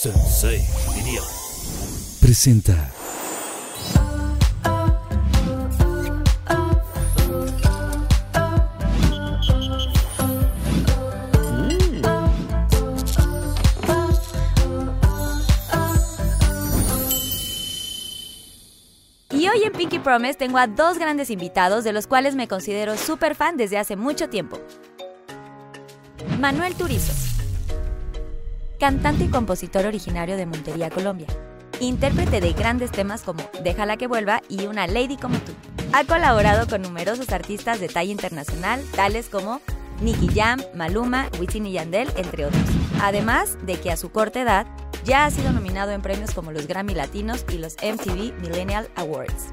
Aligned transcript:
Sensei, 0.00 0.64
diría. 0.94 1.20
Presenta. 2.20 2.92
Y 19.32 19.48
hoy 19.48 19.64
en 19.64 19.72
Pinky 19.72 19.98
Promise 19.98 20.34
tengo 20.34 20.58
a 20.58 20.68
dos 20.68 20.96
grandes 20.98 21.28
invitados 21.30 21.82
de 21.82 21.92
los 21.92 22.06
cuales 22.06 22.36
me 22.36 22.46
considero 22.46 22.96
súper 22.96 23.34
fan 23.34 23.56
desde 23.56 23.78
hace 23.78 23.96
mucho 23.96 24.28
tiempo. 24.28 24.60
Manuel 26.38 26.76
Turizo, 26.76 27.12
cantante 28.78 29.24
y 29.24 29.28
compositor 29.28 29.86
originario 29.86 30.36
de 30.36 30.46
Montería, 30.46 30.90
Colombia. 30.90 31.26
Intérprete 31.80 32.40
de 32.40 32.52
grandes 32.52 32.90
temas 32.90 33.22
como 33.22 33.42
Déjala 33.62 33.96
que 33.96 34.06
vuelva 34.06 34.42
y 34.48 34.66
Una 34.66 34.86
Lady 34.86 35.16
como 35.16 35.38
tú. 35.38 35.52
Ha 35.92 36.04
colaborado 36.04 36.66
con 36.66 36.82
numerosos 36.82 37.30
artistas 37.30 37.80
de 37.80 37.88
talla 37.88 38.12
internacional, 38.12 38.84
tales 38.94 39.28
como 39.28 39.60
Nicky 40.00 40.28
Jam, 40.28 40.60
Maluma, 40.74 41.28
Wisin 41.40 41.66
y 41.66 41.72
Yandel, 41.72 42.08
entre 42.16 42.46
otros. 42.46 42.62
Además 43.02 43.58
de 43.64 43.80
que 43.80 43.90
a 43.90 43.96
su 43.96 44.10
corta 44.10 44.40
edad 44.40 44.66
ya 45.04 45.24
ha 45.24 45.30
sido 45.30 45.52
nominado 45.52 45.92
en 45.92 46.02
premios 46.02 46.32
como 46.32 46.52
los 46.52 46.66
Grammy 46.66 46.94
Latinos 46.94 47.44
y 47.52 47.58
los 47.58 47.76
MTV 47.76 48.40
Millennial 48.40 48.88
Awards. 48.96 49.52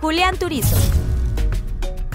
Julián 0.00 0.36
Turizo. 0.36 0.76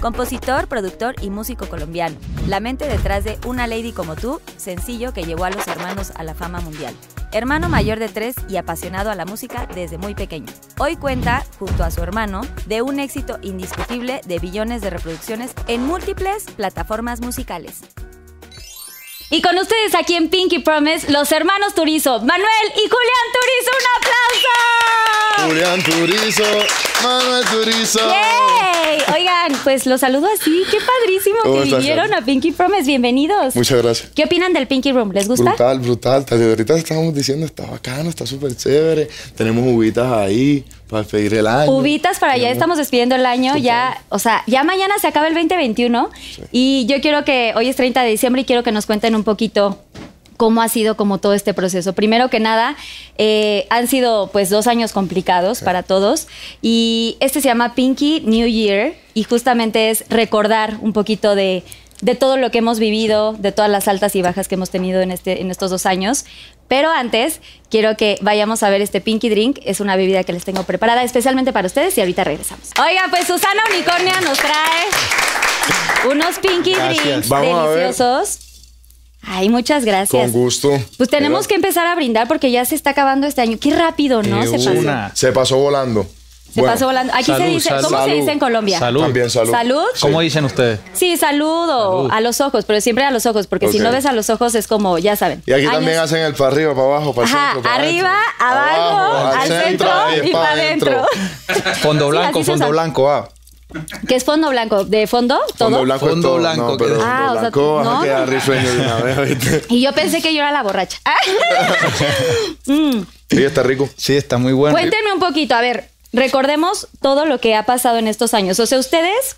Compositor, 0.01 0.67
productor 0.67 1.15
y 1.21 1.29
músico 1.29 1.67
colombiano. 1.67 2.15
La 2.47 2.59
mente 2.59 2.87
detrás 2.87 3.23
de 3.23 3.39
Una 3.45 3.65
Lady 3.67 3.91
como 3.91 4.15
tú, 4.15 4.39
sencillo 4.57 5.11
que 5.11 5.23
llevó 5.23 5.45
a 5.45 5.49
los 5.49 5.67
hermanos 5.67 6.11
a 6.15 6.23
la 6.23 6.35
fama 6.35 6.61
mundial. 6.61 6.93
Hermano 7.31 7.67
mayor 7.67 7.99
de 7.99 8.07
tres 8.07 8.35
y 8.47 8.57
apasionado 8.57 9.09
a 9.09 9.15
la 9.15 9.25
música 9.25 9.67
desde 9.73 9.98
muy 9.98 10.15
pequeño. 10.15 10.51
Hoy 10.77 10.95
cuenta, 10.95 11.43
junto 11.59 11.84
a 11.84 11.91
su 11.91 12.01
hermano, 12.01 12.41
de 12.67 12.81
un 12.81 12.99
éxito 12.99 13.39
indiscutible 13.41 14.21
de 14.26 14.39
billones 14.39 14.81
de 14.81 14.91
reproducciones 14.91 15.54
en 15.67 15.85
múltiples 15.85 16.45
plataformas 16.55 17.20
musicales. 17.20 17.82
Y 19.29 19.41
con 19.41 19.57
ustedes 19.57 19.93
aquí 19.93 20.13
en 20.15 20.29
Pinky 20.29 20.59
Promise, 20.59 21.11
los 21.11 21.29
hermanos 21.33 21.75
Turizo, 21.75 22.20
Manuel 22.20 22.67
y 22.75 22.87
Julián 22.87 23.27
Turizo, 23.33 23.71
un 23.73 23.85
aplauso. 23.97 25.47
Julián 25.49 25.83
Turizo, 25.83 26.43
Manuel 27.03 27.45
Turizo. 27.45 27.99
¡Yay! 27.99 28.99
Oigan, 29.13 29.59
pues 29.65 29.85
los 29.85 29.99
saludo 29.99 30.29
así. 30.33 30.63
Qué 30.71 30.77
padrísimo 30.77 31.39
¿Cómo 31.43 31.55
que 31.57 31.63
estás, 31.63 31.79
vinieron 31.79 32.13
a 32.13 32.23
Pinky 32.23 32.51
Promise. 32.51 32.85
Bienvenidos. 32.85 33.53
Muchas 33.53 33.83
gracias. 33.83 34.11
¿Qué 34.15 34.23
opinan 34.23 34.53
del 34.53 34.65
Pinky 34.65 34.93
Room? 34.93 35.11
¿Les 35.11 35.27
gusta? 35.27 35.49
Brutal, 35.51 35.79
brutal. 35.79 36.25
Ahorita 36.31 36.77
estábamos 36.77 37.13
diciendo, 37.13 37.45
está 37.45 37.65
bacano, 37.65 38.09
está 38.09 38.25
súper 38.25 38.55
chévere. 38.55 39.09
Tenemos 39.35 39.65
uvitas 39.67 40.09
ahí 40.09 40.63
para 40.88 41.04
despedir 41.04 41.34
el 41.34 41.48
año. 41.48 41.71
Uvitas 41.71 42.20
para 42.20 42.34
allá, 42.34 42.49
estamos 42.49 42.77
despidiendo 42.77 43.16
el 43.16 43.26
año, 43.26 43.52
Total. 43.52 43.63
ya, 43.63 44.02
o 44.10 44.20
sea, 44.20 44.43
ya 44.48 44.63
mañana 44.63 44.96
se 44.99 45.07
acaba 45.07 45.27
el 45.27 45.34
2021 45.34 46.10
y 46.52 46.85
yo 46.88 47.02
quiero 47.02 47.26
que, 47.26 47.54
hoy 47.55 47.68
es 47.68 47.76
30 47.76 48.02
de 48.04 48.10
diciembre 48.10 48.41
y 48.41 48.46
quiero 48.46 48.63
que 48.63 48.71
nos 48.71 48.85
cuenten 48.85 49.16
un 49.16 49.24
poquito 49.24 49.79
cómo 50.38 50.62
ha 50.62 50.70
sido 50.70 50.96
como 50.96 51.18
todo 51.18 51.34
este 51.34 51.54
proceso. 51.54 51.94
Primero 51.94 52.29
que 52.29 52.40
nada, 52.40 52.76
eh, 53.18 53.66
han 53.70 53.88
sido 53.88 54.29
pues 54.32 54.49
dos 54.49 54.68
años 54.68 54.94
complicados 54.94 55.62
para 55.62 55.84
todos 55.84 56.27
y 56.62 57.18
este 57.20 57.41
se 57.41 57.48
llama 57.48 57.76
Pinky 57.76 58.22
New 58.22 58.48
Year 58.48 58.94
y 59.13 59.24
justamente 59.24 59.90
es 59.90 60.05
recordar 60.10 60.77
un 60.82 60.94
poquito 60.94 61.35
de, 61.35 61.63
de 62.01 62.15
todo 62.15 62.37
lo 62.37 62.51
que 62.51 62.59
hemos 62.59 62.79
vivido, 62.79 63.34
de 63.34 63.51
todas 63.51 63.71
las 63.71 63.87
altas 63.87 64.16
y 64.16 64.22
bajas 64.22 64.47
que 64.47 64.56
hemos 64.56 64.69
tenido 64.69 65.01
en, 65.01 65.12
este, 65.12 65.41
en 65.41 65.51
estos 65.51 65.72
dos 65.72 65.85
años. 65.85 66.25
Pero 66.67 66.89
antes, 66.91 67.39
quiero 67.69 67.95
que 67.97 68.17
vayamos 68.22 68.62
a 68.63 68.69
ver 68.69 68.81
este 68.81 69.01
Pinky 69.01 69.29
Drink. 69.29 69.59
Es 69.63 69.79
una 69.79 69.95
bebida 69.95 70.23
que 70.23 70.34
les 70.34 70.44
tengo 70.44 70.63
preparada 70.63 71.03
especialmente 71.03 71.53
para 71.53 71.67
ustedes 71.67 71.97
y 71.97 72.01
ahorita 72.01 72.23
regresamos. 72.23 72.72
Oigan, 72.79 73.09
pues 73.09 73.25
Susana 73.25 73.62
Unicornia 73.73 74.19
nos 74.22 74.38
trae 74.38 76.11
unos 76.11 76.39
Pinky 76.39 76.73
Gracias. 76.73 77.05
Drinks 77.05 77.29
Vamos 77.29 77.69
deliciosos. 77.69 78.39
Ay, 79.23 79.49
muchas 79.49 79.83
gracias. 79.83 80.31
Con 80.31 80.41
gusto. 80.41 80.69
Pues 80.97 81.09
tenemos 81.09 81.47
que 81.47 81.55
empezar 81.55 81.85
a 81.88 81.95
brindar 81.95 82.27
porque 82.27 82.51
ya 82.51 82.63
se 82.63 82.75
está 82.75 82.91
acabando 82.91 83.27
este 83.27 83.41
año. 83.41 83.57
Qué 83.59 83.75
rápido, 83.75 84.23
¿no? 84.23 84.39
Qué 84.39 84.57
Se 84.59 84.69
pasó. 84.69 85.16
Se 85.16 85.31
pasó 85.31 85.57
volando. 85.57 86.07
Se 86.57 86.62
Bueno, 86.62 86.73
pasó 86.73 86.85
volando. 86.88 87.13
Aquí 87.13 87.25
se 87.25 87.44
dice, 87.45 87.69
salud. 87.69 87.84
¿cómo 87.84 88.03
se 88.06 88.12
dice 88.16 88.31
en 88.31 88.40
Colombia? 88.40 88.79
Salud. 88.79 89.01
También 89.03 89.29
salud. 89.29 89.51
¿Salud? 89.51 89.84
¿Cómo 90.01 90.22
dicen 90.22 90.44
ustedes? 90.44 90.79
Sí, 90.94 91.16
salud 91.16 91.69
o 91.69 91.97
Salud. 92.07 92.09
a 92.12 92.22
los 92.22 92.41
ojos, 92.41 92.66
pero 92.66 92.81
siempre 92.81 93.03
a 93.03 93.12
los 93.12 93.28
ojos, 93.28 93.45
porque 93.45 93.68
si 93.72 93.78
no 93.78 93.91
ves 93.91 94.07
a 94.07 94.12
los 94.12 94.31
ojos 94.31 94.56
es 94.56 94.66
como, 94.66 94.97
ya 94.97 95.16
saben. 95.16 95.44
Y 95.46 95.51
aquí 95.51 95.62
años- 95.62 95.73
también 95.73 96.00
hacen 96.00 96.17
el 96.23 96.34
para 96.34 96.50
arriba, 96.51 96.73
para 96.73 96.88
abajo, 96.88 97.13
para 97.13 97.28
el 97.29 97.34
Ajá, 97.35 97.46
centro, 97.53 97.62
para 97.62 97.75
arriba, 97.84 98.17
adentro. 98.40 98.97
abajo, 98.97 99.38
al 99.38 99.47
centro 99.47 99.90
y 100.25 100.31
pa' 100.31 100.40
para 100.41 100.51
adentro. 100.53 101.06
Fondo 101.84 102.07
blanco, 102.09 102.44
fondo 102.44 102.69
blanco, 102.69 103.12
ah. 103.12 103.29
¿Qué 104.07 104.16
es 104.16 104.23
fondo 104.23 104.50
blanco? 104.50 104.85
¿De 104.85 105.07
fondo? 105.07 105.35
¿Todo? 105.57 105.69
Fondo 105.69 105.84
blanco 105.84 106.07
Fondo 106.07 106.16
es 106.16 106.22
todo. 106.23 106.38
blanco, 106.38 106.72
No, 106.72 106.78
pero 106.78 106.90
fondo 106.96 107.06
Ah, 107.06 107.25
o 107.28 107.31
sea, 107.34 107.40
blanco 107.41 107.81
no, 107.84 108.00
a 108.00 108.03
quedar 108.03 108.19
no. 108.22 108.25
risueño 108.34 108.73
de 108.73 108.79
una 108.79 108.96
vez, 108.96 109.17
¿viste? 109.38 109.63
Y 109.69 109.81
yo 109.81 109.91
pensé 109.91 110.22
que 110.22 110.34
yo 110.34 110.40
era 110.40 110.51
la 110.51 110.63
borracha. 110.63 110.97
Ah. 111.06 111.16
Sí, 113.29 113.44
está 113.44 113.62
rico. 113.63 113.90
Sí, 113.97 114.16
está 114.16 114.38
muy 114.38 114.53
bueno. 114.53 114.73
Cuéntenme 114.73 115.12
un 115.12 115.19
poquito, 115.19 115.53
a 115.53 115.59
ver, 115.62 115.90
recordemos 116.13 116.88
todo 117.01 117.25
lo 117.25 117.40
que 117.40 117.56
ha 117.56 117.63
pasado 117.63 117.97
en 117.97 118.07
estos 118.07 118.34
años. 118.34 118.59
O 118.59 118.66
sea, 118.66 118.79
ustedes, 118.79 119.35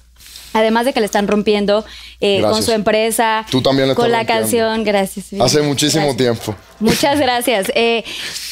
además 0.54 0.86
de 0.86 0.94
que 0.94 1.00
le 1.00 1.06
están 1.06 1.28
rompiendo 1.28 1.86
eh, 2.22 2.42
con 2.42 2.62
su 2.64 2.72
empresa, 2.72 3.46
Tú 3.50 3.62
también 3.62 3.88
le 3.90 3.96
con 3.96 4.12
la 4.12 4.20
rompiendo. 4.20 4.42
canción, 4.44 4.84
gracias. 4.84 5.28
Hace 5.40 5.62
muchísimo 5.62 6.14
Gracias. 6.14 6.18
tiempo. 6.44 6.56
Muchas 6.80 7.20
gracias. 7.20 7.72
Eh, 7.76 8.04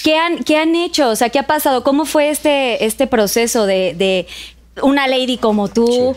¿qué, 0.03 0.17
han, 0.17 0.43
¿Qué 0.43 0.57
han 0.57 0.75
hecho? 0.75 1.09
O 1.09 1.15
sea, 1.15 1.29
¿qué 1.29 1.39
ha 1.39 1.47
pasado? 1.47 1.83
¿Cómo 1.83 2.05
fue 2.05 2.29
este, 2.29 2.85
este 2.85 3.07
proceso 3.07 3.65
de, 3.65 3.93
de 3.95 4.27
una 4.81 5.07
lady 5.07 5.37
como 5.37 5.67
tú? 5.69 6.15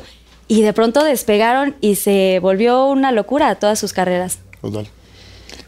Y 0.48 0.62
de 0.62 0.72
pronto 0.72 1.04
despegaron 1.04 1.76
y 1.80 1.94
se 1.94 2.40
volvió 2.42 2.86
una 2.86 3.12
locura 3.12 3.54
todas 3.54 3.78
sus 3.78 3.92
carreras. 3.92 4.38
Total. 4.60 4.88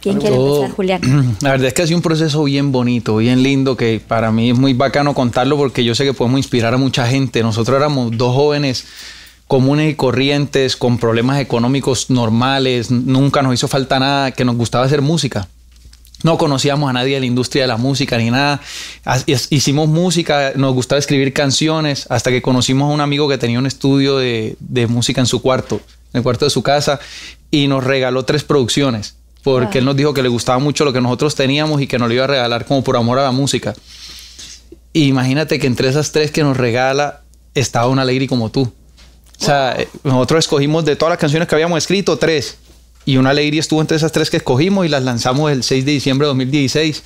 ¿Quién 0.01 0.19
quiere 0.19 0.35
Todo- 0.37 0.57
empezar, 0.57 0.77
Julián? 0.77 1.37
La 1.41 1.51
verdad 1.51 1.69
es 1.69 1.75
que 1.75 1.83
ha 1.83 1.87
sido 1.87 1.99
un 1.99 2.03
proceso 2.03 2.43
bien 2.45 2.73
bonito, 2.73 3.17
bien 3.17 3.43
lindo, 3.43 3.77
que 3.77 4.01
para 4.07 4.31
mí 4.33 4.51
es 4.51 4.59
muy 4.59 4.73
bacano 4.75 5.15
contarlo 5.15 5.57
porque 5.57 5.85
yo 5.85 5.95
sé 5.95 6.05
que 6.05 6.15
podemos 6.15 6.39
inspirar 6.39 6.75
a 6.75 6.77
mucha 6.79 7.07
gente. 7.07 7.43
Nosotros 7.43 7.77
éramos 7.77 8.17
dos 8.17 8.35
jóvenes 8.35 8.87
comunes 9.49 9.91
y 9.93 9.95
corrientes, 9.97 10.77
con 10.77 10.97
problemas 10.97 11.39
económicos 11.39 12.09
normales, 12.09 12.91
nunca 12.91 13.43
nos 13.43 13.53
hizo 13.53 13.69
falta 13.69 13.99
nada, 13.99 14.31
que 14.31 14.47
nos 14.47 14.57
gustaba 14.57 14.87
hacer 14.87 15.03
música. 15.03 15.47
No 16.23 16.39
conocíamos 16.39 16.89
a 16.89 16.95
nadie 16.95 17.15
de 17.15 17.21
la 17.21 17.27
industria 17.27 17.65
de 17.65 17.69
la 17.69 17.77
música 17.77 18.17
ni 18.17 18.31
nada. 18.31 18.63
Hicimos 19.27 19.89
música, 19.89 20.53
nos 20.57 20.73
gustaba 20.73 20.99
escribir 20.99 21.35
canciones, 21.35 22.07
hasta 22.09 22.31
que 22.31 22.41
conocimos 22.41 22.89
a 22.91 22.95
un 22.95 23.03
amigo 23.03 23.29
que 23.29 23.37
tenía 23.37 23.59
un 23.59 23.67
estudio 23.67 24.17
de, 24.17 24.57
de 24.61 24.87
música 24.87 25.21
en 25.21 25.27
su 25.27 25.43
cuarto, 25.43 25.83
en 26.15 26.19
el 26.19 26.23
cuarto 26.23 26.47
de 26.47 26.51
su 26.51 26.63
casa, 26.63 26.99
y 27.51 27.67
nos 27.69 27.85
regaló 27.85 28.25
tres 28.25 28.45
producciones, 28.45 29.17
porque 29.43 29.79
él 29.79 29.85
nos 29.85 29.97
dijo 29.97 30.15
que 30.15 30.23
le 30.23 30.29
gustaba 30.29 30.59
mucho 30.59 30.85
lo 30.85 30.93
que 30.93 31.01
nosotros 31.01 31.35
teníamos 31.35 31.81
y 31.81 31.87
que 31.87 31.99
nos 31.99 32.09
lo 32.09 32.15
iba 32.15 32.25
a 32.25 32.29
regalar 32.29 32.65
como 32.65 32.85
por 32.85 32.97
amor 32.97 33.19
a 33.19 33.25
la 33.25 33.33
música. 33.33 33.75
Y 34.93 35.07
imagínate 35.07 35.59
que 35.59 35.67
entre 35.67 35.89
esas 35.89 36.13
tres 36.13 36.31
que 36.31 36.43
nos 36.43 36.57
regala 36.57 37.23
estaba 37.55 37.89
una 37.89 38.03
Alegre 38.03 38.29
como 38.29 38.51
tú. 38.51 38.63
O 38.63 39.45
sea, 39.45 39.75
eh, 39.77 39.89
nosotros 40.05 40.41
escogimos 40.41 40.85
de 40.85 40.97
todas 40.97 41.11
las 41.11 41.19
canciones 41.19 41.49
que 41.49 41.55
habíamos 41.55 41.79
escrito, 41.79 42.17
tres. 42.17 42.59
Y 43.05 43.17
una 43.17 43.31
alegría 43.31 43.59
estuvo 43.59 43.81
entre 43.81 43.97
esas 43.97 44.13
tres 44.13 44.31
que 44.31 44.37
escogimos 44.37 44.87
y 44.87 44.89
las 44.89 45.03
lanzamos 45.03 45.51
el 45.51 45.65
6 45.65 45.85
de 45.85 45.93
diciembre 45.93 46.27
de 46.27 46.29
2016. 46.29 47.03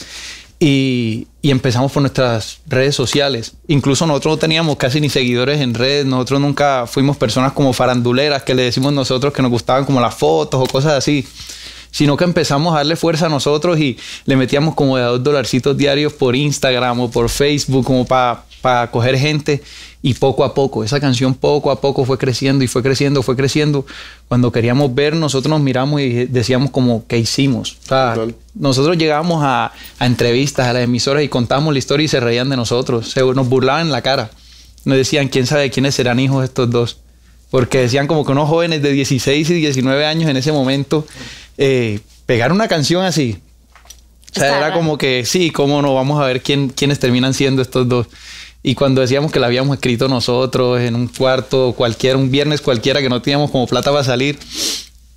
Y, 0.59 1.27
y 1.41 1.51
empezamos 1.51 1.93
por 1.93 2.03
nuestras 2.03 2.59
redes 2.67 2.95
sociales. 2.95 3.55
Incluso 3.69 4.07
nosotros 4.07 4.35
no 4.35 4.39
teníamos 4.39 4.77
casi 4.77 5.01
ni 5.01 5.09
seguidores 5.09 5.61
en 5.61 5.75
redes. 5.75 6.05
Nosotros 6.05 6.41
nunca 6.41 6.87
fuimos 6.87 7.17
personas 7.17 7.53
como 7.53 7.73
faranduleras 7.73 8.43
que 8.43 8.55
le 8.55 8.65
decimos 8.65 8.93
nosotros 8.93 9.33
que 9.33 9.43
nos 9.43 9.51
gustaban 9.51 9.85
como 9.85 10.01
las 10.01 10.15
fotos 10.15 10.61
o 10.63 10.67
cosas 10.67 10.93
así. 10.93 11.27
Sino 11.97 12.15
que 12.19 12.25
empezamos 12.25 12.75
a 12.75 12.79
darle 12.79 12.95
fuerza 12.95 13.25
a 13.25 13.29
nosotros 13.31 13.81
y 13.81 13.97
le 14.27 14.37
metíamos 14.37 14.75
como 14.75 14.99
de 14.99 15.03
a 15.03 15.07
dos 15.07 15.23
dolarcitos 15.23 15.75
diarios 15.79 16.13
por 16.13 16.37
Instagram 16.37 17.01
o 17.01 17.11
por 17.11 17.31
Facebook 17.31 17.87
como 17.87 18.05
para 18.05 18.91
coger 18.91 19.17
gente. 19.17 19.63
Y 20.03 20.13
poco 20.13 20.45
a 20.45 20.53
poco, 20.53 20.85
esa 20.85 21.01
canción 21.01 21.33
poco 21.33 21.71
a 21.71 21.81
poco 21.81 22.05
fue 22.05 22.19
creciendo 22.19 22.63
y 22.63 22.67
fue 22.67 22.83
creciendo, 22.83 23.23
fue 23.23 23.35
creciendo. 23.35 23.87
Cuando 24.29 24.53
queríamos 24.53 24.95
ver, 24.95 25.17
nosotros 25.17 25.49
nos 25.49 25.63
miramos 25.63 26.03
y 26.03 26.27
decíamos 26.27 26.71
como, 26.71 27.07
¿qué 27.07 27.17
hicimos? 27.17 27.79
O 27.85 27.89
sea, 27.89 28.15
nosotros 28.53 28.99
llegábamos 28.99 29.43
a, 29.43 29.73
a 29.99 30.07
entrevistas, 30.07 30.67
a 30.67 30.75
las 30.75 30.85
emisoras 30.85 31.23
y 31.23 31.31
contábamos 31.31 31.73
la 31.73 31.79
historia 31.79 32.05
y 32.05 32.09
se 32.09 32.21
reían 32.21 32.51
de 32.51 32.59
nosotros. 32.59 33.09
Se, 33.11 33.23
nos 33.23 33.49
burlaban 33.49 33.87
en 33.87 33.93
la 33.93 34.03
cara. 34.03 34.31
Nos 34.85 34.99
decían, 34.99 35.29
¿quién 35.29 35.47
sabe 35.47 35.71
quiénes 35.71 35.95
serán 35.95 36.21
hijos 36.21 36.45
estos 36.45 36.71
dos? 36.71 36.99
Porque 37.57 37.79
decían 37.79 38.07
como 38.07 38.23
que 38.27 38.33
unos 38.33 38.51
jóvenes 38.51 38.83
de 38.83 38.93
16 38.93 39.49
y 39.49 39.55
19 39.55 40.05
años 40.05 40.29
en 40.29 40.37
ese 40.37 40.53
momento 40.53 41.07
eh, 41.57 42.01
pegar 42.27 42.53
una 42.53 42.69
canción 42.69 43.03
así. 43.03 43.39
O 44.31 44.35
sea, 44.35 44.45
Está 44.45 44.59
era 44.59 44.61
raro. 44.69 44.75
como 44.75 44.99
que 44.99 45.25
sí, 45.25 45.51
cómo 45.51 45.81
no, 45.81 45.95
vamos 45.95 46.21
a 46.21 46.27
ver 46.27 46.43
quién, 46.43 46.69
quiénes 46.69 46.99
terminan 46.99 47.33
siendo 47.33 47.63
estos 47.63 47.89
dos. 47.89 48.09
Y 48.63 48.75
cuando 48.75 49.01
decíamos 49.01 49.33
que 49.33 49.41
la 49.41 49.47
habíamos 49.47 49.75
escrito 49.75 50.07
nosotros 50.07 50.83
en 50.83 50.97
un 50.97 51.09
cuarto 51.09 51.73
cualquiera, 51.75 52.19
un 52.19 52.31
viernes 52.31 52.61
cualquiera 52.61 53.01
que 53.01 53.09
no 53.09 53.23
teníamos 53.23 53.51
como 53.51 53.67
plata 53.67 53.91
para 53.91 54.05
salir, 54.05 54.39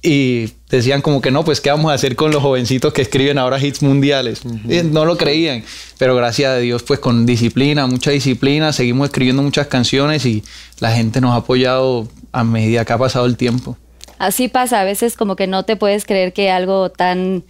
y 0.02 0.52
decían 0.70 1.02
como 1.02 1.20
que 1.20 1.30
no, 1.30 1.44
pues 1.44 1.60
qué 1.60 1.70
vamos 1.72 1.92
a 1.92 1.96
hacer 1.96 2.16
con 2.16 2.32
los 2.32 2.42
jovencitos 2.42 2.94
que 2.94 3.02
escriben 3.02 3.38
ahora 3.38 3.60
hits 3.62 3.82
mundiales. 3.82 4.42
Y 4.68 4.82
no 4.84 5.04
lo 5.04 5.18
creían, 5.18 5.64
pero 5.98 6.16
gracias 6.16 6.52
a 6.52 6.58
Dios, 6.58 6.84
pues 6.84 7.00
con 7.00 7.26
disciplina, 7.26 7.86
mucha 7.86 8.12
disciplina, 8.12 8.72
seguimos 8.72 9.10
escribiendo 9.10 9.44
muchas 9.44 9.68
canciones 9.68 10.26
y 10.26 10.44
la 10.80 10.92
gente 10.92 11.20
nos 11.20 11.32
ha 11.32 11.38
apoyado 11.38 12.08
a 12.32 12.44
medida 12.44 12.86
que 12.86 12.94
ha 12.94 12.98
pasado 12.98 13.26
el 13.26 13.38
tiempo. 13.38 13.78
Así 14.18 14.48
pasa, 14.50 14.82
a 14.82 14.84
veces 14.84 15.16
como 15.16 15.36
que 15.36 15.48
no 15.48 15.64
te 15.64 15.76
puedes 15.76 16.06
creer 16.06 16.34
que 16.34 16.52
algo 16.52 16.90
tan 16.90 17.44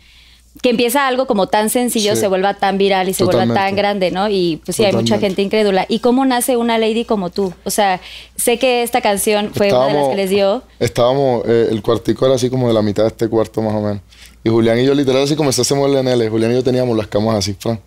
que 0.61 0.71
empieza 0.71 1.07
algo 1.07 1.25
como 1.25 1.47
tan 1.47 1.69
sencillo 1.69 2.15
Sí. 2.15 2.21
se 2.21 2.27
vuelva 2.27 2.53
tan 2.55 2.77
viral 2.77 3.07
y 3.07 3.13
se 3.13 3.23
vuelva 3.23 3.53
tan 3.53 3.75
grande, 3.75 4.11
¿no? 4.11 4.27
Y 4.29 4.59
pues 4.65 4.75
sí, 4.75 4.83
hay 4.83 4.91
mucha 4.93 5.17
gente 5.19 5.41
incrédula. 5.41 5.85
¿Y 5.87 5.99
cómo 5.99 6.25
nace 6.25 6.57
una 6.57 6.77
lady 6.77 7.05
como 7.05 7.29
tú? 7.29 7.53
O 7.63 7.69
sea, 7.69 8.01
sé 8.35 8.57
que 8.57 8.83
esta 8.83 8.99
canción 8.99 9.51
fue 9.53 9.71
una 9.71 9.85
de 9.87 9.93
las 9.93 10.07
que 10.09 10.15
les 10.15 10.29
dio. 10.31 10.63
Estábamos, 10.79 11.43
eh, 11.47 11.67
el 11.71 11.81
cuartico 11.81 12.25
era 12.25 12.35
así 12.35 12.49
como 12.49 12.67
de 12.67 12.73
la 12.73 12.81
mitad 12.81 13.03
de 13.03 13.09
este 13.09 13.29
cuarto 13.29 13.61
más 13.61 13.73
o 13.75 13.81
menos. 13.81 14.01
Y 14.43 14.49
Julián 14.49 14.79
y 14.79 14.85
yo 14.85 14.93
literal 14.95 15.23
así 15.23 15.35
como 15.35 15.49
hacemos 15.51 15.87
el 15.89 16.03
NL. 16.03 16.27
Julián 16.29 16.51
y 16.51 16.55
yo 16.55 16.63
teníamos 16.63 16.97
las 16.97 17.07
camas 17.07 17.35
así, 17.35 17.53
Fran. 17.57 17.79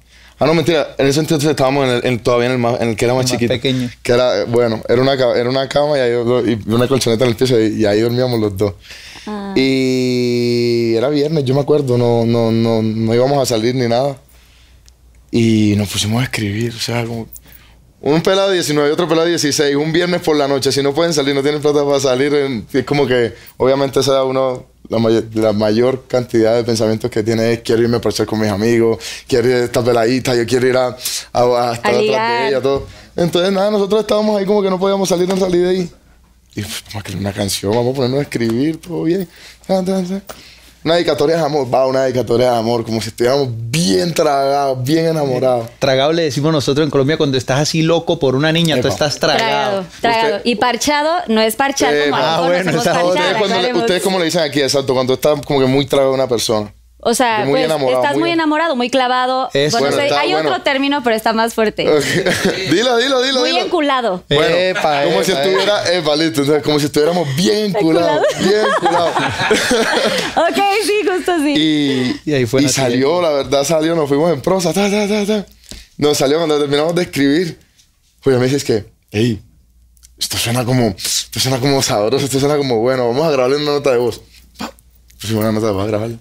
Ah, 0.43 0.47
no, 0.47 0.55
mentira. 0.55 0.95
En 0.99 1.07
ese 1.07 1.21
entonces 1.21 1.49
estábamos 1.49 1.87
en 1.89 1.95
el, 1.95 2.05
en- 2.07 2.19
todavía 2.19 2.47
en 2.47 2.53
el, 2.53 2.59
más, 2.59 2.81
en 2.81 2.89
el 2.89 2.97
que 2.97 3.05
era 3.05 3.15
más, 3.15 3.25
Más 3.25 3.31
chiquito. 3.31 3.53
pequeño. 3.55 3.89
Que 4.03 4.13
era, 4.13 4.45
bueno, 4.45 4.83
era 4.89 5.01
una, 5.01 5.13
era 5.13 5.49
una 5.49 5.69
cama 5.69 5.97
y, 5.99 6.01
ahí, 6.01 6.13
y 6.67 6.73
una 6.73 6.89
colchoneta 6.89 7.25
en 7.25 7.31
el 7.31 7.37
piso 7.37 7.61
y, 7.61 7.81
y 7.83 7.87
ahí 7.87 8.01
dormíamos 8.01 8.41
los 8.41 8.57
dos. 8.57 8.75
Ah. 9.27 9.55
Y 9.57 10.95
era 10.97 11.09
viernes, 11.11 11.45
yo 11.45 11.55
me 11.55 11.61
acuerdo, 11.61 11.97
no, 11.97 12.25
no, 12.27 12.51
no, 12.51 12.83
no 12.83 13.15
íbamos 13.15 13.41
a 13.41 13.47
salir 13.47 13.75
ni 13.77 13.87
nada. 13.87 14.17
Y 15.31 15.75
nos 15.77 15.89
pusimos 15.89 16.21
a 16.21 16.25
escribir, 16.25 16.73
o 16.75 16.81
sea, 16.81 17.05
como... 17.07 17.29
Un 18.01 18.21
pelado 18.21 18.49
de 18.49 18.55
19 18.55 18.89
y 18.89 18.93
otro 18.93 19.07
pelado 19.07 19.27
de 19.27 19.31
16, 19.31 19.77
un 19.77 19.93
viernes 19.93 20.23
por 20.23 20.37
la 20.37 20.49
noche, 20.49 20.73
si 20.73 20.83
no 20.83 20.93
pueden 20.93 21.13
salir, 21.15 21.37
no 21.37 21.43
tienen 21.43 21.63
plata 21.63 21.85
para 21.85 22.01
salir, 22.01 22.35
en- 22.35 22.67
es 22.73 22.85
como 22.85 23.07
que, 23.07 23.33
obviamente, 23.59 24.01
es 24.01 24.09
uno, 24.09 24.67
la, 24.89 24.99
mayor, 24.99 25.25
la 25.35 25.53
mayor 25.53 26.05
cantidad 26.07 26.57
de 26.57 26.65
pensamientos 26.65 27.11
que 27.11 27.23
tiene 27.23 27.53
es, 27.53 27.61
quiero 27.61 27.83
irme 27.83 27.97
a 27.97 28.01
parchar 28.01 28.27
con 28.27 28.41
mis 28.41 28.51
amigos, 28.51 28.99
quiero 29.27 29.49
ir 29.49 29.55
a 29.55 29.65
esta 29.65 29.83
peladita, 29.85 30.35
yo 30.35 30.47
quiero 30.47 30.67
ir 30.67 30.77
a, 30.77 30.97
a, 31.33 31.71
a 31.71 31.75
estar 31.75 31.95
atrás 31.95 32.41
de 32.41 32.49
ella, 32.49 32.61
todo. 32.61 32.87
Entonces, 33.17 33.53
nada, 33.53 33.71
nosotros 33.71 34.01
estábamos 34.01 34.39
ahí 34.39 34.47
como 34.47 34.63
que 34.63 34.71
no 34.71 34.79
podíamos 34.79 35.09
salir 35.09 35.31
en 35.31 35.39
salir 35.39 35.63
de 35.63 35.69
ahí. 35.69 35.91
Y 36.55 36.63
pues, 36.63 36.83
vamos 36.87 36.95
a 36.95 36.99
escribir 36.99 37.21
una 37.21 37.33
canción, 37.33 37.75
vamos 37.75 37.93
a 37.93 37.97
ponernos 37.97 38.19
a 38.21 38.23
escribir, 38.23 38.81
todo 38.81 39.05
bien. 39.05 39.29
Una 40.85 40.95
dedicatoria 40.95 41.37
de 41.37 41.43
amor, 41.45 41.73
va, 41.73 41.87
una 41.87 42.03
dedicatoria 42.05 42.51
de 42.53 42.59
amor, 42.59 42.85
como 42.85 43.01
si 43.01 43.09
estuviéramos 43.11 43.49
bien 43.53 44.13
tragados, 44.13 44.83
bien 44.83 45.07
enamorados. 45.07 45.67
Tragado 45.79 46.13
le 46.13 46.25
decimos 46.25 46.53
nosotros 46.53 46.85
en 46.85 46.91
Colombia 46.91 47.17
cuando 47.17 47.39
estás 47.39 47.61
así 47.61 47.83
loco 47.83 48.19
por 48.19 48.35
una 48.35 48.51
niña, 48.51 48.75
tú 48.77 48.81
Epa. 48.81 48.89
estás 48.89 49.19
tragado. 49.21 49.39
Tragado, 49.39 49.85
tragado. 50.01 50.37
Usted- 50.39 50.51
Y 50.51 50.57
parchado 50.57 51.13
no 51.29 51.41
es 51.41 51.55
parchado 51.55 51.95
Eh, 51.95 52.11
como 52.11 52.17
ah, 52.17 52.41
bueno, 52.49 52.71
Ustedes, 52.77 53.37
cuando 53.39 53.79
ustedes 53.79 54.03
como 54.03 54.19
le 54.19 54.25
dicen 54.25 54.43
aquí, 54.43 54.61
exacto, 54.61 54.93
cuando 54.93 55.15
está 55.15 55.37
como 55.47 55.61
que 55.61 55.67
muy 55.67 55.87
tragado 55.87 56.13
una 56.13 56.27
persona. 56.29 56.73
O 57.05 57.15
sea, 57.15 57.41
Muy 57.41 57.51
pues 57.55 57.65
enamorado, 57.65 58.01
estás 58.01 58.13
muy- 58.15 58.21
muy 58.21 58.31
enamorado, 58.31 58.77
muy 58.77 58.89
clavado. 58.89 59.51
Eso. 59.53 59.77
Bueno, 59.79 59.97
Bueno, 59.97 60.03
está 60.09 60.21
hay 60.21 60.33
bueno. 60.35 60.51
otro 60.51 60.63
término, 60.63 61.03
pero 61.03 61.17
está 61.17 61.33
más 61.33 61.53
fuerte. 61.53 61.83
dilo, 62.71 62.97
dilo, 62.97 63.21
dilo, 63.23 63.41
Muy 63.41 63.51
dilo. 63.51 63.65
enculado. 63.65 64.23
Bueno, 64.29 64.55
Epa, 64.57 65.03
como 65.03 65.17
epa, 65.17 65.25
si 65.25 65.33
estuviera, 65.33 65.93
epa, 65.93 66.15
listo, 66.15 66.43
entonces, 66.43 66.63
como 66.63 66.79
si 66.79 66.87
estuviéramos 66.87 67.35
bien 67.35 67.75
enculados, 67.75 68.25
bien 68.39 68.61
enculados. 68.77 69.17
ok, 70.37 70.59
sí, 70.87 70.93
justo 71.11 71.33
así. 71.33 71.55
y, 71.57 72.21
Y 72.25 72.35
ahí 72.35 72.47
fue 72.47 72.63
y 72.63 72.69
salió, 72.69 73.21
la 73.21 73.31
verdad 73.31 73.65
salió, 73.65 73.95
nos 73.97 74.09
fuimos 74.09 74.33
en 74.33 74.41
prosa, 74.41 74.73
ta, 74.73 74.89
ta, 74.91 75.09
ta, 75.09 75.27
ta. 75.27 75.47
Nos 75.99 76.17
salió 76.19 76.39
cuando 76.39 76.59
terminamos 76.59 76.95
de 76.95 77.03
escribir. 77.03 77.59
Pues 78.23 78.39
me 78.39 78.45
dices 78.45 78.63
que, 78.63 78.85
hey, 79.11 79.43
esto 80.17 80.37
suena 80.39 80.65
como, 80.65 80.95
esto 80.97 81.41
suena 81.41 81.59
como 81.59 81.83
sabroso, 81.83 82.25
esto 82.25 82.39
suena 82.39 82.57
como 82.57 82.79
bueno, 82.79 83.09
vamos 83.09 83.27
a 83.27 83.31
grabarle 83.33 83.57
una 83.57 83.73
nota 83.73 83.91
de 83.91 83.99
voz. 83.99 84.21
Pa, 84.57 84.71
Pusimos 85.21 85.43
una 85.43 85.51
nota 85.51 85.67
de 85.67 85.73
voz 85.73 85.83
a 85.83 85.87
grabarle. 85.89 86.19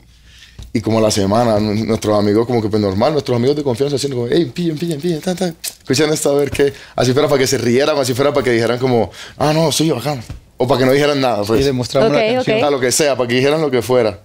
Y 0.74 0.80
como 0.82 1.00
a 1.00 1.02
la 1.02 1.12
semana, 1.12 1.60
nu- 1.60 1.74
nuestros 1.86 2.18
amigos, 2.18 2.48
como 2.48 2.62
que 2.62 2.70
pues 2.70 2.82
normal, 2.82 3.12
nuestros 3.12 3.36
amigos 3.36 3.58
de 3.58 3.64
confianza 3.64 3.98
haciendo 3.98 4.18
como, 4.18 4.30
hey, 4.32 4.50
pillen, 4.54 4.78
pillen, 4.78 5.02
pillen, 5.02 5.20
ta, 5.20 5.36
ta. 5.36 5.54
Escuchan 5.80 6.12
esto 6.14 6.32
a 6.32 6.36
ver 6.36 6.50
qué. 6.50 6.72
Así 6.96 7.12
fuera 7.14 7.28
para 7.28 7.40
que 7.40 7.48
se 7.48 7.58
rieran, 7.58 7.98
así 7.98 8.14
fuera 8.14 8.34
para 8.34 8.44
que 8.44 8.52
dijeran 8.52 8.80
como, 8.80 9.12
ah, 9.38 9.52
no, 9.54 9.72
sí, 9.72 9.90
bacán. 9.92 10.24
O 10.58 10.68
para 10.68 10.80
que 10.80 10.86
no 10.86 10.92
dijeran 10.94 11.20
nada, 11.20 11.44
pues. 11.44 11.60
Y 11.62 11.64
demostramos 11.64 12.10
Ok, 12.10 12.16
la 12.16 12.40
ok. 12.40 12.46
canción. 12.46 12.72
Lo 12.72 12.80
que 12.80 12.92
sea, 12.92 13.18
para 13.18 13.28
que 13.28 13.36
dijeran 13.36 13.60
lo 13.62 13.70
que 13.70 13.82
fuera. 13.82 14.22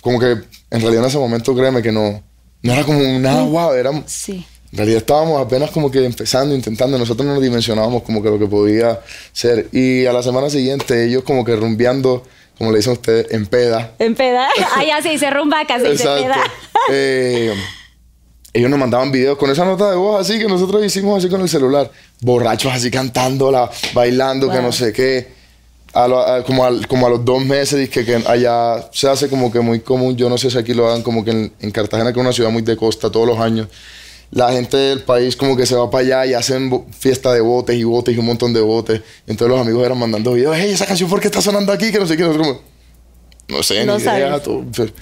Como 0.00 0.18
que 0.18 0.26
en 0.26 0.80
realidad 0.80 1.02
en 1.02 1.08
ese 1.08 1.18
momento, 1.18 1.54
créeme 1.54 1.82
que 1.82 1.92
no, 1.92 2.22
no 2.62 2.72
era 2.72 2.84
como 2.84 3.00
nada 3.18 3.42
guau, 3.42 3.72
era, 3.74 3.90
en 3.90 4.04
Sí. 4.06 4.46
realidad 4.72 4.98
estábamos 4.98 5.40
apenas 5.40 5.70
como 5.70 5.90
que 5.90 6.04
empezando, 6.04 6.54
intentando, 6.54 6.96
nosotros 6.98 7.26
no 7.26 7.34
nos 7.34 7.42
dimensionábamos 7.42 8.02
como 8.02 8.22
que 8.22 8.28
lo 8.30 8.38
que 8.38 8.46
podía 8.46 9.00
ser. 9.32 9.68
Y 9.72 10.06
a 10.06 10.12
la 10.12 10.22
semana 10.22 10.48
siguiente 10.48 11.04
ellos 11.06 11.22
como 11.24 11.44
que 11.44 11.54
rumbeando, 11.56 12.22
como 12.58 12.70
le 12.72 12.78
dicen 12.78 12.92
ustedes, 12.94 13.26
en 13.30 13.46
peda. 13.46 13.92
En 13.98 14.14
peda. 14.14 14.48
Ya 14.86 15.02
se 15.02 15.10
dice 15.10 15.30
rumbaca, 15.30 15.78
se 15.78 15.90
dice 15.92 16.04
peda. 16.04 16.36
Eh, 16.90 17.52
ellos 18.52 18.70
nos 18.70 18.78
mandaban 18.78 19.10
videos 19.12 19.36
con 19.36 19.50
esa 19.50 19.64
nota 19.64 19.90
de 19.90 19.96
voz 19.96 20.20
así 20.20 20.38
que 20.38 20.46
nosotros 20.46 20.82
hicimos 20.84 21.18
así 21.18 21.28
con 21.30 21.40
el 21.40 21.48
celular. 21.48 21.90
Borrachos 22.20 22.72
así 22.72 22.90
cantándola, 22.90 23.70
bailando, 23.92 24.48
que 24.48 24.56
Wow. 24.56 24.62
no 24.66 24.72
sé 24.72 24.92
qué. 24.92 25.34
A 25.92 26.06
lo- 26.08 26.20
a- 26.20 26.44
como, 26.44 26.64
al- 26.64 26.86
como 26.86 27.06
a 27.06 27.10
los 27.10 27.24
dos 27.24 27.44
meses, 27.44 27.78
dizque 27.78 28.04
que 28.04 28.16
allá 28.26 28.88
se 28.92 29.08
hace 29.08 29.28
como 29.28 29.50
que 29.52 29.60
muy 29.60 29.80
común. 29.80 30.16
Yo 30.16 30.28
no 30.28 30.38
sé 30.38 30.50
si 30.50 30.56
aquí 30.58 30.72
lo 30.74 30.86
hagan 30.88 31.02
como 31.02 31.24
que 31.24 31.30
en, 31.32 31.52
en 31.60 31.70
Cartagena, 31.70 32.12
que 32.12 32.18
es 32.20 32.24
una 32.24 32.32
ciudad 32.32 32.50
muy 32.50 32.62
de 32.62 32.76
costa 32.76 33.10
todos 33.10 33.26
los 33.26 33.38
años. 33.38 33.68
La 34.32 34.50
gente 34.52 34.76
del 34.76 35.02
país 35.02 35.36
como 35.36 35.56
que 35.56 35.66
se 35.66 35.74
va 35.76 35.88
para 35.90 36.04
allá 36.04 36.26
y 36.26 36.34
hacen 36.34 36.84
fiesta 36.98 37.32
de 37.32 37.40
botes 37.40 37.76
y 37.76 37.84
botes 37.84 38.14
y 38.14 38.18
un 38.18 38.26
montón 38.26 38.52
de 38.52 38.60
botes. 38.60 39.00
Entonces 39.26 39.48
los 39.56 39.60
amigos 39.64 39.84
eran 39.86 39.98
mandando 39.98 40.32
videos, 40.32 40.56
hey, 40.58 40.70
esa 40.72 40.84
canción, 40.86 41.08
¿por 41.08 41.20
qué 41.20 41.28
está 41.28 41.40
sonando 41.40 41.72
aquí? 41.72 41.92
Que 41.92 41.98
no 41.98 42.06
sé 42.06 42.16
qué. 42.16 42.24
Nosotros 42.24 42.46
como, 42.48 42.60
no 43.48 43.62
sé, 43.62 43.84
No 43.84 43.96
ni 43.96 44.02
idea. 44.02 44.28
sabes. 44.28 44.42
todo, 44.42 44.64
pero 44.76 44.92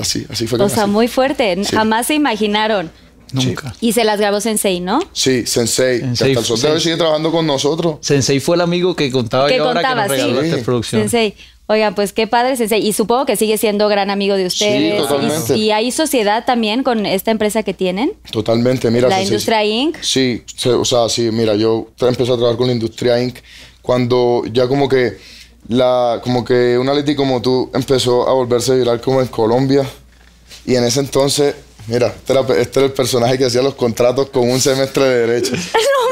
así, 0.00 0.26
así, 0.30 0.46
fue 0.46 0.58
O 0.60 0.68
sea, 0.68 0.86
muy 0.86 1.06
fuerte. 1.06 1.54
Sí. 1.64 1.74
Jamás 1.76 2.06
se 2.06 2.14
imaginaron. 2.14 2.90
Nunca. 3.32 3.74
Y 3.80 3.92
se 3.92 4.04
las 4.04 4.18
grabó 4.20 4.40
Sensei, 4.40 4.78
¿no? 4.80 5.00
Sí, 5.12 5.44
Sensei, 5.46 5.98
Sensei, 6.00 6.32
que 6.32 6.38
hasta 6.38 6.40
el 6.40 6.46
sol 6.46 6.60
de 6.60 6.66
hoy 6.68 6.72
Sensei. 6.74 6.80
sigue 6.92 6.96
trabajando 6.96 7.32
con 7.32 7.44
nosotros. 7.46 7.96
Sensei 8.00 8.38
fue 8.40 8.54
el 8.56 8.62
amigo 8.62 8.94
que 8.94 9.10
contaba 9.10 9.48
Que 9.48 9.56
yo 9.56 9.64
ahora 9.66 9.82
contaba, 9.82 10.02
que 10.04 10.08
nos 10.08 10.26
regaló 10.26 10.42
sí. 10.42 10.48
esta 10.48 10.64
producción. 10.64 11.00
Sensei. 11.02 11.34
Oigan, 11.68 11.94
pues 11.96 12.12
qué 12.12 12.26
padre 12.28 12.56
Sensei. 12.56 12.86
Y 12.86 12.92
supongo 12.92 13.26
que 13.26 13.34
sigue 13.36 13.58
siendo 13.58 13.88
gran 13.88 14.08
amigo 14.10 14.36
de 14.36 14.46
ustedes. 14.46 14.98
totalmente. 15.02 15.56
y, 15.56 15.62
y 15.64 15.70
hay 15.72 15.90
sociedad 15.90 16.44
también 16.44 16.82
con 16.84 17.06
esta 17.06 17.30
empresa 17.32 17.62
que 17.64 17.74
tienen. 17.74 18.12
Totalmente, 18.30 18.90
mira. 18.90 19.08
La 19.08 19.18
Sensei- 19.20 19.24
Industria 19.26 19.64
Inc. 19.64 19.96
Sí, 20.00 20.42
o 20.66 20.84
sea, 20.84 21.08
sí, 21.08 21.30
mira, 21.32 21.54
yo 21.56 21.88
empecé 22.00 22.32
a 22.32 22.36
trabajar 22.36 22.56
con 22.56 22.68
la 22.68 22.72
Industria 22.72 23.20
Inc. 23.20 23.38
cuando 23.82 24.42
ya 24.52 24.68
como 24.68 24.88
que 24.88 25.18
la, 25.68 26.20
como 26.22 26.44
que 26.44 26.78
una 26.78 26.94
Leti 26.94 27.16
como 27.16 27.42
tú 27.42 27.68
empezó 27.74 28.28
a 28.28 28.32
volverse 28.32 28.76
viral 28.76 29.00
como 29.00 29.20
en 29.20 29.26
Colombia. 29.26 29.84
Y 30.64 30.76
en 30.76 30.84
ese 30.84 31.00
entonces, 31.00 31.54
mira, 31.88 32.06
este 32.08 32.32
era, 32.32 32.42
este 32.58 32.78
era 32.80 32.86
el 32.86 32.92
personaje 32.92 33.38
que 33.38 33.44
hacía 33.46 33.62
los 33.62 33.74
contratos 33.74 34.30
con 34.30 34.48
un 34.48 34.60
semestre 34.60 35.02
de 35.04 35.26
derecho. 35.26 35.54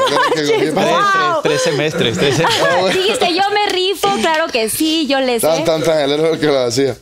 El 0.05 0.47
que 0.47 0.71
cogía- 0.71 0.71
Tres, 0.71 0.73
Wow. 0.75 1.41
tres, 1.41 1.41
tres 1.43 1.61
semestres, 1.63 2.17
tres 2.17 2.35
semestres. 2.35 2.93
Dijiste, 2.95 3.33
yo 3.33 3.41
me 3.51 3.64
claro 4.25 4.51
que 4.51 4.69
sí, 4.69 5.07
yo 5.07 5.19
les 5.19 5.41
sé. 5.41 5.47
Tan, 5.47 5.65
tan, 5.65 5.83
tan, 5.83 5.99
él 5.99 6.11
era 6.11 6.29
el 6.29 6.39
que 6.39 6.45
lo 6.47 6.59
hacía. 6.59 6.95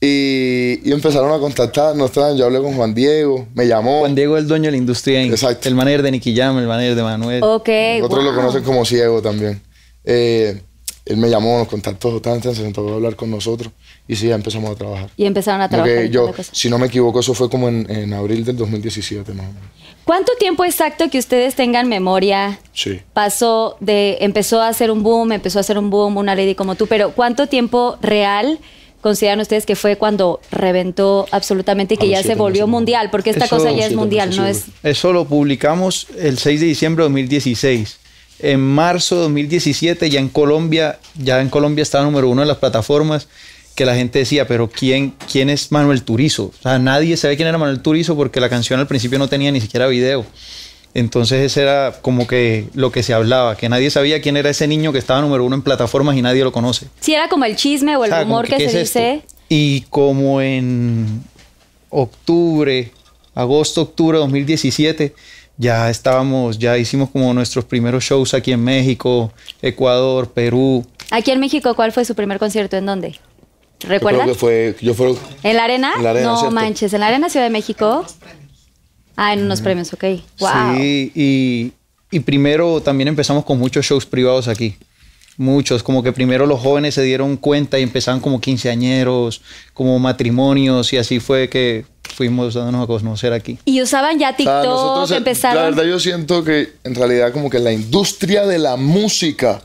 Y, 0.00 0.78
y 0.88 0.92
empezaron 0.92 1.32
a 1.32 1.40
contactarnos, 1.40 2.12
yo 2.14 2.44
hablé 2.44 2.60
con 2.60 2.74
Juan 2.74 2.94
Diego, 2.94 3.48
me 3.54 3.66
llamó. 3.66 4.00
Juan 4.00 4.14
Diego 4.14 4.36
es 4.36 4.42
el 4.42 4.48
dueño 4.48 4.66
de 4.66 4.70
la 4.72 4.76
industria. 4.76 5.22
Exacto. 5.24 5.68
El 5.68 5.74
manager 5.74 6.02
de 6.02 6.12
Nicky 6.12 6.36
Jam, 6.36 6.56
el 6.58 6.68
manager 6.68 6.94
de 6.94 7.02
Manuel. 7.02 7.42
Ok. 7.42 7.68
Otros 8.02 8.22
lo 8.22 8.34
conocen 8.34 8.62
como 8.62 8.84
ciego 8.84 9.20
también. 9.20 9.60
Eh, 10.04 10.62
él 11.08 11.16
me 11.16 11.28
llamó, 11.30 11.58
nos 11.58 11.68
contactó, 11.68 12.20
tan, 12.20 12.40
tan, 12.40 12.54
se 12.54 12.62
sentó 12.62 12.88
a 12.88 12.94
hablar 12.94 13.16
con 13.16 13.30
nosotros 13.30 13.72
y 14.06 14.16
sí, 14.16 14.28
ya 14.28 14.34
empezamos 14.34 14.70
a 14.70 14.74
trabajar. 14.74 15.10
Y 15.16 15.24
empezaron 15.26 15.60
a 15.60 15.68
trabajar. 15.68 15.94
que 15.96 16.04
en 16.06 16.12
yo, 16.12 16.32
si 16.52 16.68
no 16.70 16.78
me 16.78 16.86
equivoco, 16.86 17.20
eso 17.20 17.34
fue 17.34 17.48
como 17.50 17.68
en, 17.68 17.90
en 17.90 18.12
abril 18.14 18.44
del 18.44 18.56
2017 18.56 19.32
más 19.34 19.46
o 19.46 19.52
menos. 19.52 19.68
¿Cuánto 20.04 20.32
tiempo 20.38 20.64
exacto 20.64 21.10
que 21.10 21.18
ustedes 21.18 21.54
tengan 21.54 21.86
memoria 21.88 22.58
Sí. 22.72 23.00
pasó 23.12 23.76
de 23.80 24.16
empezó 24.20 24.60
a 24.62 24.68
hacer 24.68 24.90
un 24.90 25.02
boom, 25.02 25.32
empezó 25.32 25.58
a 25.58 25.60
hacer 25.60 25.76
un 25.78 25.90
boom 25.90 26.16
una 26.16 26.34
lady 26.34 26.54
como 26.54 26.74
tú, 26.76 26.86
pero 26.86 27.10
¿cuánto 27.12 27.46
tiempo 27.46 27.98
real 28.00 28.58
consideran 29.02 29.38
ustedes 29.40 29.64
que 29.66 29.76
fue 29.76 29.96
cuando 29.96 30.40
reventó 30.50 31.26
absolutamente 31.30 31.94
y 31.94 31.96
que 31.98 32.08
ya 32.08 32.22
se 32.22 32.34
volvió 32.36 32.62
meses. 32.66 32.72
mundial? 32.72 33.10
Porque 33.10 33.30
esta 33.30 33.44
Eso- 33.44 33.56
cosa 33.58 33.70
ya 33.72 33.86
es 33.86 33.94
mundial, 33.94 34.28
meses, 34.30 34.40
no 34.40 34.46
es 34.46 34.64
Eso 34.82 35.12
lo 35.12 35.26
publicamos 35.26 36.06
el 36.18 36.38
6 36.38 36.60
de 36.60 36.66
diciembre 36.66 37.02
de 37.04 37.10
2016. 37.10 37.98
En 38.40 38.60
marzo 38.60 39.16
de 39.16 39.22
2017 39.22 40.10
ya 40.10 40.20
en 40.20 40.28
Colombia, 40.28 40.98
ya 41.16 41.40
en 41.40 41.48
Colombia 41.48 41.82
estaba 41.82 42.04
número 42.04 42.28
uno 42.28 42.42
en 42.42 42.48
las 42.48 42.58
plataformas 42.58 43.26
que 43.74 43.84
la 43.84 43.94
gente 43.94 44.18
decía, 44.20 44.46
pero 44.46 44.68
¿quién, 44.68 45.14
quién 45.30 45.50
es 45.50 45.70
Manuel 45.70 46.02
Turizo? 46.02 46.46
O 46.46 46.62
sea, 46.62 46.78
nadie 46.78 47.16
sabe 47.16 47.36
quién 47.36 47.48
era 47.48 47.58
Manuel 47.58 47.80
Turizo 47.80 48.16
porque 48.16 48.40
la 48.40 48.48
canción 48.48 48.80
al 48.80 48.86
principio 48.86 49.18
no 49.18 49.28
tenía 49.28 49.52
ni 49.52 49.60
siquiera 49.60 49.86
video. 49.86 50.24
Entonces 50.94 51.44
ese 51.44 51.62
era 51.62 51.94
como 52.02 52.26
que 52.26 52.66
lo 52.74 52.90
que 52.90 53.02
se 53.02 53.12
hablaba, 53.14 53.56
que 53.56 53.68
nadie 53.68 53.90
sabía 53.90 54.20
quién 54.20 54.36
era 54.36 54.50
ese 54.50 54.66
niño 54.66 54.92
que 54.92 54.98
estaba 54.98 55.20
número 55.20 55.44
uno 55.44 55.54
en 55.54 55.62
plataformas 55.62 56.16
y 56.16 56.22
nadie 56.22 56.42
lo 56.42 56.50
conoce. 56.50 56.86
si 57.00 57.14
era 57.14 57.28
como 57.28 57.44
el 57.44 57.56
chisme 57.56 57.96
o 57.96 58.04
el 58.04 58.10
O 58.12 58.14
sea, 58.14 58.24
rumor 58.24 58.46
que, 58.48 58.56
¿qué 58.56 58.68
se 58.70 58.80
es 58.82 58.88
esto? 58.88 58.98
dice. 58.98 59.22
Y 59.48 59.82
como 59.90 60.40
en 60.40 61.22
octubre, 61.90 62.90
agosto, 63.34 63.82
octubre 63.82 64.16
de 64.18 64.22
2017, 64.22 65.14
ya 65.58 65.90
estábamos, 65.90 66.58
ya 66.58 66.78
hicimos 66.78 67.10
como 67.10 67.34
nuestros 67.34 67.64
primeros 67.64 68.04
shows 68.04 68.32
aquí 68.32 68.52
en 68.52 68.62
México, 68.62 69.32
Ecuador, 69.60 70.32
Perú. 70.32 70.86
Aquí 71.10 71.32
en 71.32 71.40
México, 71.40 71.74
¿cuál 71.74 71.92
fue 71.92 72.04
su 72.04 72.14
primer 72.14 72.38
concierto? 72.38 72.76
¿En 72.76 72.86
dónde? 72.86 73.18
¿Recuerdan? 73.80 74.26
Yo 74.26 74.34
creo 74.34 74.34
que 74.34 74.74
fue, 74.74 74.86
yo 74.86 74.94
fue, 74.94 75.14
¿En 75.42 75.56
la 75.56 75.64
arena? 75.64 75.92
En 75.96 76.04
la 76.04 76.10
arena, 76.10 76.26
no 76.28 76.38
¿cierto? 76.38 76.54
manches, 76.54 76.92
en 76.92 77.00
la 77.00 77.08
arena 77.08 77.28
Ciudad 77.28 77.46
de 77.46 77.50
México. 77.50 78.06
Ah, 79.16 79.32
en 79.32 79.42
unos 79.42 79.60
premios, 79.60 79.92
ok. 79.92 80.04
Wow. 80.38 80.76
Sí, 80.76 81.12
y, 81.14 81.72
y 82.10 82.20
primero 82.20 82.80
también 82.80 83.08
empezamos 83.08 83.44
con 83.44 83.58
muchos 83.58 83.84
shows 83.84 84.06
privados 84.06 84.46
aquí. 84.46 84.76
Muchos, 85.38 85.82
como 85.84 86.02
que 86.02 86.12
primero 86.12 86.46
los 86.46 86.60
jóvenes 86.60 86.94
se 86.94 87.02
dieron 87.02 87.36
cuenta 87.36 87.78
y 87.78 87.82
empezaban 87.84 88.20
como 88.20 88.40
quinceañeros, 88.40 89.40
como 89.72 89.98
matrimonios, 90.00 90.92
y 90.92 90.96
así 90.98 91.20
fue 91.20 91.48
que 91.48 91.84
fuimos 92.02 92.54
dándonos 92.54 92.84
a 92.84 92.86
conocer 92.88 93.32
aquí. 93.32 93.56
Y 93.64 93.80
usaban 93.80 94.18
ya 94.18 94.30
O 94.30 94.30
sea, 94.30 94.36
TikTok, 94.36 94.64
nosotros, 94.64 95.10
eh, 95.12 95.16
empezaron. 95.18 95.56
La 95.62 95.70
verdad, 95.70 95.84
yo 95.84 96.00
siento 96.00 96.42
que 96.42 96.72
en 96.82 96.94
realidad, 96.96 97.32
como 97.32 97.48
que 97.50 97.60
la 97.60 97.72
industria 97.72 98.46
de 98.46 98.58
la 98.58 98.76
música 98.76 99.62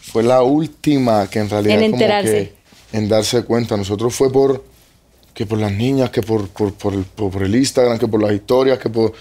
fue 0.00 0.22
la 0.22 0.42
última 0.42 1.28
que 1.28 1.40
en 1.40 1.50
realidad. 1.50 1.74
En 1.82 1.90
como 1.90 2.02
enterarse. 2.02 2.54
que 2.90 2.96
en 2.96 3.08
darse 3.08 3.42
cuenta. 3.44 3.76
Nosotros 3.76 4.14
fue 4.14 4.32
por. 4.32 4.64
que 5.34 5.44
por 5.44 5.58
las 5.58 5.72
niñas, 5.72 6.08
que 6.08 6.22
por, 6.22 6.48
por, 6.48 6.72
por 6.72 6.94
el, 6.94 7.04
por- 7.04 7.30
por 7.30 7.42
el 7.42 7.54
Instagram, 7.54 7.98
que 7.98 8.08
por 8.08 8.22
las 8.22 8.32
historias, 8.32 8.78
que 8.78 8.88
por. 8.88 9.12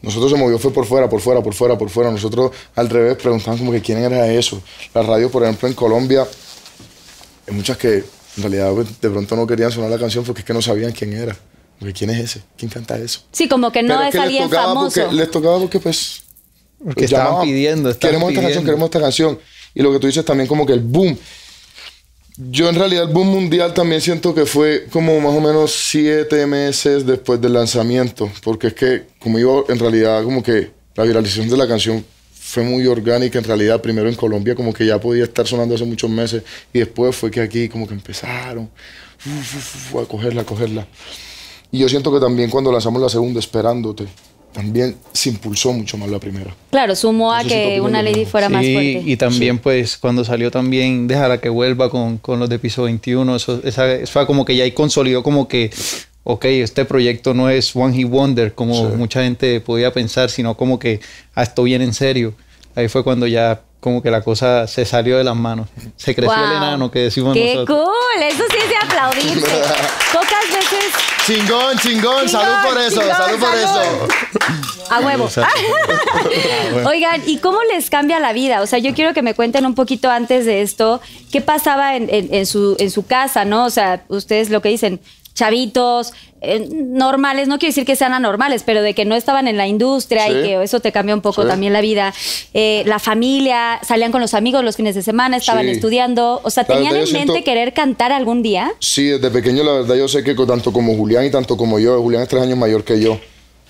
Nosotros 0.00 0.30
se 0.30 0.36
movió 0.36 0.58
fue 0.58 0.72
por 0.72 0.86
fuera, 0.86 1.08
por 1.08 1.20
fuera, 1.20 1.42
por 1.42 1.54
fuera, 1.54 1.76
por 1.76 1.90
fuera. 1.90 2.10
Nosotros 2.10 2.52
al 2.74 2.88
revés 2.88 3.16
preguntaban 3.16 3.58
como 3.58 3.72
que 3.72 3.80
quién 3.80 3.98
era 3.98 4.28
eso. 4.32 4.62
La 4.94 5.02
radio, 5.02 5.30
por 5.30 5.42
ejemplo, 5.42 5.68
en 5.68 5.74
Colombia, 5.74 6.26
hay 7.46 7.54
muchas 7.54 7.76
que 7.76 8.04
en 8.36 8.42
realidad 8.42 8.72
pues, 8.72 9.00
de 9.00 9.10
pronto 9.10 9.34
no 9.34 9.46
querían 9.46 9.72
sonar 9.72 9.90
la 9.90 9.98
canción 9.98 10.24
porque 10.24 10.40
es 10.40 10.44
que 10.44 10.54
no 10.54 10.62
sabían 10.62 10.92
quién 10.92 11.12
era. 11.12 11.36
Porque 11.78 11.92
quién 11.92 12.10
es 12.10 12.18
ese, 12.18 12.42
quién 12.56 12.70
canta 12.70 12.98
eso. 12.98 13.22
Sí, 13.32 13.48
como 13.48 13.70
que 13.70 13.82
no 13.82 13.94
Pero 13.94 14.08
es 14.08 14.12
que 14.12 14.18
alguien 14.18 14.50
famoso. 14.50 15.00
Porque, 15.00 15.16
les 15.16 15.30
tocaba 15.30 15.58
porque, 15.58 15.78
pues. 15.78 16.22
Porque 16.82 17.04
estaban 17.04 17.26
llamaban, 17.26 17.46
pidiendo, 17.46 17.90
estaban 17.90 18.14
Queremos 18.14 18.30
esta 18.30 18.40
canción, 18.42 18.62
pidiendo. 18.62 18.70
queremos 18.70 18.86
esta 18.86 19.00
canción. 19.00 19.38
Y 19.74 19.82
lo 19.82 19.92
que 19.92 19.98
tú 19.98 20.06
dices 20.06 20.24
también, 20.24 20.48
como 20.48 20.66
que 20.66 20.72
el 20.72 20.80
boom. 20.80 21.16
Yo, 22.40 22.68
en 22.68 22.76
realidad, 22.76 23.08
el 23.08 23.12
boom 23.12 23.26
mundial 23.26 23.74
también 23.74 24.00
siento 24.00 24.32
que 24.32 24.46
fue 24.46 24.86
como 24.92 25.18
más 25.18 25.34
o 25.34 25.40
menos 25.40 25.72
siete 25.72 26.46
meses 26.46 27.04
después 27.04 27.40
del 27.40 27.54
lanzamiento. 27.54 28.30
Porque 28.44 28.68
es 28.68 28.74
que, 28.74 29.06
como 29.18 29.40
iba, 29.40 29.64
en 29.68 29.78
realidad, 29.80 30.22
como 30.22 30.40
que 30.40 30.70
la 30.94 31.02
viralización 31.02 31.48
de 31.48 31.56
la 31.56 31.66
canción 31.66 32.04
fue 32.32 32.62
muy 32.62 32.86
orgánica. 32.86 33.38
En 33.38 33.44
realidad, 33.44 33.82
primero 33.82 34.08
en 34.08 34.14
Colombia, 34.14 34.54
como 34.54 34.72
que 34.72 34.86
ya 34.86 35.00
podía 35.00 35.24
estar 35.24 35.48
sonando 35.48 35.74
hace 35.74 35.84
muchos 35.84 36.08
meses. 36.08 36.44
Y 36.72 36.78
después 36.78 37.16
fue 37.16 37.28
que 37.28 37.40
aquí, 37.40 37.68
como 37.68 37.88
que 37.88 37.94
empezaron 37.94 38.70
uf, 39.26 39.96
a 39.96 40.04
cogerla, 40.06 40.42
a 40.42 40.46
cogerla. 40.46 40.86
Y 41.72 41.80
yo 41.80 41.88
siento 41.88 42.12
que 42.12 42.20
también 42.20 42.50
cuando 42.50 42.70
lanzamos 42.70 43.02
la 43.02 43.08
segunda, 43.08 43.40
Esperándote, 43.40 44.06
también 44.52 44.96
se 45.12 45.28
impulsó 45.28 45.72
mucho 45.72 45.96
más 45.96 46.08
la 46.08 46.18
primera. 46.18 46.54
Claro, 46.70 46.96
sumó 46.96 47.32
a 47.32 47.44
que 47.44 47.80
una 47.80 48.02
lady 48.02 48.24
fuera 48.24 48.48
más 48.48 48.64
Sí, 48.64 48.72
fuerte. 48.72 49.02
y 49.06 49.16
también 49.16 49.58
pues 49.58 49.96
cuando 49.96 50.24
salió 50.24 50.50
también 50.50 51.06
Déjala 51.06 51.38
que 51.40 51.48
vuelva 51.48 51.90
con, 51.90 52.18
con 52.18 52.40
los 52.40 52.48
de 52.48 52.58
piso 52.58 52.84
21, 52.84 53.36
eso, 53.36 53.60
esa, 53.64 53.90
eso 53.92 54.12
fue 54.12 54.26
como 54.26 54.44
que 54.44 54.56
ya 54.56 54.64
ahí 54.64 54.72
consolidó 54.72 55.22
como 55.22 55.46
que, 55.48 55.70
ok, 56.24 56.44
este 56.46 56.84
proyecto 56.84 57.34
no 57.34 57.48
es 57.50 57.74
One 57.76 57.94
Hit 57.94 58.08
Wonder 58.08 58.54
como 58.54 58.74
Sí. 58.74 58.96
mucha 58.96 59.22
gente 59.22 59.60
podía 59.60 59.92
pensar, 59.92 60.30
sino 60.30 60.56
como 60.56 60.78
que, 60.78 61.00
ah, 61.34 61.42
esto 61.42 61.62
viene 61.62 61.84
en 61.84 61.94
serio. 61.94 62.34
Ahí 62.74 62.88
fue 62.88 63.02
cuando 63.04 63.26
ya 63.26 63.62
como 63.80 64.02
que 64.02 64.10
la 64.10 64.22
cosa 64.22 64.66
se 64.66 64.84
salió 64.84 65.18
de 65.18 65.24
las 65.24 65.36
manos. 65.36 65.68
Se 65.96 66.12
creció 66.14 66.34
el 66.34 66.40
Wow. 66.48 66.56
enano 66.56 66.90
que 66.90 66.98
decimos 67.00 67.32
¡Qué 67.34 67.54
nosotros. 67.54 67.86
cool! 67.86 68.22
Eso 68.24 68.44
sí 68.50 68.56
es 68.62 68.68
de 68.68 68.76
aplaudirse. 68.76 69.40
Pocas 70.12 70.44
veces 70.52 70.77
Chingón, 71.28 71.78
chingón, 71.78 72.28
salud 72.28 72.46
Chingón, 72.56 72.72
por 72.74 72.78
eso, 72.80 73.00
chingón, 73.02 73.16
salud 73.16 73.38
por 73.38 73.48
salud. 73.58 73.80
eso. 73.82 74.08
A 74.90 75.00
huevo. 75.00 75.28
Oigan, 76.86 77.22
¿y 77.26 77.36
cómo 77.38 77.58
les 77.70 77.90
cambia 77.90 78.18
la 78.20 78.32
vida? 78.32 78.62
O 78.62 78.66
sea, 78.66 78.78
yo 78.78 78.94
quiero 78.94 79.12
que 79.12 79.20
me 79.20 79.34
cuenten 79.34 79.66
un 79.66 79.74
poquito 79.74 80.10
antes 80.10 80.46
de 80.46 80.62
esto, 80.62 81.00
qué 81.30 81.42
pasaba 81.42 81.94
en, 81.96 82.08
en- 82.08 82.34
en 82.34 82.46
su, 82.46 82.74
en 82.78 82.90
su 82.90 83.04
casa, 83.06 83.44
¿no? 83.44 83.66
O 83.66 83.70
sea, 83.70 84.02
ustedes 84.08 84.48
lo 84.48 84.62
que 84.62 84.70
dicen, 84.70 85.00
chavitos, 85.38 86.12
eh, 86.40 86.68
normales, 86.70 87.48
no 87.48 87.58
quiero 87.58 87.70
decir 87.70 87.84
que 87.84 87.96
sean 87.96 88.12
anormales, 88.12 88.62
pero 88.64 88.82
de 88.82 88.94
que 88.94 89.04
no 89.04 89.14
estaban 89.14 89.48
en 89.48 89.56
la 89.56 89.66
industria 89.66 90.26
Sí. 90.26 90.32
y 90.32 90.42
que 90.42 90.62
eso 90.62 90.80
te 90.80 90.92
cambió 90.92 91.14
un 91.14 91.20
poco 91.20 91.42
Sí. 91.42 91.48
también 91.48 91.72
la 91.72 91.80
vida. 91.80 92.12
Eh, 92.54 92.82
la 92.86 92.98
familia, 92.98 93.80
salían 93.86 94.12
con 94.12 94.20
los 94.20 94.34
amigos 94.34 94.62
los 94.64 94.76
fines 94.76 94.94
de 94.94 95.02
semana, 95.02 95.36
estaban 95.36 95.64
Sí. 95.66 95.72
estudiando. 95.72 96.40
O 96.44 96.50
sea, 96.50 96.64
La 96.68 96.74
¿tenían 96.74 96.96
en 96.96 97.12
mente 97.12 97.42
querer 97.44 97.72
cantar 97.72 98.12
algún 98.12 98.42
día? 98.42 98.72
Sí, 98.80 99.04
desde 99.04 99.30
pequeño 99.30 99.62
la 99.64 99.72
verdad 99.72 99.94
yo 99.96 100.08
sé 100.08 100.22
que 100.24 100.34
tanto 100.34 100.72
como 100.72 100.96
Julián 100.96 101.24
y 101.24 101.30
tanto 101.30 101.56
como 101.56 101.78
yo, 101.78 102.00
Julián 102.02 102.22
es 102.22 102.28
tres 102.28 102.42
años 102.42 102.58
mayor 102.58 102.84
que 102.84 103.00
yo. 103.00 103.18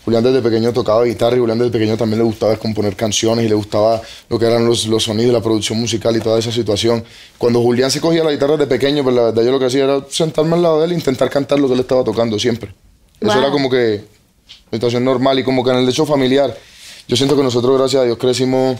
Julián 0.09 0.25
desde 0.25 0.41
pequeño 0.41 0.73
tocaba 0.73 1.05
guitarra 1.05 1.37
y 1.37 1.41
Julián 1.41 1.59
desde 1.59 1.71
pequeño 1.71 1.95
también 1.99 2.21
le 2.21 2.25
gustaba 2.25 2.57
componer 2.57 2.97
canciones 2.97 3.45
y 3.45 3.49
le 3.51 3.55
gustaba 3.55 4.01
lo 4.31 4.39
que 4.39 4.47
eran 4.47 4.65
los, 4.65 4.87
los 4.87 5.03
sonidos, 5.03 5.35
la 5.35 5.43
producción 5.43 5.79
musical 5.79 6.17
y 6.17 6.21
toda 6.21 6.39
esa 6.39 6.51
situación. 6.51 7.05
Cuando 7.37 7.61
Julián 7.61 7.91
se 7.91 8.01
cogía 8.01 8.25
la 8.25 8.31
guitarra 8.31 8.57
de 8.57 8.67
pequeño, 8.67 9.03
pues 9.03 9.15
la 9.15 9.25
verdad 9.25 9.45
yo 9.45 9.51
lo 9.51 9.59
que 9.59 9.67
hacía 9.67 9.85
era 9.85 10.03
sentarme 10.09 10.55
al 10.55 10.63
lado 10.63 10.79
de 10.79 10.87
él 10.87 10.93
e 10.93 10.95
intentar 10.95 11.29
cantar 11.29 11.61
lo 11.61 11.69
que 11.69 11.75
él 11.75 11.81
estaba 11.81 12.05
tocando 12.05 12.39
siempre. 12.39 12.73
Eso 13.21 13.39
era 13.39 13.51
como 13.51 13.69
que 13.69 14.03
situación 14.73 15.05
normal 15.05 15.41
y 15.41 15.45
como 15.45 15.63
que 15.63 15.73
en 15.73 15.77
el 15.77 15.89
hecho 15.91 16.07
familiar, 16.07 16.57
yo 17.07 17.15
siento 17.15 17.37
que 17.37 17.43
nosotros 17.43 17.77
gracias 17.77 18.01
a 18.01 18.05
Dios 18.07 18.17
crecimos 18.17 18.79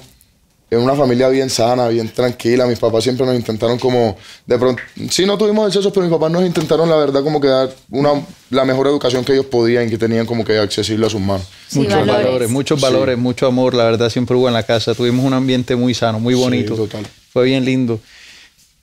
en 0.71 0.81
una 0.81 0.95
familia 0.95 1.29
bien 1.29 1.49
sana, 1.49 1.89
bien 1.89 2.09
tranquila. 2.11 2.67
Mis 2.67 2.79
papás 2.79 3.03
siempre 3.05 3.25
nos 3.25 3.35
intentaron 3.35 3.79
como, 3.79 4.17
de 4.47 4.59
pronto, 4.59 4.83
sí 5.11 5.25
no 5.25 5.39
tuvimos 5.39 5.67
excesos, 5.69 5.91
pero 5.93 6.05
mis 6.07 6.13
papás 6.13 6.31
nos 6.31 6.45
intentaron 6.45 6.89
la 6.91 6.97
verdad 6.97 7.23
como 7.23 7.41
que 7.41 7.49
dar 7.49 7.75
una, 7.91 8.11
la 8.51 8.65
mejor 8.65 8.87
educación 8.89 9.25
que 9.25 9.33
ellos 9.33 9.47
podían 9.47 9.87
y 9.87 9.91
que 9.91 9.99
tenían 9.99 10.27
como 10.27 10.45
que 10.45 10.59
accesible 10.59 11.07
a 11.07 11.11
sus 11.11 11.21
manos. 11.21 11.47
Sí, 11.69 11.79
muchos 11.79 11.95
valores. 11.95 12.25
valores. 12.25 12.51
muchos 12.51 12.79
Sí. 12.81 12.83
valores, 12.87 13.19
mucho 13.19 13.47
amor, 13.47 13.75
la 13.75 13.85
verdad 13.85 14.11
siempre 14.11 14.37
hubo 14.37 14.49
en 14.49 14.55
la 14.55 14.63
casa. 14.63 14.95
Tuvimos 14.95 15.25
un 15.25 15.33
ambiente 15.33 15.75
muy 15.77 15.95
sano, 15.95 16.21
muy 16.21 16.35
Sí, 16.35 16.41
bonito. 16.41 16.75
total. 16.75 17.07
Fue 17.33 17.45
bien 17.45 17.65
lindo. 17.65 17.99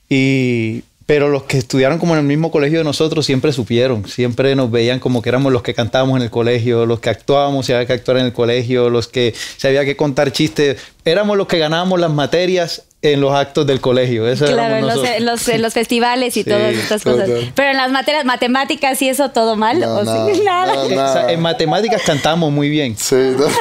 Y 0.08 0.82
pero 1.06 1.28
los 1.28 1.44
que 1.44 1.58
estudiaron 1.58 1.98
como 1.98 2.14
en 2.14 2.20
el 2.20 2.26
mismo 2.26 2.50
colegio 2.50 2.78
de 2.78 2.84
nosotros 2.84 3.24
siempre 3.24 3.52
supieron, 3.52 4.06
siempre 4.08 4.56
nos 4.56 4.70
veían 4.70 4.98
como 4.98 5.22
que 5.22 5.28
éramos 5.28 5.52
los 5.52 5.62
que 5.62 5.72
cantábamos 5.72 6.16
en 6.16 6.24
el 6.24 6.30
colegio, 6.30 6.84
los 6.84 6.98
que 6.98 7.10
actuábamos, 7.10 7.66
si 7.66 7.72
había 7.72 7.86
que 7.86 7.92
actuar 7.92 8.18
en 8.18 8.26
el 8.26 8.32
colegio, 8.32 8.90
los 8.90 9.06
que 9.06 9.32
se 9.56 9.68
había 9.68 9.84
que 9.84 9.96
contar 9.96 10.32
chistes, 10.32 10.78
éramos 11.04 11.36
los 11.36 11.46
que 11.46 11.58
ganábamos 11.58 12.00
las 12.00 12.10
materias 12.10 12.82
en 13.12 13.20
los 13.20 13.32
actos 13.34 13.66
del 13.66 13.80
colegio. 13.80 14.26
Eso 14.28 14.46
Claro, 14.46 14.76
en 14.76 14.86
los, 14.86 15.04
en 15.04 15.24
los- 15.24 15.48
en 15.48 15.62
los 15.62 15.72
festivales 15.74 16.36
y 16.36 16.42
Sí, 16.42 16.48
todas 16.48 16.74
estas 16.74 17.02
cosas. 17.04 17.26
total. 17.28 17.52
Pero 17.54 17.70
en 17.70 17.76
las 17.76 17.90
materias 17.90 18.24
matemáticas 18.24 19.00
y 19.02 19.08
eso 19.08 19.30
todo 19.30 19.56
mal. 19.56 19.78
No, 19.80 19.96
¿o 19.96 20.04
nada, 20.04 20.26
sí? 20.34 20.40
Nada. 20.44 20.74
nada, 20.88 21.10
O 21.10 21.12
sea, 21.12 21.32
en 21.32 21.40
matemáticas 21.40 22.02
cantamos 22.02 22.50
muy 22.52 22.68
bien. 22.68 22.96
Sí, 22.96 23.14
no. 23.38 23.46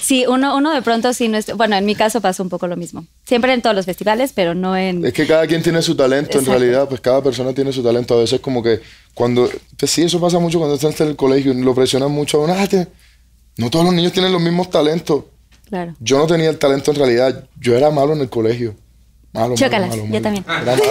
Sí, 0.00 0.24
uno, 0.26 0.56
uno 0.56 0.72
de 0.72 0.82
pronto 0.82 1.12
sí 1.12 1.28
no 1.28 1.36
es. 1.36 1.54
Bueno, 1.56 1.76
en 1.76 1.84
mi 1.84 1.94
caso 1.94 2.20
pasó 2.20 2.42
un 2.42 2.48
poco 2.48 2.66
lo 2.66 2.76
mismo. 2.76 3.04
Siempre 3.26 3.52
en 3.52 3.62
todos 3.62 3.76
los 3.76 3.84
festivales, 3.86 4.32
pero 4.34 4.54
no 4.54 4.76
en. 4.76 5.04
Es 5.04 5.12
que 5.12 5.26
cada 5.26 5.46
quien 5.46 5.62
tiene 5.62 5.82
su 5.82 5.94
talento, 5.94 6.38
Exacto. 6.38 6.52
en 6.54 6.58
realidad, 6.60 6.88
pues 6.88 7.00
cada 7.00 7.22
persona 7.22 7.52
tiene 7.52 7.72
su 7.72 7.82
talento. 7.82 8.14
A 8.14 8.18
veces 8.20 8.40
como 8.40 8.62
que 8.62 8.80
cuando, 9.14 9.48
pues 9.78 9.90
sí, 9.90 10.02
eso 10.02 10.20
pasa 10.20 10.38
mucho 10.38 10.58
cuando 10.58 10.74
estás 10.76 11.00
en 11.00 11.08
el 11.08 11.16
colegio, 11.16 11.52
lo 11.54 11.74
presionan 11.74 12.10
mucho 12.10 12.38
a 12.40 12.44
uno, 12.44 12.54
"Ah, 12.56 12.66
te- 12.66 12.88
no 13.58 13.70
todos 13.70 13.84
los 13.84 13.94
niños 13.94 14.12
tienen 14.12 14.32
los 14.32 14.40
mismos 14.40 14.70
talentos. 14.70 15.24
Claro. 15.68 15.94
Yo 16.00 16.18
no 16.18 16.26
tenía 16.26 16.48
el 16.50 16.58
talento 16.58 16.90
en 16.92 16.96
realidad, 16.96 17.44
yo 17.60 17.76
era 17.76 17.90
malo 17.90 18.12
en 18.12 18.20
el 18.20 18.28
colegio. 18.30 18.74
Malo, 19.32 19.48
malo, 19.48 19.56
Chócalas, 19.56 19.88
malo, 19.90 20.02
yo 20.02 20.08
malo. 20.08 20.22
también. 20.22 20.44
Era 20.48 20.76
malo. 20.76 20.82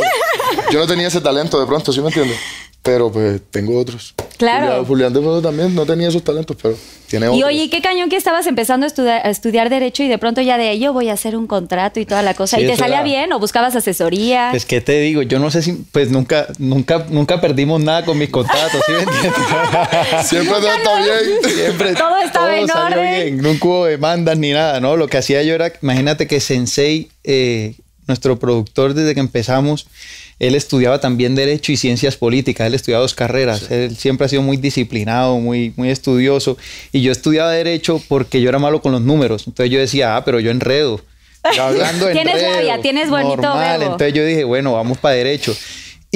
Yo 0.72 0.80
no 0.80 0.88
tenía 0.88 1.08
ese 1.08 1.22
talento 1.22 1.60
de 1.60 1.66
pronto, 1.66 1.92
¿sí 1.94 2.02
me 2.02 2.08
entiendes? 2.08 2.38
Pero 2.82 3.12
pues 3.12 3.42
tengo 3.50 3.80
otros. 3.80 4.14
Claro. 4.38 4.66
Julián, 4.68 4.86
Julián 4.86 5.14
de 5.14 5.20
pronto 5.20 5.42
también 5.42 5.76
no 5.76 5.86
tenía 5.86 6.08
esos 6.10 6.24
talentos, 6.24 6.58
pero 6.62 6.76
tiene 7.08 7.28
otros. 7.28 7.40
Y 7.40 7.44
oye, 7.44 7.70
qué 7.70 7.82
cañón 7.82 8.10
que 8.10 8.16
estabas 8.18 8.48
empezando 8.48 8.86
a 8.86 8.88
estudiar, 8.88 9.26
a 9.26 9.30
estudiar 9.30 9.70
Derecho 9.70 10.04
y 10.04 10.08
de 10.08 10.18
pronto 10.18 10.42
ya 10.42 10.58
de 10.58 10.78
yo 10.80 10.94
voy 10.94 11.10
a 11.10 11.14
hacer 11.14 11.36
un 11.36 11.48
contrato 11.48 12.00
y 12.00 12.06
toda 12.06 12.22
la 12.22 12.34
cosa. 12.34 12.58
Sí, 12.58 12.64
¿Y 12.64 12.68
te 12.68 12.76
salía 12.76 12.96
era- 12.98 13.04
bien 13.04 13.32
o 13.34 13.40
buscabas 13.40 13.76
asesoría? 13.76 14.48
Pues 14.52 14.66
qué 14.66 14.82
te 14.82 15.00
digo, 15.00 15.22
yo 15.22 15.40
no 15.40 15.52
sé 15.52 15.62
si, 15.62 15.74
pues 15.92 16.10
nunca, 16.12 16.48
nunca, 16.58 17.06
nunca 17.10 17.40
perdimos 17.42 17.82
nada 17.82 18.04
con 18.06 18.18
mis 18.18 18.30
contratos, 18.30 18.82
¿sí 18.86 18.92
me 18.92 19.00
entiendes? 19.04 19.34
Siempre 20.28 20.56
todo 20.56 20.72
está 20.72 21.00
bien. 21.00 21.54
Siempre 21.56 21.94
Todo 21.96 22.18
estaba 22.18 22.58
en 22.58 22.68
salió 22.68 23.00
orden. 23.00 23.14
bien, 23.24 23.38
nunca 23.42 23.66
hubo 23.68 23.86
demandas 23.86 24.38
ni 24.38 24.52
nada, 24.52 24.80
¿no? 24.80 24.98
Lo 24.98 25.08
que 25.08 25.18
hacía 25.18 25.44
yo 25.44 25.54
era, 25.54 25.72
imagínate 25.82 26.28
que 26.28 26.40
Sensei, 26.40 27.10
eh, 27.24 27.76
nuestro 28.08 28.38
productor 28.38 28.94
desde 28.94 29.14
que 29.14 29.20
empezamos, 29.20 29.88
él 30.40 30.56
estudiaba 30.56 31.00
también 31.00 31.36
Derecho 31.36 31.72
y 31.72 31.78
Ciencias 31.78 32.18
Políticas, 32.18 32.68
él 32.68 32.74
estudiaba 32.74 33.02
dos 33.02 33.14
carreras, 33.14 33.72
él 33.72 33.96
siempre 33.96 34.26
ha 34.26 34.30
sido 34.30 34.42
muy 34.42 34.58
disciplinado, 34.58 35.40
muy, 35.40 35.74
muy 35.76 35.90
estudioso, 35.90 36.58
y 36.92 37.02
yo 37.02 37.12
estudiaba 37.12 37.52
Derecho 37.52 38.02
porque 38.08 38.42
yo 38.42 38.50
era 38.50 38.60
malo 38.60 38.82
con 38.82 38.92
los 38.92 39.02
números, 39.02 39.48
entonces 39.48 39.72
yo 39.72 39.80
decía, 39.80 40.18
ah, 40.18 40.26
pero 40.26 40.40
yo 40.40 40.52
enredo. 40.52 41.02
Ya 41.56 41.68
hablando 41.68 42.08
de 42.08 42.14
Tienes 42.14 42.36
enredo, 42.36 42.56
labia, 42.56 42.82
tienes 42.82 43.10
bonito 43.10 43.36
normal. 43.38 43.80
verbo. 43.80 43.94
Entonces 43.94 44.14
yo 44.14 44.26
dije, 44.26 44.44
bueno, 44.44 44.74
vamos 44.74 44.98
para 44.98 45.16
derecho. 45.16 45.56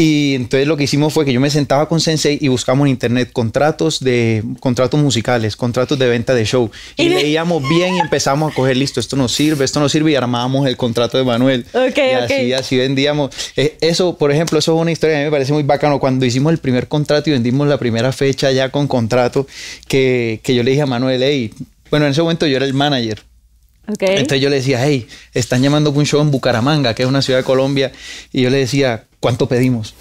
Y 0.02 0.36
entonces 0.36 0.66
lo 0.66 0.78
que 0.78 0.86
hicimos 0.86 1.12
fue 1.12 1.26
que 1.26 1.34
yo 1.34 1.42
me 1.42 1.50
sentaba 1.50 1.90
con 1.90 2.00
Sensei 2.00 2.38
y 2.40 2.48
buscamos 2.48 2.86
en 2.86 2.92
internet 2.92 3.32
contratos 3.34 4.00
de 4.00 4.42
contratos 4.62 4.98
musicales, 4.98 5.58
contratos 5.58 6.00
de 6.00 6.08
venta 6.08 6.34
de 6.34 6.46
show. 6.46 6.72
Y, 6.96 7.04
Y- 7.08 7.10
leíamos 7.10 7.68
bien 7.68 7.96
y 7.96 8.00
empezamos 8.00 8.50
a 8.50 8.56
coger, 8.56 8.78
listo, 8.78 9.02
esto 9.02 9.18
nos 9.18 9.34
sirve, 9.34 9.66
esto 9.66 9.82
nos 9.82 9.92
sirve 9.92 10.12
y 10.12 10.16
armábamos 10.16 10.68
el 10.68 10.78
contrato 10.78 11.18
de 11.18 11.26
Manuel. 11.26 11.66
Ok, 11.74 11.98
y 11.98 12.12
así, 12.14 12.54
así 12.54 12.78
vendíamos. 12.78 13.32
Eh, 13.58 13.76
eso, 13.82 14.18
por 14.18 14.32
ejemplo, 14.32 14.58
eso 14.60 14.74
es 14.74 14.82
una 14.82 14.92
historia 14.94 15.16
que 15.16 15.18
a 15.18 15.20
mí 15.20 15.26
me 15.26 15.32
parece 15.32 15.52
muy 15.52 15.64
bacano. 15.64 16.00
Cuando 16.00 16.26
hicimos 16.26 16.54
el 16.54 16.60
primer 16.60 16.88
contrato 16.88 17.30
y 17.30 17.34
vendimos 17.34 17.68
la 17.68 17.78
primera 17.78 18.14
fecha 18.14 18.54
ya 18.54 18.70
con 18.70 18.88
contrato, 18.88 19.48
que, 19.90 20.40
que 20.44 20.56
yo 20.56 20.64
le 20.64 20.72
dije 20.72 20.84
a 20.84 20.86
Manuel, 20.86 21.22
hey, 21.22 21.54
bueno, 21.92 22.06
en 22.06 22.14
ese 22.14 22.22
momento 22.22 22.48
yo 22.48 22.56
era 22.56 22.66
el 22.66 22.74
manager. 22.74 23.22
Ok. 23.90 24.04
Entonces 24.04 24.40
yo 24.40 24.50
le 24.50 24.58
decía, 24.58 24.80
hey, 24.82 25.08
están 25.34 25.62
llamando 25.62 25.90
para 25.92 26.00
un 26.00 26.06
show 26.06 26.22
en 26.22 26.32
Bucaramanga, 26.32 26.94
que 26.94 27.04
es 27.04 27.10
una 27.10 27.22
ciudad 27.22 27.40
de 27.40 27.44
Colombia, 27.44 27.92
y 28.32 28.44
yo 28.44 28.50
le 28.50 28.60
decía, 28.60 29.04
¿cuánto 29.20 29.48
pedimos? 29.48 29.94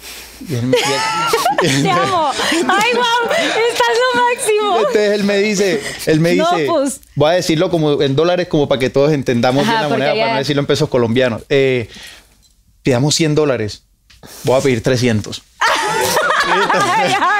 Y 0.47 0.55
él 0.55 0.67
me- 0.67 0.77
y 0.77 1.65
él- 1.65 1.83
Te 1.83 1.89
amo. 1.91 2.31
Ay, 2.51 2.93
wow, 2.93 3.31
estás 3.33 3.97
lo 4.15 4.21
máximo. 4.23 4.77
Entonces 4.77 5.11
él 5.11 5.23
me 5.25 5.37
dice, 5.39 5.81
él 6.05 6.19
me 6.21 6.35
No, 6.35 6.49
dice, 6.51 6.65
pues. 6.67 7.01
voy 7.15 7.31
a 7.31 7.33
decirlo 7.33 7.69
como 7.69 8.01
en 8.01 8.15
dólares 8.15 8.47
como 8.47 8.67
para 8.69 8.79
que 8.79 8.89
todos 8.89 9.11
entendamos 9.11 9.63
Ajá, 9.63 9.71
bien 9.71 9.81
la 9.83 9.89
moneda, 9.89 10.15
ya- 10.15 10.21
para 10.21 10.33
no 10.33 10.39
decirlo 10.39 10.61
en 10.61 10.65
pesos 10.67 10.87
colombianos. 10.89 11.43
Eh, 11.49 11.89
pidamos 12.81 13.13
100 13.15 13.35
dólares, 13.35 13.83
voy 14.43 14.57
a 14.57 14.61
pedir 14.61 14.81
300. 14.81 15.41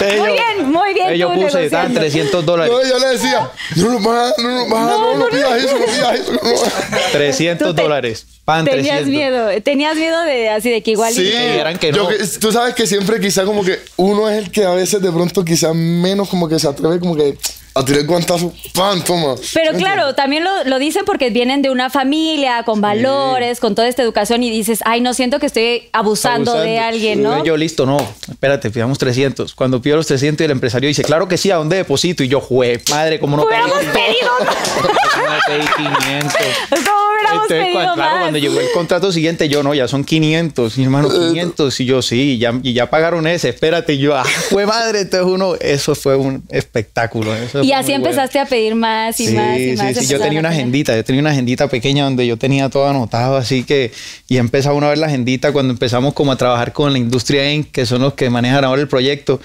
Entonces 0.00 0.18
Muy 0.20 0.28
yo- 0.28 0.34
bien, 0.34 0.70
muy 0.72 0.94
bien. 0.94 1.14
Yo 1.14 1.32
puse, 1.34 1.64
estaban 1.64 1.92
negociando. 1.92 2.00
300 2.00 2.46
dólares. 2.46 2.72
No, 2.72 2.88
yo 2.88 2.98
le 2.98 3.06
decía, 3.08 3.50
no 3.76 3.88
lo 3.88 3.98
baja, 4.00 4.32
no 4.38 4.48
lo 4.48 4.68
baja, 4.68 4.84
no, 4.86 5.16
no, 5.16 5.26
pidas 5.28 5.64
eso, 5.64 5.78
no 5.78 5.84
pidas 5.86 6.20
eso. 6.20 6.32
No. 6.32 6.38
lo 6.42 6.56
bajas". 6.60 7.12
300 7.12 7.68
Tú 7.68 7.74
te- 7.74 7.82
dólares. 7.82 8.26
Pan, 8.44 8.64
Tenías 8.64 9.00
300. 9.02 9.08
miedo, 9.08 9.62
tenías 9.62 9.96
miedo 9.96 10.22
de 10.22 10.48
así 10.50 10.70
de 10.70 10.82
que 10.82 10.92
igual 10.92 11.12
y- 11.12 11.16
Sí, 11.16 11.22
vieran 11.22 11.78
que 11.78 11.92
yo 11.92 12.04
no. 12.04 12.08
que- 12.08 12.18
tú 12.40 12.50
sabes 12.52 12.74
que 12.74 12.86
siempre 12.86 13.20
quizá 13.20 13.44
como 13.44 13.62
que 13.64 13.78
uno 13.96 14.28
es 14.30 14.38
el 14.38 14.50
que 14.50 14.64
a 14.64 14.70
veces 14.70 15.02
de 15.02 15.10
pronto 15.12 15.44
quizá 15.44 15.74
menos 15.74 16.28
como 16.30 16.48
que 16.48 16.58
se 16.58 16.66
atreve 16.68 16.98
como 17.00 17.14
que 17.14 17.36
a 17.78 17.84
tirar 17.84 18.00
el 18.00 18.06
guantazo, 18.06 18.52
pan, 18.74 19.02
toma. 19.04 19.34
Pero 19.54 19.76
claro, 19.78 20.14
también 20.14 20.44
lo, 20.44 20.64
lo 20.64 20.78
dicen 20.78 21.04
porque 21.04 21.30
vienen 21.30 21.62
de 21.62 21.70
una 21.70 21.90
familia 21.90 22.62
con 22.64 22.80
valores, 22.80 23.60
con 23.60 23.74
toda 23.74 23.88
esta 23.88 24.02
educación 24.02 24.42
y 24.42 24.50
dices, 24.50 24.80
ay, 24.84 25.00
no 25.00 25.14
siento 25.14 25.38
que 25.38 25.46
estoy 25.46 25.88
abusando, 25.92 26.58
de 26.58 26.78
alguien, 26.78 27.22
¿no? 27.22 27.44
Yo, 27.44 27.56
listo, 27.56 27.86
no. 27.86 27.98
Espérate, 28.28 28.70
pidamos 28.70 28.98
300. 28.98 29.54
Cuando 29.54 29.80
pido 29.80 29.96
los 29.96 30.06
300 30.06 30.42
y 30.42 30.44
el 30.44 30.50
empresario 30.50 30.88
dice, 30.88 31.02
claro 31.04 31.28
que 31.28 31.36
sí, 31.36 31.50
¿a 31.50 31.56
dónde 31.56 31.76
deposito? 31.76 32.24
Y 32.24 32.28
yo, 32.28 32.40
jue, 32.40 32.82
madre, 32.90 33.20
¿cómo 33.20 33.36
no 33.36 33.44
pedí? 33.46 33.60
Hubiéramos 33.60 33.84
pedido 33.94 34.30
¿Cómo 35.14 35.26
no 35.26 35.38
pedí 35.46 35.66
500? 35.76 36.36
¿Cómo 36.70 37.07
hubiéramos 37.28 37.50
Entonces, 37.50 37.58
pedido 37.66 37.72
cuando, 37.72 37.94
claro, 37.94 38.10
más? 38.10 38.20
cuando 38.22 38.38
llegó 38.38 38.60
el 38.60 38.66
contrato 38.74 39.12
siguiente, 39.12 39.48
yo 39.48 39.62
no, 39.62 39.74
ya 39.74 39.88
son 39.88 40.04
500, 40.04 40.78
mi 40.78 40.84
hermano, 40.84 41.08
500. 41.08 41.80
Y 41.80 41.84
yo, 41.84 42.02
sí, 42.02 42.38
ya, 42.38 42.52
y 42.62 42.72
ya 42.72 42.90
pagaron 42.90 43.26
ese, 43.26 43.50
espérate. 43.50 43.94
Y 43.94 43.98
yo, 43.98 44.16
ah, 44.16 44.24
fue 44.50 44.66
madre. 44.66 45.00
Entonces, 45.02 45.26
uno, 45.32 45.54
eso 45.60 45.94
fue 45.94 46.16
un 46.16 46.42
espectáculo. 46.50 47.34
eso 47.34 47.62
Y 47.62 47.72
así 47.72 47.92
bueno. 47.92 48.06
empezaste 48.06 48.38
a 48.38 48.46
pedir 48.46 48.74
más 48.74 49.18
y 49.20 49.26
Sí, 49.28 49.34
más 49.34 49.58
y 49.58 49.76
sí, 49.76 49.82
más. 49.82 49.96
sí, 49.96 50.06
Yo 50.06 50.18
tenía 50.20 50.40
una 50.40 50.50
agendita, 50.50 50.94
yo 50.96 51.04
tenía 51.04 51.20
una 51.20 51.30
agendita 51.30 51.68
pequeña 51.68 52.04
donde 52.04 52.26
yo 52.26 52.36
tenía 52.36 52.68
todo 52.68 52.86
anotado, 52.88 53.36
así 53.36 53.64
que, 53.64 53.92
y 54.28 54.36
empezaba 54.38 54.74
uno 54.74 54.86
a 54.86 54.90
ver 54.90 54.98
la 54.98 55.06
agendita 55.06 55.52
cuando 55.52 55.72
empezamos 55.72 56.14
como 56.14 56.32
a 56.32 56.36
trabajar 56.36 56.72
con 56.72 56.92
la 56.92 56.98
industria 56.98 57.52
Inc., 57.52 57.70
que 57.70 57.86
son 57.86 58.02
los 58.02 58.14
que 58.14 58.30
manejan 58.30 58.64
ahora 58.64 58.80
el 58.82 58.88
proyecto, 58.88 59.40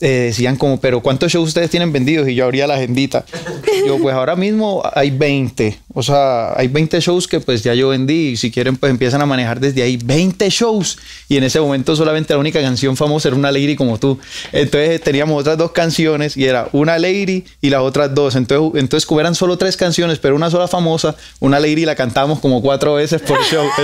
eh, 0.00 0.26
decían 0.26 0.56
como, 0.56 0.78
pero 0.78 1.00
¿cuántos 1.00 1.32
shows 1.32 1.48
ustedes 1.48 1.70
tienen 1.70 1.90
vendidos? 1.92 2.28
Y 2.28 2.34
yo 2.34 2.44
abría 2.44 2.66
la 2.66 2.74
agendita. 2.74 3.24
Yo, 3.86 3.98
pues 3.98 4.14
ahora 4.14 4.36
mismo 4.36 4.82
hay 4.94 5.10
20, 5.10 5.78
o 5.94 6.02
sea, 6.02 6.58
hay 6.58 6.68
20 6.68 7.00
shows 7.00 7.28
que 7.28 7.40
pues 7.40 7.62
ya 7.62 7.72
yo 7.74 7.90
vendí, 7.90 8.30
y 8.30 8.36
si 8.36 8.50
quieren 8.50 8.76
pues 8.76 8.90
empiezan 8.90 9.22
a 9.22 9.26
manejar 9.26 9.60
desde 9.60 9.82
ahí 9.82 9.96
20 9.96 10.48
shows, 10.50 10.98
y 11.28 11.36
en 11.36 11.44
ese 11.44 11.60
momento 11.60 11.94
solamente 11.94 12.34
la 12.34 12.40
única 12.40 12.60
canción 12.60 12.96
famosa 12.96 13.28
era 13.28 13.36
Una 13.36 13.52
Lady 13.52 13.76
como 13.76 13.98
tú. 13.98 14.18
Entonces 14.52 15.00
teníamos 15.00 15.40
otras 15.40 15.56
dos 15.56 15.72
canciones, 15.72 16.36
y 16.36 16.44
era 16.44 16.68
Una 16.72 16.98
Lady 16.98 17.44
y 17.60 17.70
las 17.70 17.80
otras 17.80 18.14
dos. 18.14 18.34
Entonces, 18.36 18.80
entonces 18.80 19.06
como 19.06 19.20
eran 19.20 19.34
solo 19.34 19.56
tres 19.56 19.76
canciones, 19.76 20.18
pero 20.18 20.36
una 20.36 20.50
sola 20.50 20.68
famosa, 20.68 21.16
Una 21.40 21.60
Lady 21.60 21.84
la 21.84 21.94
cantábamos 21.94 22.40
como 22.40 22.60
cuatro 22.60 22.94
veces 22.94 23.22
por 23.22 23.42
show. 23.44 23.66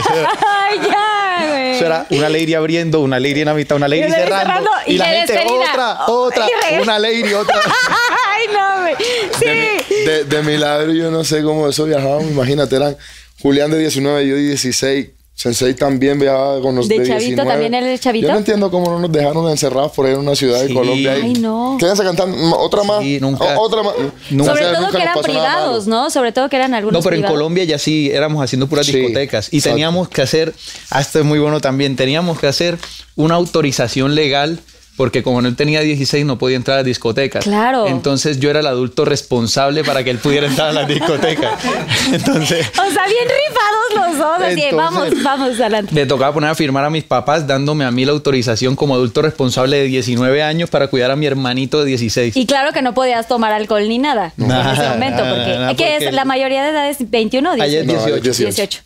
Eso 1.43 1.87
era, 1.87 2.07
eso 2.09 2.21
una 2.21 2.29
lady 2.29 2.55
abriendo, 2.55 3.01
una 3.01 3.19
lady 3.19 3.41
en 3.41 3.47
la 3.47 3.55
mitad, 3.55 3.77
una 3.77 3.89
lady 3.89 4.03
cerrando, 4.03 4.37
cerrando, 4.39 4.71
y, 4.87 4.95
y 4.95 4.99
la 4.99 5.07
gente 5.07 5.33
despedida. 5.33 5.92
Otra, 6.07 6.45
otra, 6.45 6.47
Y 6.47 6.51
regres- 6.75 6.83
una 6.83 6.99
lady, 6.99 7.33
otra. 7.35 7.57
Ay, 8.29 8.47
no, 8.53 8.81
güey. 8.83 8.95
Sí. 9.39 9.45
De, 9.45 9.55
mi- 9.55 10.07
de, 10.07 10.25
de 10.25 10.43
milagro 10.43 10.93
yo 10.93 11.11
no 11.11 11.25
sé 11.25 11.43
cómo 11.43 11.69
eso 11.69 11.85
viajábamos, 11.85 12.31
imagínate, 12.31 12.77
eran 12.77 12.97
Julián 13.41 13.71
de 13.71 13.79
19, 13.79 14.27
yo 14.27 14.35
de 14.37 14.43
16. 14.43 15.09
Sensei 15.35 15.75
también 15.75 16.21
viajaba 16.21 16.61
con 16.61 16.77
los 16.77 16.87
¿De 16.87 16.99
de, 17.01 17.07
chavito 17.07 17.25
19. 17.43 17.51
también 17.51 17.75
él 17.75 17.85
es 17.87 18.01
chavito? 18.01 18.27
Yo 18.29 18.33
no 18.35 18.39
entiendo 18.39 18.71
cómo 18.71 18.91
no 18.93 18.99
nos 19.01 19.11
dejaron 19.11 19.51
encerrados 19.51 19.91
por 19.93 20.07
ahí 20.07 20.13
en 20.13 20.19
una 20.21 20.37
ciudad 20.37 20.61
Sí. 20.61 20.69
de 20.69 20.75
Colombia. 20.75 21.13
ahí. 21.15 21.23
Ay, 21.23 21.33
no. 21.33 21.77
Quédense 21.81 22.05
cantando 22.05 22.57
otra 22.59 22.83
más. 22.85 23.01
Sí, 23.03 23.19
nunca. 23.19 23.59
O- 23.59 23.63
otra 23.63 23.83
más. 23.83 23.95
Nunca. 24.31 24.53
Sobre 24.53 24.67
todo 24.67 24.81
nunca 24.83 24.97
que 24.99 25.03
eran 25.03 25.23
privados. 25.23 25.87
¿no? 25.89 26.11
Sobre 26.11 26.31
todo 26.33 26.49
que 26.51 26.57
eran 26.57 26.75
algunos 26.75 27.03
No, 27.03 27.11
pero 27.11 27.17
en. 27.17 27.23
Colombia 27.33 27.65
ya 27.65 27.79
sí 27.79 28.11
éramos 28.13 28.45
haciendo 28.45 28.69
puras 28.69 28.87
Sí, 28.87 28.93
discotecas 28.93 29.49
y 29.53 29.57
exacto. 29.57 29.75
teníamos 29.75 30.09
que 30.11 30.21
hacer, 30.23 30.53
ah, 30.91 31.01
esto 31.01 31.19
es 31.19 31.25
muy 31.25 31.39
bueno 31.41 31.61
también, 31.61 31.97
teníamos 31.97 32.39
que 32.39 32.47
hacer 32.47 32.79
una 33.17 33.35
autorización 33.35 34.15
legal 34.15 34.61
porque 35.03 35.25
como 35.25 35.41
él 35.41 35.57
tenía 35.57 35.81
16 35.81 36.25
no 36.25 36.39
podía 36.39 36.55
entrar 36.55 36.77
a 36.77 36.79
las 36.83 36.87
discotecas. 36.87 37.43
Claro. 37.43 37.89
Entonces 37.89 38.39
yo 38.39 38.51
era 38.51 38.61
el 38.61 38.69
adulto 38.69 39.05
responsable 39.05 39.83
para 39.83 40.05
que 40.05 40.11
él 40.11 40.19
pudiera 40.19 40.47
entrar 40.47 40.69
a 40.69 40.73
las 40.73 40.87
discotecas. 40.87 41.55
Entonces 42.13 42.69
O 42.79 42.89
sea, 42.93 43.05
bien 43.09 43.27
rifados 43.27 44.07
los 44.11 44.19
dos. 44.19 44.41
Así, 44.43 44.63
Entonces- 44.63 44.75
vamos, 44.77 45.23
vamos 45.25 45.61
adelante. 45.61 45.93
me 45.93 46.07
tocaba 46.07 46.33
poner 46.33 46.51
a 46.51 46.55
firmar 46.55 46.85
a 46.85 46.91
mis 46.91 47.03
papás 47.03 47.49
dándome 47.49 47.85
a 47.85 47.91
mí 47.91 48.05
la 48.05 48.13
autorización 48.13 48.77
como 48.77 48.95
adulto 48.95 49.23
responsable 49.23 49.79
de 49.79 49.85
19 49.87 50.41
años 50.41 50.71
para 50.71 50.87
cuidar 50.87 51.11
a 51.11 51.17
mi 51.17 51.27
hermanito 51.27 51.81
de 51.81 51.87
16. 51.87 52.37
Y 52.37 52.47
claro 52.47 52.71
que 52.73 52.81
no 52.81 52.95
podías 52.95 53.27
tomar 53.27 53.51
alcohol 53.53 53.89
ni 53.89 53.99
nada 53.99 54.33
en 54.39 54.45
ese 54.53 54.89
momento, 54.89 55.25
porque, 55.25 55.51
nada, 55.59 55.75
¿qué 55.75 55.85
porque- 55.95 56.07
es? 56.11 56.15
¿La 56.15 56.25
mayoría 56.25 56.63
de 56.63 56.71
edad 56.71 56.89
es 56.89 57.11
21 57.11 57.51
o 57.51 57.55
18? 57.57 57.65
Ayer 57.69 57.87
No, 57.87 57.93
18. 58.07 58.45
18. 58.45 58.81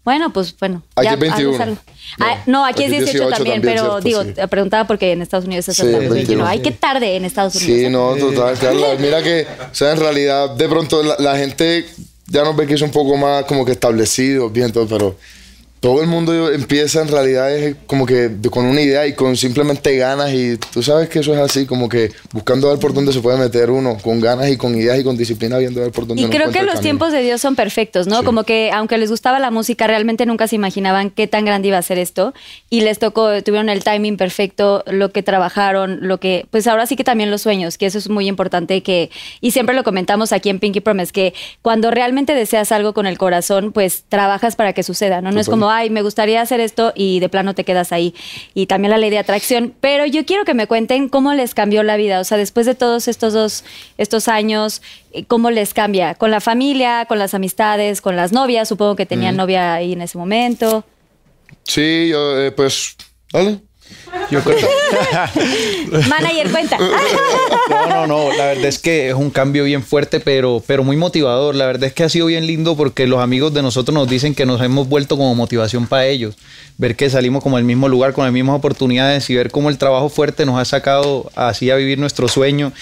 18. 0.00 0.04
Bueno, 0.04 0.32
pues 0.32 0.54
bueno. 0.58 0.82
Aquí 0.96 1.06
ya, 1.06 1.14
es 1.14 1.20
21. 1.20 1.48
haz 1.50 1.54
usarlo. 1.54 1.74
No, 1.74 2.24
Ah, 2.26 2.42
No, 2.46 2.64
aquí, 2.64 2.82
es 2.84 2.88
aquí 2.88 2.98
18, 2.98 3.12
18 3.12 3.30
también, 3.36 3.54
también, 3.56 3.74
pero 3.76 3.82
cierto, 3.84 4.00
digo, 4.00 4.22
sí. 4.24 4.32
te 4.32 4.48
preguntaba 4.48 4.86
porque 4.86 5.12
en 5.12 5.22
Estados 5.22 5.44
Unidos 5.46 5.68
es 5.68 5.76
Sí, 5.76 5.82
hasta 5.82 5.92
los 5.92 6.00
21. 6.10 6.44
21. 6.44 6.46
Ay, 6.46 6.60
qué 6.60 6.70
tarde 6.72 7.16
en 7.16 7.24
Estados 7.24 7.54
Unidos. 7.56 7.80
Sí, 7.80 7.88
no, 7.88 8.16
total, 8.16 8.58
Carla. 8.58 8.88
Mira 8.98 9.22
que, 9.22 9.46
o 9.70 9.74
sea, 9.74 9.92
en 9.92 9.98
realidad, 9.98 10.50
de 10.50 10.68
pronto 10.68 11.02
la, 11.02 11.16
la 11.18 11.36
gente 11.36 11.86
ya 12.26 12.42
nos 12.44 12.56
ve 12.56 12.66
que 12.66 12.74
es 12.74 12.82
un 12.82 12.90
poco 12.90 13.16
más 13.16 13.44
como 13.44 13.64
que 13.64 13.72
establecido, 13.72 14.48
bien, 14.50 14.72
todo, 14.72 14.86
pero 14.86 15.16
todo 15.80 16.02
el 16.02 16.08
mundo 16.08 16.52
empieza 16.52 17.00
en 17.00 17.08
realidad 17.08 17.50
es 17.54 17.74
como 17.86 18.04
que 18.04 18.30
con 18.50 18.66
una 18.66 18.82
idea 18.82 19.06
y 19.06 19.14
con 19.14 19.36
simplemente 19.36 19.96
ganas 19.96 20.32
y 20.32 20.58
tú 20.58 20.82
sabes 20.82 21.08
que 21.08 21.20
eso 21.20 21.32
es 21.32 21.40
así, 21.40 21.64
como 21.64 21.88
que 21.88 22.12
buscando 22.32 22.68
ver 22.68 22.78
por 22.78 22.92
dónde 22.92 23.14
se 23.14 23.20
puede 23.20 23.38
meter 23.38 23.70
uno, 23.70 23.96
con 24.02 24.20
ganas 24.20 24.50
y 24.50 24.58
con 24.58 24.74
ideas 24.74 24.98
y 24.98 25.04
con 25.04 25.16
disciplina, 25.16 25.56
viendo 25.56 25.80
ver 25.80 25.90
por 25.90 26.06
dónde 26.06 26.22
Y 26.22 26.26
uno 26.26 26.34
creo 26.34 26.50
que 26.50 26.58
los 26.60 26.74
camino. 26.74 26.82
tiempos 26.82 27.12
de 27.12 27.22
Dios 27.22 27.40
son 27.40 27.56
perfectos, 27.56 28.06
¿no? 28.06 28.18
Sí. 28.18 28.24
Como 28.26 28.44
que 28.44 28.70
aunque 28.72 28.98
les 28.98 29.10
gustaba 29.10 29.38
la 29.38 29.50
música, 29.50 29.86
realmente 29.86 30.26
nunca 30.26 30.48
se 30.48 30.56
imaginaban 30.56 31.08
qué 31.10 31.26
tan 31.26 31.46
grande 31.46 31.68
iba 31.68 31.78
a 31.78 31.82
ser 31.82 31.98
esto. 31.98 32.34
Y 32.68 32.82
les 32.82 32.98
tocó, 32.98 33.42
tuvieron 33.42 33.70
el 33.70 33.82
timing 33.82 34.18
perfecto, 34.18 34.84
lo 34.86 35.12
que 35.12 35.22
trabajaron, 35.22 36.00
lo 36.02 36.20
que, 36.20 36.46
pues 36.50 36.66
ahora 36.66 36.84
sí 36.84 36.94
que 36.94 37.04
también 37.04 37.30
los 37.30 37.40
sueños, 37.40 37.78
que 37.78 37.86
eso 37.86 37.96
es 37.96 38.10
muy 38.10 38.28
importante 38.28 38.82
que, 38.82 39.10
y 39.40 39.52
siempre 39.52 39.74
lo 39.74 39.82
comentamos 39.82 40.32
aquí 40.32 40.50
en 40.50 40.58
Pinky 40.58 40.80
Promise, 40.80 41.12
que 41.12 41.32
cuando 41.62 41.90
realmente 41.90 42.34
deseas 42.34 42.70
algo 42.70 42.92
con 42.92 43.06
el 43.06 43.16
corazón, 43.16 43.72
pues 43.72 44.04
trabajas 44.08 44.56
para 44.56 44.74
que 44.74 44.82
suceda, 44.82 45.22
¿no? 45.22 45.30
No 45.30 45.40
es 45.40 45.46
Total. 45.46 45.60
Ay, 45.70 45.90
me 45.90 46.02
gustaría 46.02 46.40
hacer 46.42 46.60
esto 46.60 46.92
y 46.94 47.20
de 47.20 47.28
plano 47.28 47.54
te 47.54 47.64
quedas 47.64 47.92
ahí. 47.92 48.14
Y 48.54 48.66
también 48.66 48.90
la 48.90 48.98
ley 48.98 49.10
de 49.10 49.18
atracción. 49.18 49.74
Pero 49.80 50.06
yo 50.06 50.24
quiero 50.26 50.44
que 50.44 50.54
me 50.54 50.66
cuenten 50.66 51.08
cómo 51.08 51.32
les 51.34 51.54
cambió 51.54 51.82
la 51.82 51.96
vida. 51.96 52.20
O 52.20 52.24
sea, 52.24 52.36
después 52.38 52.66
de 52.66 52.74
todos 52.74 53.08
estos 53.08 53.32
dos, 53.32 53.64
estos 53.98 54.28
años, 54.28 54.82
eh, 55.12 55.24
¿cómo 55.24 55.50
les 55.50 55.72
cambia? 55.74 56.14
Con 56.14 56.30
la 56.30 56.40
familia, 56.40 57.06
con 57.06 57.18
las 57.18 57.34
amistades, 57.34 58.00
con 58.00 58.16
las 58.16 58.32
novias. 58.32 58.68
Supongo 58.68 58.96
que 58.96 59.06
tenían 59.06 59.36
novia 59.36 59.74
ahí 59.74 59.92
en 59.92 60.02
ese 60.02 60.18
momento. 60.18 60.84
Sí, 61.64 62.08
yo, 62.08 62.40
eh, 62.40 62.52
pues, 62.52 62.96
dale. 63.32 63.60
Yo 64.30 64.40
creo 64.44 64.58
Manager, 66.08 66.50
cuenta. 66.50 66.78
No, 67.70 67.86
no, 67.86 68.06
no. 68.06 68.32
La 68.36 68.46
verdad 68.46 68.64
es 68.64 68.78
que 68.78 69.08
es 69.08 69.14
un 69.14 69.30
cambio 69.30 69.64
bien 69.64 69.82
fuerte, 69.82 70.20
pero, 70.20 70.62
pero 70.66 70.82
muy 70.82 70.96
motivador. 70.96 71.54
La 71.54 71.66
verdad 71.66 71.84
es 71.84 71.92
que 71.92 72.02
ha 72.02 72.08
sido 72.08 72.26
bien 72.26 72.46
lindo 72.46 72.76
porque 72.76 73.06
los 73.06 73.20
amigos 73.20 73.54
de 73.54 73.62
nosotros 73.62 73.94
nos 73.94 74.08
dicen 74.08 74.34
que 74.34 74.46
nos 74.46 74.60
hemos 74.60 74.88
vuelto 74.88 75.16
como 75.16 75.34
motivación 75.34 75.86
para 75.86 76.06
ellos. 76.06 76.36
Ver 76.78 76.96
que 76.96 77.08
salimos 77.10 77.42
como 77.42 77.56
al 77.56 77.64
mismo 77.64 77.88
lugar, 77.88 78.12
con 78.12 78.24
las 78.24 78.32
mismas 78.32 78.56
oportunidades 78.56 79.28
y 79.30 79.34
ver 79.36 79.50
cómo 79.50 79.68
el 79.68 79.78
trabajo 79.78 80.08
fuerte 80.08 80.46
nos 80.46 80.58
ha 80.58 80.64
sacado 80.64 81.30
así 81.36 81.70
a 81.70 81.76
vivir 81.76 81.98
nuestro 81.98 82.26
sueño. 82.28 82.72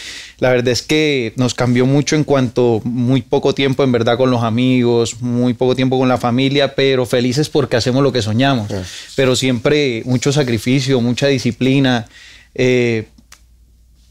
La 0.41 0.51
verdad 0.51 0.69
es 0.69 0.83
que 0.83 1.33
nos 1.37 1.55
cambió 1.55 1.85
mucho 1.85 2.15
en 2.15 2.23
cuanto 2.23 2.81
muy 2.85 3.23
poco 3.23 3.55
tiempo 3.55 3.83
en 3.83 3.91
verdad 3.91 4.17
con 4.17 4.31
los 4.31 4.45
amigos, 4.45 5.21
muy 5.21 5.53
poco 5.55 5.75
tiempo 5.75 5.99
con 5.99 6.09
la 6.09 6.17
familia, 6.19 6.77
pero 6.77 7.07
felices 7.07 7.49
porque 7.49 7.77
hacemos 7.77 8.03
lo 8.05 8.13
que 8.13 8.23
soñamos. 8.23 8.71
Pero 9.17 9.35
siempre 9.35 10.03
mucho 10.05 10.33
sacrificio, 10.33 11.01
mucha 11.01 11.27
disciplina. 11.27 12.07
eh, 12.55 13.07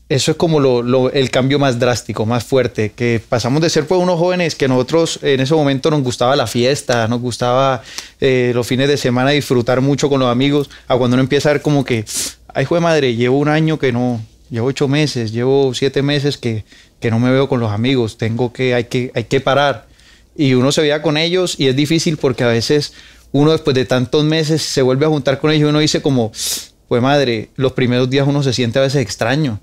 eso 0.09 0.31
es 0.31 0.37
como 0.37 0.61
lo- 0.61 0.81
lo- 0.83 1.11
el 1.11 1.29
cambio 1.29 1.59
más 1.59 1.79
drástico, 1.79 2.25
más 2.25 2.45
fuerte, 2.45 2.93
que 2.95 3.21
pasamos 3.27 3.61
de 3.61 3.69
ser 3.69 3.85
pues 3.87 3.99
unos 4.01 4.17
jóvenes 4.17 4.55
que 4.55 4.69
nosotros 4.69 5.19
en 5.21 5.41
ese 5.41 5.53
momento 5.53 5.91
nos 5.91 6.01
gustaba 6.01 6.37
la 6.37 6.47
fiesta, 6.47 7.09
nos 7.09 7.19
gustaba 7.19 7.81
eh, 8.21 8.51
los 8.55 8.65
fines 8.65 8.87
de 8.87 8.95
semana 8.95 9.31
disfrutar 9.31 9.81
mucho 9.81 10.07
con 10.07 10.21
los 10.21 10.29
amigos, 10.31 10.69
a 10.87 10.95
cuando 10.95 11.15
uno 11.15 11.23
empieza 11.23 11.49
a 11.49 11.53
ver 11.53 11.61
como 11.61 11.83
que, 11.83 12.05
ay, 12.53 12.63
hijo 12.63 12.75
de 12.75 12.81
madre, 12.81 13.15
llevo 13.15 13.37
un 13.37 13.49
año 13.49 13.77
que 13.79 13.91
no, 13.91 14.21
llevo 14.49 14.67
ocho 14.67 14.87
meses, 14.87 15.31
llevo 15.31 15.73
siete 15.73 16.01
meses 16.01 16.37
que, 16.37 16.63
que 16.99 17.11
no 17.11 17.19
me 17.19 17.31
veo 17.31 17.47
con 17.49 17.59
los 17.59 17.71
amigos, 17.71 18.17
tengo 18.17 18.53
que, 18.53 18.73
hay 18.73 18.85
que, 18.85 19.11
hay 19.13 19.25
que 19.25 19.41
parar. 19.41 19.87
Y 20.35 20.53
uno 20.53 20.71
se 20.71 20.81
veía 20.81 21.01
con 21.01 21.17
ellos 21.17 21.55
y 21.57 21.67
es 21.67 21.75
difícil 21.75 22.17
porque 22.17 22.43
a 22.43 22.47
veces 22.47 22.93
uno 23.31 23.51
después 23.51 23.75
de 23.75 23.85
tantos 23.85 24.23
meses 24.23 24.61
se 24.61 24.81
vuelve 24.81 25.05
a 25.05 25.09
juntar 25.09 25.39
con 25.39 25.51
ellos 25.51 25.67
y 25.67 25.69
uno 25.69 25.79
dice 25.79 26.01
como, 26.01 26.31
pues 26.87 27.01
madre, 27.01 27.49
los 27.55 27.73
primeros 27.73 28.09
días 28.09 28.27
uno 28.27 28.43
se 28.43 28.53
siente 28.53 28.79
a 28.79 28.83
veces 28.83 29.01
extraño. 29.01 29.59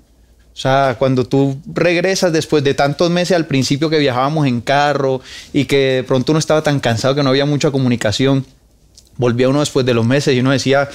O 0.53 0.57
sea, 0.57 0.95
cuando 0.97 1.25
tú 1.25 1.57
regresas 1.73 2.31
después 2.31 2.63
de 2.63 2.73
tantos 2.73 3.09
meses 3.09 3.35
al 3.35 3.45
principio 3.45 3.89
que 3.89 3.99
viajábamos 3.99 4.47
en 4.47 4.61
carro 4.61 5.19
y 5.51 5.65
que 5.65 5.77
de 5.77 6.03
pronto 6.03 6.31
uno 6.31 6.39
estaba 6.39 6.61
tan 6.61 6.79
cansado 6.79 7.13
que 7.13 7.23
no 7.23 7.29
había 7.29 7.45
mucha 7.45 7.71
comunicación, 7.71 8.45
volvía 9.17 9.49
uno 9.49 9.59
después 9.59 9.85
de 9.85 9.93
los 9.93 10.05
meses 10.05 10.33
y 10.33 10.39
uno 10.39 10.51
decía, 10.51 10.89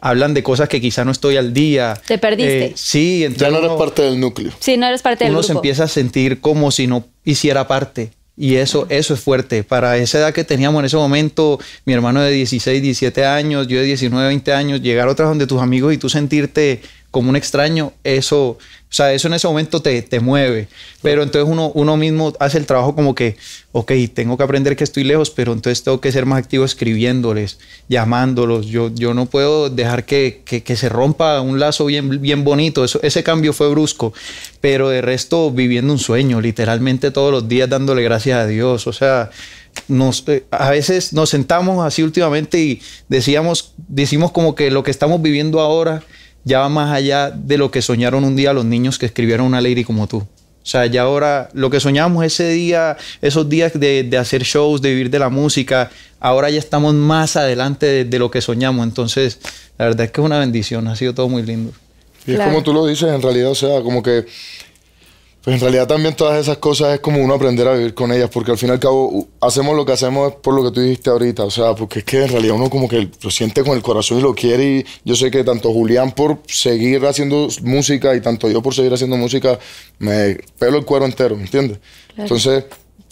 hablan 0.00 0.34
de 0.34 0.42
cosas 0.42 0.68
que 0.68 0.80
quizá 0.80 1.04
no 1.04 1.10
estoy 1.12 1.36
al 1.36 1.52
día. 1.52 2.00
Te 2.06 2.18
perdiste. 2.18 2.64
Eh, 2.66 2.72
sí, 2.76 3.24
entonces 3.24 3.40
Ya 3.46 3.50
no 3.50 3.58
eres 3.58 3.70
uno- 3.70 3.78
parte 3.78 4.02
del 4.02 4.18
núcleo. 4.20 4.52
Sí, 4.58 4.76
no 4.76 4.86
eres 4.86 5.02
parte 5.02 5.24
del 5.24 5.32
uno 5.32 5.40
grupo. 5.40 5.46
se 5.46 5.52
empieza 5.58 5.84
a 5.84 5.88
sentir 5.88 6.40
como 6.40 6.70
si 6.70 6.86
no 6.86 7.04
hiciera 7.24 7.66
parte. 7.68 8.10
Y 8.36 8.54
eso, 8.56 8.86
eso 8.88 9.12
es 9.12 9.20
fuerte. 9.20 9.64
Para 9.64 9.98
esa 9.98 10.18
edad 10.18 10.32
que 10.32 10.44
teníamos 10.44 10.80
en 10.80 10.86
ese 10.86 10.96
momento, 10.96 11.58
mi 11.84 11.92
hermano 11.92 12.22
de 12.22 12.30
16, 12.30 12.80
17 12.80 13.26
años, 13.26 13.68
yo 13.68 13.78
de 13.78 13.84
19, 13.84 14.28
20 14.28 14.52
años, 14.54 14.80
llegar 14.80 15.08
a 15.08 15.10
otras 15.10 15.28
donde 15.28 15.46
tus 15.46 15.60
amigos 15.60 15.92
y 15.92 15.98
tú 15.98 16.08
sentirte 16.08 16.80
como 17.10 17.30
un 17.30 17.36
extraño, 17.36 17.92
eso, 18.04 18.50
o 18.50 18.58
sea, 18.88 19.12
eso 19.12 19.26
en 19.28 19.34
ese 19.34 19.48
momento 19.48 19.82
te, 19.82 20.00
te 20.02 20.20
mueve. 20.20 20.68
Pero 21.02 21.22
entonces 21.24 21.50
uno, 21.50 21.72
uno 21.74 21.96
mismo 21.96 22.32
hace 22.38 22.58
el 22.58 22.66
trabajo 22.66 22.94
como 22.94 23.14
que, 23.14 23.36
ok, 23.72 23.92
tengo 24.14 24.36
que 24.36 24.44
aprender 24.44 24.76
que 24.76 24.84
estoy 24.84 25.02
lejos, 25.04 25.30
pero 25.30 25.52
entonces 25.52 25.82
tengo 25.82 26.00
que 26.00 26.12
ser 26.12 26.24
más 26.26 26.38
activo 26.38 26.64
escribiéndoles, 26.64 27.58
llamándolos. 27.88 28.66
Yo, 28.66 28.90
yo 28.94 29.12
no 29.14 29.26
puedo 29.26 29.70
dejar 29.70 30.04
que, 30.04 30.42
que- 30.44 30.76
se 30.76 30.88
rompa 30.88 31.40
un 31.40 31.58
lazo 31.58 31.86
bien, 31.86 32.20
bien 32.20 32.44
bonito. 32.44 32.84
Eso, 32.84 33.00
ese 33.02 33.22
cambio 33.24 33.52
fue 33.52 33.68
brusco, 33.70 34.12
pero 34.60 34.88
de 34.88 35.00
resto 35.02 35.50
viviendo 35.50 35.92
un 35.92 35.98
sueño, 35.98 36.40
literalmente 36.40 37.10
todos 37.10 37.32
los 37.32 37.48
días 37.48 37.68
dándole 37.68 38.02
gracias 38.04 38.38
a 38.38 38.46
Dios. 38.46 38.86
O 38.86 38.92
sea, 38.92 39.30
nos, 39.88 40.24
eh, 40.28 40.44
a 40.50 40.70
veces 40.70 41.12
nos 41.12 41.30
sentamos 41.30 41.84
así 41.84 42.02
últimamente 42.02 42.58
y 42.60 42.80
decíamos, 43.08 43.72
decimos 43.88 44.30
como 44.32 44.54
que 44.54 44.70
lo 44.70 44.82
que 44.82 44.90
estamos 44.90 45.20
viviendo 45.22 45.60
ahora 45.60 46.02
ya 46.44 46.60
va 46.60 46.68
más 46.68 46.92
allá 46.92 47.30
de 47.30 47.58
lo 47.58 47.70
que 47.70 47.82
soñaron 47.82 48.24
un 48.24 48.36
día 48.36 48.52
los 48.52 48.64
niños 48.64 48.98
que 48.98 49.06
escribieron 49.06 49.46
una 49.46 49.60
lady 49.60 49.84
como 49.84 50.06
tú. 50.06 50.18
O 50.18 50.66
sea, 50.66 50.86
ya 50.86 51.02
ahora 51.02 51.48
lo 51.54 51.70
que 51.70 51.80
soñábamos 51.80 52.24
ese 52.24 52.48
día, 52.50 52.96
esos 53.22 53.48
días 53.48 53.72
de, 53.78 54.02
de 54.04 54.18
hacer 54.18 54.42
shows, 54.42 54.82
de 54.82 54.90
vivir 54.90 55.10
de 55.10 55.18
la 55.18 55.30
música, 55.30 55.90
ahora 56.20 56.50
ya 56.50 56.58
estamos 56.58 56.94
más 56.94 57.36
adelante 57.36 57.86
de, 57.86 58.04
de 58.04 58.18
lo 58.18 58.30
que 58.30 58.40
soñamos. 58.40 58.86
Entonces, 58.86 59.38
la 59.78 59.86
verdad 59.86 60.04
es 60.04 60.12
que 60.12 60.20
es 60.20 60.24
una 60.24 60.38
bendición, 60.38 60.86
ha 60.88 60.96
sido 60.96 61.14
todo 61.14 61.28
muy 61.28 61.42
lindo. 61.42 61.72
Y 62.26 62.32
es 62.32 62.40
como 62.40 62.62
tú 62.62 62.72
lo 62.72 62.86
dices, 62.86 63.08
en 63.08 63.22
realidad, 63.22 63.50
o 63.50 63.54
sea, 63.54 63.80
como 63.80 64.02
que. 64.02 64.26
Pues 65.42 65.54
en 65.54 65.60
realidad 65.60 65.86
también 65.86 66.14
todas 66.14 66.38
esas 66.38 66.58
cosas 66.58 66.94
es 66.94 67.00
como 67.00 67.18
uno 67.18 67.32
aprender 67.32 67.66
a 67.66 67.72
vivir 67.72 67.94
con 67.94 68.12
ellas, 68.12 68.28
porque 68.30 68.50
al 68.50 68.58
fin 68.58 68.68
y 68.68 68.72
al 68.72 68.80
cabo 68.80 69.26
hacemos 69.40 69.74
lo 69.74 69.86
que 69.86 69.92
hacemos 69.92 70.32
es 70.32 70.34
por 70.36 70.52
lo 70.52 70.62
que 70.64 70.70
tú 70.70 70.80
dijiste 70.82 71.08
ahorita, 71.08 71.44
o 71.44 71.50
sea, 71.50 71.74
porque 71.74 72.00
es 72.00 72.04
que 72.04 72.24
en 72.24 72.28
realidad 72.28 72.56
uno 72.56 72.68
como 72.68 72.86
que 72.86 73.08
lo 73.22 73.30
siente 73.30 73.64
con 73.64 73.74
el 73.74 73.82
corazón 73.82 74.18
y 74.18 74.20
lo 74.20 74.34
quiere 74.34 74.64
y 74.64 74.86
yo 75.02 75.16
sé 75.16 75.30
que 75.30 75.42
tanto 75.42 75.72
Julián 75.72 76.12
por 76.12 76.40
seguir 76.46 77.06
haciendo 77.06 77.48
música 77.62 78.14
y 78.14 78.20
tanto 78.20 78.50
yo 78.50 78.60
por 78.60 78.74
seguir 78.74 78.92
haciendo 78.92 79.16
música, 79.16 79.58
me 79.98 80.38
pelo 80.58 80.76
el 80.76 80.84
cuero 80.84 81.06
entero, 81.06 81.36
¿me 81.36 81.44
entiendes? 81.44 81.78
Entonces, 82.18 82.64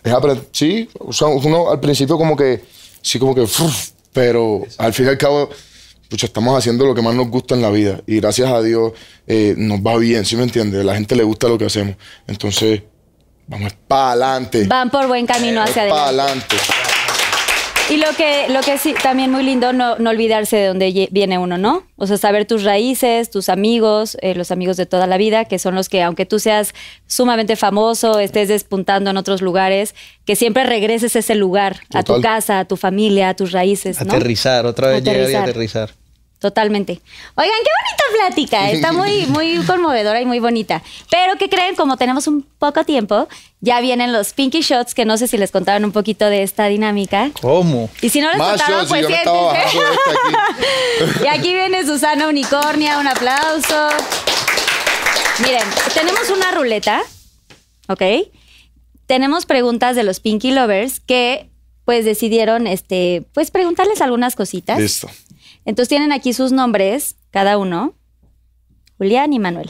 es 0.04 0.12
sí, 0.52 0.88
o 0.98 1.12
sea, 1.14 1.28
uno 1.28 1.70
al 1.70 1.80
principio 1.80 2.18
como 2.18 2.36
que, 2.36 2.62
sí 3.00 3.18
como 3.18 3.34
que, 3.34 3.46
pero 4.12 4.64
al 4.76 4.92
fin 4.92 5.06
y 5.06 5.08
al 5.08 5.18
cabo 5.18 5.48
pucha, 6.08 6.26
estamos 6.26 6.56
haciendo 6.56 6.84
lo 6.86 6.94
que 6.94 7.02
más 7.02 7.14
nos 7.14 7.28
gusta 7.28 7.54
en 7.54 7.62
la 7.62 7.70
vida 7.70 8.00
y 8.06 8.20
gracias 8.20 8.50
a 8.50 8.62
Dios 8.62 8.92
eh, 9.26 9.54
nos 9.56 9.80
va 9.80 9.96
bien, 9.96 10.24
¿sí 10.24 10.36
me 10.36 10.42
entiendes? 10.42 10.84
La 10.84 10.94
gente 10.94 11.14
le 11.14 11.22
gusta 11.22 11.48
lo 11.48 11.58
que 11.58 11.66
hacemos. 11.66 11.96
Entonces, 12.26 12.82
vamos 13.46 13.72
para 13.86 14.12
adelante. 14.12 14.66
Van 14.66 14.90
por 14.90 15.06
buen 15.06 15.26
camino 15.26 15.62
hacia 15.62 15.88
Para 15.88 16.04
adelante. 16.04 16.56
Y 17.90 17.96
lo 17.96 18.09
que, 18.16 18.48
lo 18.51 18.61
que 18.61 18.77
sí, 18.77 18.94
también 19.03 19.31
muy 19.31 19.42
lindo, 19.42 19.72
no, 19.72 19.96
no 19.96 20.11
olvidarse 20.11 20.57
de 20.57 20.66
dónde 20.66 21.09
viene 21.11 21.38
uno, 21.38 21.57
¿no? 21.57 21.85
O 21.96 22.07
sea, 22.07 22.18
saber 22.18 22.46
tus 22.46 22.62
raíces, 22.62 23.31
tus 23.31 23.48
amigos, 23.48 24.18
eh, 24.20 24.35
los 24.35 24.51
amigos 24.51 24.77
de 24.77 24.85
toda 24.85 25.07
la 25.07 25.16
vida, 25.16 25.46
que 25.46 25.59
son 25.59 25.74
los 25.74 25.88
que, 25.88 26.03
aunque 26.03 26.27
tú 26.27 26.38
seas 26.38 26.74
sumamente 27.07 27.57
famoso, 27.57 28.20
estés 28.20 28.48
despuntando 28.48 29.09
en 29.09 29.16
otros 29.16 29.40
lugares, 29.40 29.94
que 30.27 30.37
siempre 30.37 30.64
regreses 30.64 31.16
a 31.16 31.20
ese 31.20 31.35
lugar, 31.35 31.81
a 31.94 32.03
tu 32.03 32.20
casa, 32.20 32.59
a 32.61 32.64
tu 32.66 32.77
familia, 32.77 33.31
a 33.31 33.35
tus 33.35 33.53
raíces, 33.53 34.05
¿no? 34.05 34.12
Aterrizar, 34.12 34.66
otra 34.66 34.88
vez 34.88 35.03
llegar 35.03 35.31
y 35.31 35.35
Aterrizar. 35.35 35.90
Totalmente. 36.38 37.01
Oigan, 37.35 37.57
qué 37.64 37.70
bonita 37.79 38.24
plática. 38.24 38.70
Está 38.70 38.92
muy, 38.92 39.27
muy 39.27 39.57
conmovedora 39.66 40.20
y 40.20 40.24
muy 40.27 40.38
bonita. 40.38 40.83
Pero 41.11 41.37
¿qué 41.37 41.48
creen? 41.48 41.74
Como 41.74 41.96
tenemos 41.96 42.27
un 42.27 42.42
poco 42.59 42.85
tiempo, 42.85 43.29
ya 43.61 43.81
vienen 43.81 44.12
los 44.12 44.33
Pinky 44.35 44.61
Shots, 44.61 44.94
que 44.94 45.05
no 45.05 45.18
sé 45.18 45.27
si 45.27 45.37
les 45.37 45.51
contaron 45.51 45.85
un 45.85 45.92
poquito 45.92 46.27
de 46.27 46.42
esta 46.44 46.66
dinámica. 46.66 47.31
¿Cómo? 47.40 47.90
Y 48.01 48.11
si 48.11 48.20
no 48.20 48.29
les 48.29 48.38
Más 48.38 48.51
contaron, 48.51 48.79
shots, 48.81 48.88
pues 48.88 49.07
siéntense. 49.07 49.48
este 49.64 49.79
aquí. 49.79 49.79
Y 51.24 51.27
aquí 51.27 51.53
viene 51.53 51.85
Susana 51.85 52.29
Unicornia, 52.29 52.98
un 52.98 53.09
aplauso. 53.09 53.88
Miren, 55.40 55.62
tenemos 55.94 56.31
una 56.31 56.51
ruleta, 56.53 57.03
¿ok? 57.88 58.03
Tenemos 59.07 59.46
preguntas 59.46 59.96
de 59.96 60.03
los 60.03 60.20
Pinky 60.20 60.51
Lovers 60.51 61.01
que 61.01 61.48
pues 61.85 62.05
decidieron, 62.05 62.66
este, 62.66 63.24
pues 63.33 63.51
preguntarles 63.51 64.03
algunas 64.03 64.37
cositas. 64.37 64.79
Listo. 64.79 65.09
Entonces 65.68 65.90
tienen 65.90 66.12
aquí 66.12 66.33
sus 66.33 66.50
nombres, 66.50 67.18
cada 67.31 67.59
uno, 67.59 67.94
Julián 68.96 69.35
y 69.35 69.38
Manuel. 69.38 69.68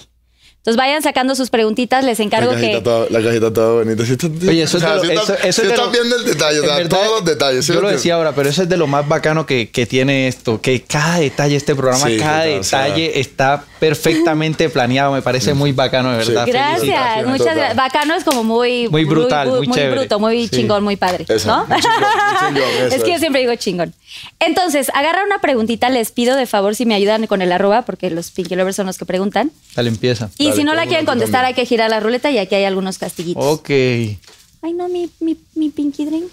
Entonces 0.69 0.77
vayan 0.87 1.03
sacando 1.03 1.35
sus 1.35 1.49
preguntitas, 1.49 2.05
les 2.05 2.21
encargo 2.21 2.53
la, 2.53 2.59
cajita 2.61 2.79
que... 2.79 2.85
toda, 2.85 3.07
la 3.09 3.23
cajita 3.23 3.53
toda 3.55 3.73
bonita. 3.85 4.05
Sí 4.05 4.13
está- 4.13 4.27
Oye, 4.51 4.63
eso 4.65 4.77
o 4.77 4.81
sea, 4.81 4.97
es 4.97 5.03
de 5.03 5.15
lo, 5.15 5.21
sí 5.25 5.33
está- 5.33 5.35
eso- 5.35 5.49
eso 5.49 5.63
sí 5.63 5.67
es 5.69 5.73
de 5.73 5.77
lo- 5.83 5.91
viendo 5.91 6.17
el 6.17 6.25
detalle, 6.27 6.61
o 6.61 6.65
sea, 6.65 6.77
verdad, 6.77 6.91
todos 6.99 7.11
los 7.21 7.25
detalles. 7.25 7.65
¿sí 7.65 7.73
Yo 7.73 7.81
lo 7.81 7.89
decía 7.89 8.15
ahora, 8.17 8.33
pero 8.35 8.51
eso 8.51 8.63
es 8.65 8.69
de 8.69 8.77
lo 8.77 8.87
más 8.87 9.09
bacano 9.09 9.47
que, 9.47 9.71
que 9.71 9.87
tiene 9.87 10.29
esto, 10.29 10.61
que 10.61 10.83
cada 10.83 11.21
detalle 11.21 11.53
de 11.53 11.57
este 11.57 11.75
programa, 11.75 12.07
Sí, 12.07 12.19
cada 12.19 12.45
total, 12.45 12.61
o 12.61 12.65
sea. 12.65 12.83
detalle 12.83 13.19
está 13.21 13.65
perfectamente 13.81 14.69
planeado. 14.69 15.13
Me 15.13 15.23
parece 15.23 15.55
muy 15.55 15.73
bacano, 15.73 16.13
de 16.17 16.25
Sí. 16.25 16.29
verdad. 16.33 16.47
Gracias, 16.47 16.79
felicitaciones. 16.81 17.27
muchas 17.27 17.39
Total. 17.39 17.57
gracias. 17.57 17.77
Bacano 17.77 18.15
es 18.15 18.25
como 18.25 18.45
muy... 18.45 18.89
Muy 18.89 19.05
brutal, 19.05 19.49
muy 19.49 19.69
chévere. 19.69 20.01
bruto, 20.01 20.19
muy 20.21 20.49
Sí. 20.49 20.57
chingón, 20.57 20.85
muy 20.85 20.97
padre, 20.97 21.25
Eso, 21.29 21.49
¿no? 21.49 21.67
muy 21.67 21.81
chingón, 21.81 22.01
muy 22.03 22.61
chingón, 22.61 22.87
eso 22.87 22.97
es 22.97 23.05
que 23.05 23.11
yo 23.13 23.19
siempre 23.19 23.41
digo 23.41 23.55
chingón. 23.57 23.95
Entonces, 24.41 24.91
agarra 24.95 25.25
una 25.25 25.39
preguntita, 25.41 25.89
les 25.91 26.11
pido 26.13 26.37
de 26.37 26.47
favor 26.47 26.75
si 26.75 26.87
me 26.87 26.95
ayudan 26.95 27.27
con 27.27 27.43
el 27.43 27.53
arroba, 27.53 27.83
porque 27.83 28.11
los 28.11 28.31
Pinky 28.31 28.57
Lovers 28.57 28.77
son 28.77 28.87
los 28.87 28.99
que 28.99 29.05
preguntan. 29.05 29.51
Dale, 29.75 29.89
empieza. 29.89 30.31
Y 30.39 30.45
Dale, 30.45 30.57
si 30.59 30.65
no 30.65 30.75
la 30.75 30.87
quieren 30.87 31.07
contestar, 31.07 31.45
hay 31.45 31.55
que 31.55 31.65
girar 31.67 31.89
la 31.91 32.01
ruleta 32.01 32.31
y 32.31 32.39
aquí 32.39 32.55
hay 32.55 32.65
algunos 32.65 32.99
castiguitos. 32.99 33.43
Ok. 33.45 33.71
Ay, 33.71 34.73
no, 34.75 34.89
mi, 34.89 35.11
mi, 35.21 35.37
mi 35.55 35.71
Pinky 35.71 36.05
Drink. 36.05 36.31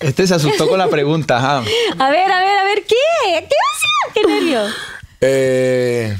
Este 0.00 0.26
se 0.26 0.34
asustó 0.34 0.68
con 0.68 0.78
la 0.78 0.88
pregunta, 0.88 1.38
ajá. 1.38 1.58
A 1.98 2.10
ver, 2.10 2.30
a 2.30 2.40
ver, 2.40 2.58
a 2.58 2.64
ver, 2.64 2.84
¿qué? 2.86 2.94
¿Qué 3.24 3.38
emoción? 3.38 4.14
¡Qué 4.14 4.22
nervio! 4.26 4.60
Eh, 5.20 6.16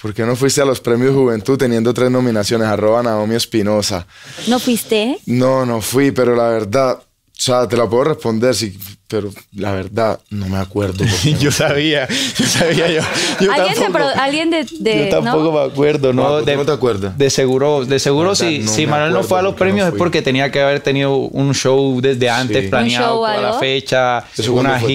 ¿Por 0.00 0.14
qué 0.14 0.24
no 0.24 0.36
fuiste 0.36 0.60
a 0.60 0.64
los 0.64 0.80
premios 0.80 1.14
Juventud 1.14 1.58
teniendo 1.58 1.92
tres 1.92 2.10
nominaciones? 2.10 2.68
Arroba 2.68 3.02
Naomi 3.02 3.34
Espinosa. 3.34 4.06
¿No 4.46 4.58
fuiste? 4.58 5.18
No, 5.26 5.66
no 5.66 5.80
fui, 5.80 6.10
pero 6.10 6.34
la 6.36 6.48
verdad, 6.48 7.02
o 7.40 7.42
sea, 7.42 7.66
te 7.66 7.74
la 7.74 7.88
puedo 7.88 8.04
responder, 8.04 8.54
sí, 8.54 8.76
pero 9.08 9.30
la 9.54 9.72
verdad 9.72 10.20
no 10.28 10.46
me 10.46 10.58
acuerdo. 10.58 11.02
Yo 11.40 11.50
sabía, 11.50 12.06
yo 12.38 12.44
sabía 12.46 12.86
yo. 12.88 13.00
yo 13.40 13.50
¿Alguien, 13.50 13.74
de, 13.80 13.90
pro- 13.90 14.08
alguien 14.20 14.50
de, 14.50 14.66
de- 14.78 15.04
Yo 15.06 15.08
tampoco 15.08 15.44
¿no? 15.44 15.52
me 15.52 15.72
acuerdo, 15.72 16.12
¿no? 16.12 16.36
Ah, 16.36 16.42
¿tú 16.44 16.50
no 16.54 16.64
te 16.66 16.72
acuerdas? 16.72 17.16
De 17.16 17.30
seguro, 17.30 17.86
de 17.86 17.98
seguro 17.98 18.28
verdad, 18.30 18.46
si, 18.46 18.58
no 18.58 18.70
si 18.70 18.86
Manuel 18.86 19.12
no 19.14 19.22
fue 19.22 19.38
a 19.38 19.42
los 19.42 19.54
premios 19.54 19.88
es 19.88 19.94
porque 19.94 20.20
tenía 20.20 20.50
que 20.52 20.60
haber 20.60 20.80
tenido 20.80 21.16
un 21.16 21.54
show 21.54 21.98
desde 22.02 22.28
antes 22.28 22.64
Sí. 22.64 22.68
planeado 22.68 23.20
¿Un 23.20 23.26
show 23.26 23.32
o 23.32 23.36
para 23.36 23.52
la 23.52 23.58
fecha, 23.58 24.18
¿Eso 24.36 24.52
una 24.52 24.78
fue? 24.78 24.88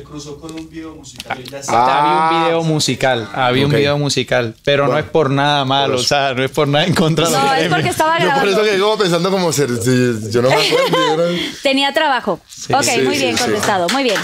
Se 0.00 0.04
cruzó 0.06 0.40
con 0.40 0.54
un 0.54 0.66
video 0.70 0.94
musical. 0.94 1.44
ya 1.44 1.60
Ah. 1.68 1.98
había 1.98 2.38
un 2.38 2.44
video 2.46 2.62
musical, 2.74 3.28
había 3.34 3.66
un 3.66 3.70
video 3.72 3.98
musical, 3.98 4.54
pero 4.64 4.88
no 4.88 4.96
es 4.96 5.04
por 5.04 5.28
nada 5.28 5.62
malo, 5.66 5.92
por 5.94 6.00
o 6.00 6.02
sea, 6.02 6.32
no 6.32 6.42
es 6.42 6.50
por 6.50 6.66
nada 6.68 6.86
en 6.86 6.94
contra 6.94 7.26
de 7.28 7.32
No, 7.36 7.42
es 7.44 7.50
premios. 7.50 7.74
porque 7.74 7.88
estaba 7.90 8.18
Yo 8.18 8.24
por 8.30 8.34
grabando. 8.36 8.62
eso 8.62 8.72
que 8.72 8.80
como 8.80 8.96
pensando 8.96 9.30
como 9.30 9.52
ser, 9.52 9.68
si- 9.76 10.30
yo 10.30 10.40
no 10.40 10.48
me 10.48 10.54
acuerdo. 10.54 11.28
Tenía 11.62 11.92
trabajo. 11.92 12.40
ok, 12.72 12.82
Sí, 12.82 13.00
muy 13.02 13.14
sí, 13.16 13.24
bien 13.24 13.36
sí. 13.36 13.42
contestado, 13.42 13.88
muy 13.92 14.04
bien. 14.04 14.16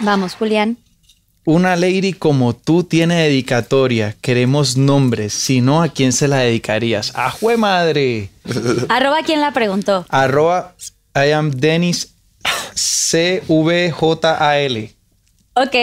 Vamos, 0.00 0.34
Julián. 0.34 0.78
Una 1.44 1.76
lady 1.76 2.14
como 2.14 2.54
tú 2.56 2.84
tiene 2.84 3.24
dedicatoria, 3.24 4.16
queremos 4.22 4.78
nombres, 4.78 5.34
si 5.34 5.60
no, 5.60 5.82
¿a 5.82 5.88
quién 5.88 6.12
se 6.14 6.28
la 6.28 6.38
dedicarías? 6.38 7.12
¡A 7.14 7.30
jue 7.30 7.58
madre! 7.58 8.30
Arroba, 8.88 9.18
¿quién 9.26 9.40
la 9.42 9.52
preguntó? 9.52 10.06
Arroba 10.08 10.74
I 11.14 11.32
am 11.32 11.50
Dennis 11.50 12.11
C-V-J-A-L. 12.74 13.42
Ok. 15.54 15.76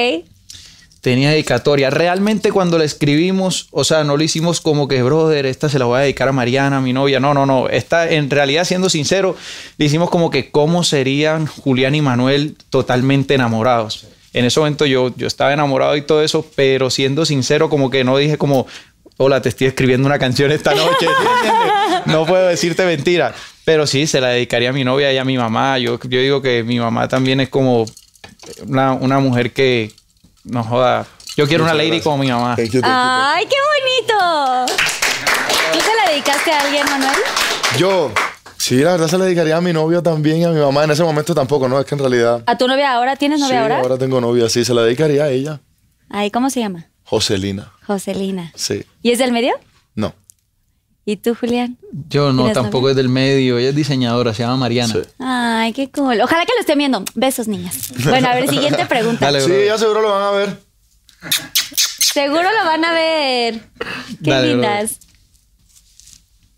Tenía 1.01 1.29
dedicatoria. 1.31 1.89
Realmente 1.89 2.51
cuando 2.51 2.77
la 2.77 2.83
escribimos, 2.83 3.69
o 3.71 3.85
sea, 3.85 4.03
no 4.03 4.17
lo 4.17 4.23
hicimos 4.23 4.59
como 4.59 4.89
que, 4.89 5.01
brother, 5.01 5.45
esta 5.45 5.69
se 5.69 5.79
la 5.79 5.85
voy 5.85 5.97
a 5.97 6.01
dedicar 6.01 6.27
a 6.27 6.33
Mariana, 6.33 6.81
mi 6.81 6.91
novia. 6.91 7.21
No, 7.21 7.33
no, 7.33 7.45
no. 7.45 7.69
Esta, 7.69 8.09
en 8.09 8.29
realidad, 8.29 8.65
siendo 8.65 8.89
sincero, 8.89 9.37
le 9.77 9.85
hicimos 9.85 10.09
como 10.09 10.29
que 10.29 10.51
cómo 10.51 10.83
serían 10.83 11.45
Julián 11.47 11.95
y 11.95 12.01
Manuel 12.01 12.57
totalmente 12.69 13.35
enamorados. 13.35 14.07
En 14.33 14.45
ese 14.45 14.59
momento 14.59 14.85
yo, 14.85 15.15
yo 15.15 15.25
estaba 15.25 15.53
enamorado 15.53 15.95
y 15.95 16.01
todo 16.01 16.21
eso, 16.21 16.45
pero 16.55 16.89
siendo 16.89 17.25
sincero, 17.25 17.69
como 17.69 17.89
que 17.89 18.03
no 18.03 18.17
dije 18.17 18.37
como, 18.37 18.67
hola, 19.21 19.41
te 19.41 19.49
estoy 19.49 19.67
escribiendo 19.67 20.07
una 20.07 20.17
canción 20.17 20.49
esta 20.51 20.73
noche. 20.73 21.07
no 22.05 22.25
puedo 22.25 22.47
decirte 22.47 22.85
mentira. 22.85 23.33
Pero 23.65 23.85
sí, 23.85 24.07
se 24.07 24.21
la 24.21 24.29
dedicaría 24.29 24.69
a 24.69 24.73
mi 24.73 24.85
novia 24.85 25.11
y 25.11 25.17
a 25.17 25.25
mi 25.25 25.37
mamá. 25.37 25.77
Yo, 25.77 25.99
yo 25.99 26.19
digo 26.19 26.41
que 26.41 26.63
mi 26.63 26.79
mamá 26.79 27.07
también 27.09 27.41
es 27.41 27.49
como 27.49 27.85
una, 28.65 28.93
una 28.93 29.19
mujer 29.19 29.51
que 29.51 29.91
no 30.45 30.63
joda. 30.63 31.05
Yo 31.35 31.47
quiero 31.47 31.65
una 31.65 31.73
lady 31.73 31.87
gracias. 31.87 32.03
como 32.05 32.17
mi 32.19 32.29
mamá. 32.29 32.55
Thank 32.55 32.71
you, 32.71 32.81
thank 32.81 32.91
you, 32.91 32.91
¡Ay, 32.91 33.45
qué 33.45 33.55
bonito! 34.07 34.73
¿Tú 35.73 35.79
se 35.81 35.95
la 35.95 36.11
dedicaste 36.11 36.51
a 36.51 36.61
alguien, 36.61 36.85
Manuel? 36.85 37.17
Yo, 37.77 38.11
Sí, 38.57 38.75
la 38.77 38.91
verdad 38.91 39.07
se 39.07 39.17
la 39.17 39.23
dedicaría 39.23 39.55
a 39.55 39.61
mi 39.61 39.71
novio 39.71 40.03
también 40.03 40.37
y 40.37 40.43
a 40.43 40.49
mi 40.49 40.59
mamá. 40.59 40.83
En 40.83 40.91
ese 40.91 41.03
momento 41.03 41.33
tampoco, 41.33 41.69
¿no? 41.69 41.79
Es 41.79 41.85
que 41.85 41.95
en 41.95 41.99
realidad... 41.99 42.43
¿A 42.45 42.57
tu 42.57 42.67
novia 42.67 42.93
ahora? 42.93 43.15
¿Tienes 43.15 43.39
novia 43.39 43.55
sí, 43.55 43.61
ahora? 43.61 43.79
ahora 43.79 43.97
tengo 43.97 44.19
novia, 44.19 44.49
sí. 44.49 44.65
Se 44.65 44.73
la 44.73 44.83
dedicaría 44.83 45.23
a 45.23 45.29
ella. 45.29 45.61
Ay, 46.09 46.29
¿cómo 46.29 46.49
se 46.49 46.59
llama? 46.59 46.89
Joselina. 47.09 47.71
Joselina. 47.87 48.51
Sí. 48.55 48.85
¿Y 49.01 49.09
es 49.11 49.17
del 49.17 49.31
medio? 49.31 49.53
No. 49.95 50.13
¿Y 51.05 51.17
tú, 51.17 51.33
Julián? 51.33 51.75
Yo 52.07 52.31
no, 52.31 52.43
¿Tienes 52.43 52.53
tampoco 52.53 52.87
es 52.91 52.95
del 52.95 53.09
medio. 53.09 53.57
Ella 53.57 53.69
es 53.69 53.75
diseñadora, 53.75 54.31
se 54.35 54.43
llama 54.43 54.57
Mariana. 54.57 54.93
Sí. 54.93 54.99
Ay, 55.17 55.73
qué 55.73 55.89
cool. 55.89 56.21
Ojalá 56.21 56.45
que 56.45 56.53
lo 56.53 56.59
estén 56.59 56.77
viendo. 56.77 57.03
Besos, 57.15 57.47
niñas. 57.47 57.91
Bueno, 58.03 58.27
a 58.27 58.35
ver, 58.35 58.47
siguiente 58.49 58.85
pregunta. 58.85 59.25
Dale, 59.25 59.41
Sí, 59.41 59.51
ya 59.65 59.77
seguro 59.79 60.01
lo 60.03 60.11
van 60.11 60.21
a 60.21 60.31
ver. 60.31 60.57
Seguro 61.99 62.43
lo 62.43 62.65
van 62.65 62.85
a 62.85 62.93
ver. 62.93 63.59
Qué 64.23 64.29
Dale, 64.29 64.47
lindas. 64.49 64.99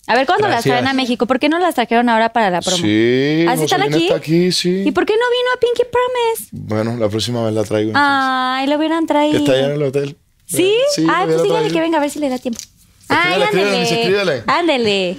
A 0.08 0.16
ver, 0.16 0.26
¿cuándo 0.26 0.50
las 0.50 0.66
traen 0.66 0.88
a 0.88 0.94
México? 0.94 1.28
¿Por 1.28 1.40
qué 1.40 1.48
no 1.48 1.58
las 1.60 1.76
trajeron 1.76 2.10
ahora 2.10 2.34
para 2.34 2.50
la 2.50 2.60
promo? 2.62 2.84
Sí. 2.84 3.46
¿Ah, 3.48 3.56
sí 3.56 3.64
están 3.64 3.84
aquí? 3.84 4.04
está 4.04 4.16
aquí, 4.18 4.52
sí. 4.52 4.84
¿Y 4.86 4.92
por 4.92 5.06
qué 5.06 5.14
no 5.14 5.24
vino 5.32 5.50
a 5.56 5.60
Pinky 5.62 5.84
Promise? 5.90 6.50
Bueno, 6.52 6.98
la 6.98 7.08
próxima 7.08 7.46
vez 7.46 7.54
la 7.54 7.64
traigo. 7.64 7.94
Ay, 7.96 8.68
lo 8.68 8.76
hubieran 8.76 9.06
traído. 9.06 9.38
Está 9.40 9.54
allá 9.54 9.66
en 9.68 9.72
el 9.72 9.84
hotel. 9.84 10.18
¿Sí? 10.56 10.76
Sí, 10.96 11.06
Ay, 11.10 11.28
pues 11.28 11.44
dígale 11.44 11.72
que 11.72 11.80
venga 11.80 11.98
a 11.98 12.02
ver 12.02 12.10
si 12.10 12.20
le 12.20 12.30
da 12.30 12.38
tiempo. 12.38 12.60
Ay, 13.08 13.42
escríbele, 13.42 13.70
ándele. 13.70 13.80
Miss, 13.80 13.92
escríbele. 13.92 14.44
Ándele. 14.48 15.18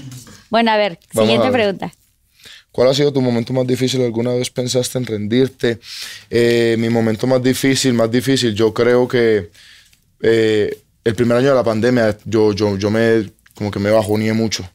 Bueno, 0.51 0.71
a 0.71 0.77
ver, 0.77 0.99
Vamos 1.15 1.29
siguiente 1.29 1.47
a 1.47 1.51
ver. 1.51 1.61
pregunta. 1.61 1.93
¿Cuál 2.71 2.89
ha 2.89 2.95
sido 2.95 3.13
tu 3.13 3.21
momento 3.21 3.53
más 3.53 3.67
difícil? 3.67 4.01
¿Alguna 4.03 4.33
vez 4.33 4.51
pensaste 4.51 4.97
en 4.99 5.05
rendirte? 5.07 5.79
Eh, 6.31 6.77
mi 6.79 6.89
momento 6.89 7.27
más 7.27 7.43
difícil, 7.43 7.93
más 7.93 8.11
difícil, 8.11 8.55
yo 8.55 8.73
creo 8.73 9.07
que 9.07 9.51
eh, 10.23 10.79
el 11.05 11.15
primer 11.15 11.37
año 11.39 11.51
de 11.51 11.55
la 11.55 11.65
pandemia, 11.65 12.17
yo, 12.25 12.53
yo, 12.53 12.77
yo 12.79 12.91
me, 12.91 13.31
como 13.55 13.71
que 13.71 13.79
me 13.79 13.91
bajoneé 13.91 14.33
mucho. 14.33 14.67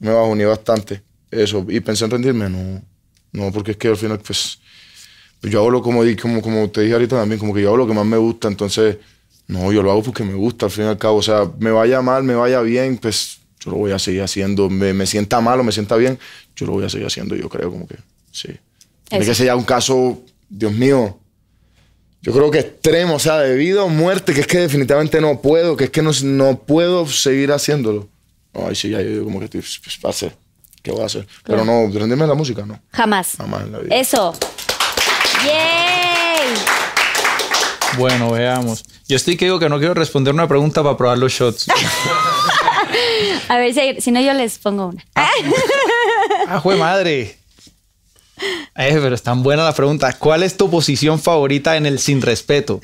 Me 0.00 0.10
bajoneé 0.12 0.46
bastante. 0.46 1.02
Eso. 1.30 1.64
Y 1.68 1.78
pensé 1.80 2.04
en 2.04 2.10
rendirme, 2.10 2.48
no. 2.48 2.82
No, 3.32 3.52
porque 3.52 3.72
es 3.72 3.76
que 3.76 3.88
al 3.88 3.96
final, 3.96 4.18
pues, 4.18 4.58
yo 5.42 5.60
hago 5.60 5.70
lo 5.70 5.82
como, 5.82 6.02
como, 6.20 6.42
como 6.42 6.68
te 6.70 6.80
dije 6.80 6.94
ahorita 6.94 7.16
también, 7.16 7.38
como 7.38 7.54
que 7.54 7.62
yo 7.62 7.68
hago 7.68 7.76
lo 7.76 7.86
que 7.86 7.94
más 7.94 8.06
me 8.06 8.16
gusta, 8.16 8.48
entonces, 8.48 8.96
no, 9.50 9.72
yo 9.72 9.82
lo 9.82 9.90
hago 9.90 10.02
porque 10.02 10.22
me 10.22 10.34
gusta 10.34 10.66
al 10.66 10.72
fin 10.72 10.84
y 10.84 10.88
al 10.88 10.98
cabo. 10.98 11.16
O 11.16 11.22
sea, 11.22 11.50
me 11.58 11.72
vaya 11.72 12.00
mal, 12.00 12.22
me 12.22 12.34
vaya 12.34 12.60
bien, 12.60 12.98
pues 12.98 13.40
yo 13.58 13.72
lo 13.72 13.78
voy 13.78 13.90
a 13.90 13.98
seguir 13.98 14.22
haciendo. 14.22 14.70
Me, 14.70 14.92
me 14.92 15.06
sienta 15.06 15.40
mal 15.40 15.58
o 15.58 15.64
me 15.64 15.72
sienta 15.72 15.96
bien, 15.96 16.18
yo 16.54 16.66
lo 16.66 16.72
voy 16.72 16.84
a 16.84 16.88
seguir 16.88 17.06
haciendo, 17.06 17.34
yo 17.34 17.48
creo, 17.48 17.70
como 17.70 17.86
que, 17.86 17.96
sí. 18.30 18.48
Tiene 19.08 19.24
que 19.24 19.34
ser 19.34 19.46
ya 19.46 19.56
un 19.56 19.64
caso, 19.64 20.22
Dios 20.48 20.72
mío, 20.72 21.18
yo 22.22 22.32
creo 22.32 22.50
que 22.50 22.60
extremo, 22.60 23.14
o 23.14 23.18
sea, 23.18 23.38
de 23.38 23.56
vida 23.56 23.82
o 23.82 23.88
muerte, 23.88 24.32
que 24.32 24.42
es 24.42 24.46
que 24.46 24.58
definitivamente 24.58 25.20
no 25.20 25.40
puedo, 25.40 25.76
que 25.76 25.84
es 25.84 25.90
que 25.90 26.02
no, 26.02 26.12
no 26.22 26.58
puedo 26.58 27.06
seguir 27.08 27.50
haciéndolo. 27.50 28.08
Ahí 28.54 28.76
sí, 28.76 28.90
ya 28.90 29.02
yo 29.02 29.08
digo 29.08 29.24
como 29.24 29.40
que, 29.40 29.48
pues, 29.48 29.80
pues, 29.82 29.98
va 30.04 30.10
a 30.10 30.12
ser, 30.12 30.36
¿qué 30.80 30.92
voy 30.92 31.02
a 31.02 31.06
hacer? 31.06 31.26
Pero 31.42 31.64
no, 31.64 31.90
rendirme 31.92 32.22
en 32.22 32.28
la 32.28 32.34
música, 32.34 32.64
no. 32.64 32.80
Jamás. 32.92 33.34
Jamás 33.36 33.62
en 33.62 33.72
la 33.72 33.78
vida. 33.80 33.96
Eso. 33.96 34.32
¡Yay! 35.44 36.89
Bueno, 37.98 38.30
veamos. 38.30 38.84
Yo 39.08 39.16
estoy 39.16 39.36
que 39.36 39.46
digo 39.46 39.58
que 39.58 39.68
no 39.68 39.78
quiero 39.78 39.94
responder 39.94 40.32
una 40.32 40.46
pregunta 40.48 40.82
para 40.82 40.96
probar 40.96 41.18
los 41.18 41.32
shots. 41.32 41.66
A 43.48 43.56
ver, 43.56 43.74
si, 43.74 44.00
si 44.00 44.10
no, 44.12 44.20
yo 44.20 44.32
les 44.32 44.58
pongo 44.58 44.86
una. 44.88 45.04
¡Ah, 45.14 46.60
jue 46.62 46.76
madre! 46.76 47.36
Eh, 48.76 48.98
pero 49.02 49.14
están 49.14 49.42
buenas 49.42 49.64
las 49.66 49.74
preguntas. 49.74 50.14
¿Cuál 50.16 50.42
es 50.42 50.56
tu 50.56 50.70
posición 50.70 51.20
favorita 51.20 51.76
en 51.76 51.84
el 51.86 51.98
sin 51.98 52.22
respeto? 52.22 52.80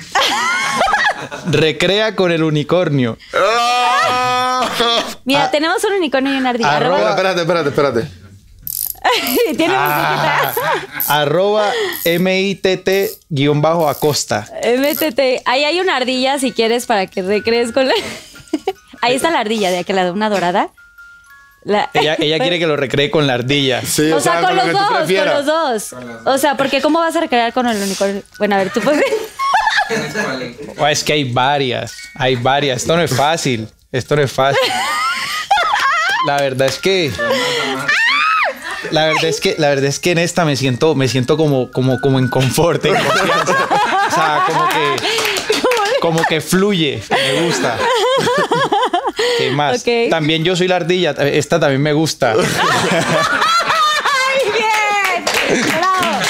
Recrea 1.50 2.14
con 2.16 2.30
el 2.32 2.42
unicornio. 2.42 3.16
Mira, 5.24 5.50
tenemos 5.50 5.82
un 5.84 5.94
unicornio 5.94 6.34
y 6.34 6.36
una 6.36 6.50
ardilla. 6.50 6.76
Arroba- 6.76 7.10
Espérate, 7.10 7.40
espérate, 7.40 7.68
espérate. 7.70 8.08
Tiene 9.56 9.74
Ah, 9.76 10.52
arroba 11.08 11.70
MITT-acosta. 12.04 14.48
Métete. 14.78 15.42
Ahí 15.44 15.64
hay 15.64 15.80
una 15.80 15.96
ardilla 15.96 16.38
si 16.38 16.52
quieres 16.52 16.86
para 16.86 17.06
que 17.06 17.22
recrees 17.22 17.72
con 17.72 17.88
la. 17.88 17.94
Ahí 19.02 19.14
está 19.16 19.30
la 19.30 19.40
ardilla 19.40 19.70
de 19.70 19.78
aquel 19.80 19.96
lado, 19.96 20.12
una 20.12 20.28
dorada. 20.30 20.70
La- 21.64 21.90
Ella, 21.94 22.14
ella 22.18 22.38
quiere 22.38 22.58
que 22.60 22.66
lo 22.66 22.76
recree 22.76 23.10
con 23.10 23.26
la 23.26 23.34
ardilla. 23.34 23.82
Sí, 23.82 24.10
O 24.12 24.20
sea, 24.20 24.40
con 24.40 24.54
lo 24.56 24.64
los 24.64 24.72
dos, 24.72 24.88
con 24.88 24.98
los 25.26 25.46
dos. 25.46 25.94
O 26.24 26.38
sea, 26.38 26.56
porque 26.56 26.80
¿cómo 26.80 27.00
vas 27.00 27.16
a 27.16 27.20
recrear 27.20 27.52
con 27.52 27.66
el 27.66 27.76
unicornio? 27.82 28.22
Bueno, 28.38 28.54
a 28.54 28.58
ver, 28.58 28.70
tú 28.70 28.80
puedes. 28.80 29.04
Oh, 30.78 30.86
es 30.88 31.04
que 31.04 31.12
hay 31.12 31.32
varias, 31.32 31.94
hay 32.16 32.34
varias. 32.34 32.82
Esto 32.82 32.96
no 32.96 33.02
es 33.02 33.14
fácil. 33.14 33.68
Esto 33.92 34.16
no 34.16 34.22
es 34.22 34.32
fácil. 34.32 34.58
La 36.26 36.38
verdad 36.38 36.66
es 36.66 36.78
que. 36.78 37.12
La 38.90 39.06
verdad 39.06 39.24
es 39.24 39.40
que, 39.40 39.54
la 39.58 39.68
verdad 39.68 39.86
es 39.86 39.98
que 39.98 40.12
en 40.12 40.18
esta 40.18 40.44
me 40.44 40.56
siento, 40.56 40.94
me 40.94 41.08
siento 41.08 41.36
como, 41.36 41.70
como, 41.70 42.00
como 42.00 42.18
en 42.18 42.28
confort, 42.28 42.84
en 42.84 42.94
confianza. 42.94 43.68
O 44.08 44.14
sea, 44.14 44.44
como 44.46 44.68
que, 44.68 46.00
como 46.00 46.22
que 46.24 46.40
fluye. 46.40 47.02
Me 47.10 47.42
gusta. 47.42 47.76
¿Qué 49.38 49.50
más? 49.50 49.84
También 50.10 50.44
yo 50.44 50.56
soy 50.56 50.68
la 50.68 50.76
ardilla. 50.76 51.10
Esta 51.10 51.60
también 51.60 51.82
me 51.82 51.92
gusta. 51.92 52.32
¡Ay, 52.34 54.44
bien! 54.52 55.62
¡Bravo! 55.66 56.20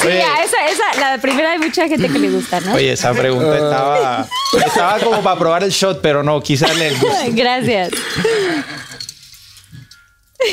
Sí, 0.00 0.06
Oye. 0.08 0.22
a 0.22 0.42
esa, 0.42 0.66
esa, 0.66 1.00
la 1.00 1.18
primera 1.20 1.52
hay 1.52 1.58
mucha 1.58 1.88
gente 1.88 2.08
que 2.08 2.18
le 2.18 2.30
gusta, 2.30 2.60
¿no? 2.60 2.74
Oye, 2.74 2.92
esa 2.92 3.12
pregunta 3.12 3.54
estaba, 3.54 4.26
estaba 4.64 4.98
como 5.00 5.22
para 5.22 5.38
probar 5.38 5.62
el 5.64 5.70
shot, 5.70 6.00
pero 6.00 6.22
no, 6.22 6.40
quise 6.42 6.66
darle 6.66 6.88
el 6.88 6.98
gusto. 6.98 7.16
Gracias. 7.30 7.90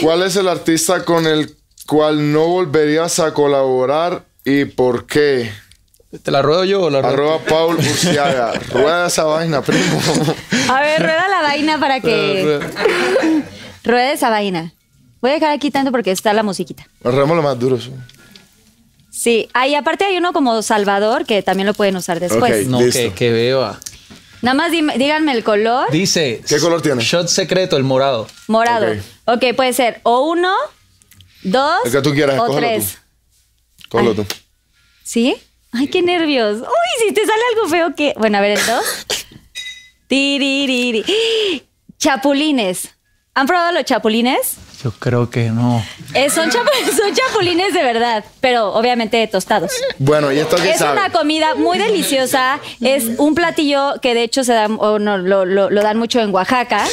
¿Cuál 0.01 0.23
es 0.23 0.35
el 0.35 0.47
artista 0.47 1.03
con 1.05 1.27
el 1.27 1.55
cual 1.87 2.31
no 2.31 2.47
volverías 2.47 3.19
a 3.19 3.33
colaborar 3.33 4.23
y 4.45 4.65
por 4.65 5.05
qué? 5.05 5.51
¿Te 6.21 6.29
la 6.31 6.41
ruedo 6.41 6.63
yo 6.63 6.83
o 6.83 6.89
la 6.89 7.01
ruedo? 7.01 7.13
Arroba 7.13 7.39
Paul 7.39 7.75
Urciaga. 7.79 8.53
Rueda 8.71 9.07
esa 9.07 9.23
vaina, 9.23 9.61
primo. 9.61 9.99
A 10.69 10.81
ver, 10.81 11.01
rueda 11.01 11.27
la 11.27 11.41
vaina 11.41 11.79
para 11.79 11.99
que. 11.99 12.59
Rueda 13.83 14.13
esa 14.13 14.29
vaina. 14.29 14.73
Voy 15.21 15.31
a 15.31 15.33
dejar 15.35 15.51
aquí 15.51 15.71
tanto 15.71 15.91
porque 15.91 16.11
está 16.11 16.31
la 16.33 16.43
musiquita. 16.43 16.85
Arremos 17.03 17.35
lo 17.35 17.41
más 17.43 17.57
duro. 17.57 17.79
sí. 17.79 17.91
Sí, 19.09 19.47
ahí 19.53 19.75
aparte 19.75 20.05
hay 20.05 20.17
uno 20.17 20.33
como 20.33 20.61
Salvador 20.63 21.25
que 21.25 21.43
también 21.43 21.67
lo 21.67 21.73
pueden 21.75 21.95
usar 21.95 22.19
después. 22.19 22.65
Ok. 22.65 22.67
No, 22.71 22.81
Listo. 22.81 22.99
que, 22.99 23.13
que 23.13 23.31
beba. 23.31 23.79
Nada 24.43 24.55
más 24.55 24.71
dime- 24.71 24.97
díganme 24.97 25.31
el 25.31 25.43
color. 25.43 25.89
Dice. 25.89 26.41
¿Qué 26.47 26.59
color 26.59 26.81
tiene? 26.81 27.01
Shot 27.01 27.27
secreto, 27.29 27.77
el 27.77 27.83
morado. 27.83 28.27
Morado. 28.47 28.87
Ok. 29.25 29.43
puede 29.55 29.71
ser 29.73 30.01
o 30.03 30.27
uno, 30.29 30.53
dos 31.43 31.79
El 31.85 31.91
que 31.93 32.01
tú 32.01 32.13
quieras, 32.13 32.37
o 32.39 32.53
tres. 32.55 32.99
Cógelo 33.89 34.11
Ay. 34.11 34.15
tú. 34.17 34.25
¿Sí? 35.03 35.35
Ay, 35.71 35.87
qué 35.87 36.01
nervios. 36.01 36.59
Uy, 36.59 37.07
si 37.07 37.13
te 37.13 37.21
sale 37.25 37.41
algo 37.55 37.69
feo 37.69 37.95
que. 37.95 38.13
Bueno, 38.17 38.37
a 38.37 38.41
ver, 38.41 38.59
el 38.59 38.65
dos. 38.65 38.83
Tiririri. 40.07 41.03
Chapulines. 41.97 42.89
¿Han 43.33 43.47
probado 43.47 43.71
los 43.71 43.85
chapulines? 43.85 44.57
Yo 44.83 44.91
creo 44.91 45.29
que 45.29 45.49
no. 45.49 45.81
Eh, 46.13 46.29
son, 46.29 46.49
chapu- 46.49 46.69
son 46.97 47.13
chapulines 47.15 47.73
de 47.73 47.83
verdad, 47.83 48.23
pero 48.41 48.73
obviamente 48.73 49.25
tostados. 49.27 49.71
Bueno, 49.97 50.31
¿y 50.31 50.39
esto 50.39 50.57
qué 50.57 50.71
Es 50.71 50.79
sabe? 50.79 50.99
una 50.99 51.09
comida 51.09 51.55
muy 51.55 51.77
deliciosa. 51.77 52.59
Es 52.81 53.05
un 53.17 53.33
platillo 53.33 53.93
que 54.01 54.13
de 54.13 54.23
hecho 54.23 54.43
se 54.43 54.51
da, 54.53 54.65
o 54.65 54.99
no, 54.99 55.17
lo, 55.17 55.45
lo- 55.45 55.69
lo 55.69 55.81
dan 55.83 55.97
mucho 55.97 56.19
en 56.19 56.33
Oaxaca. 56.33 56.83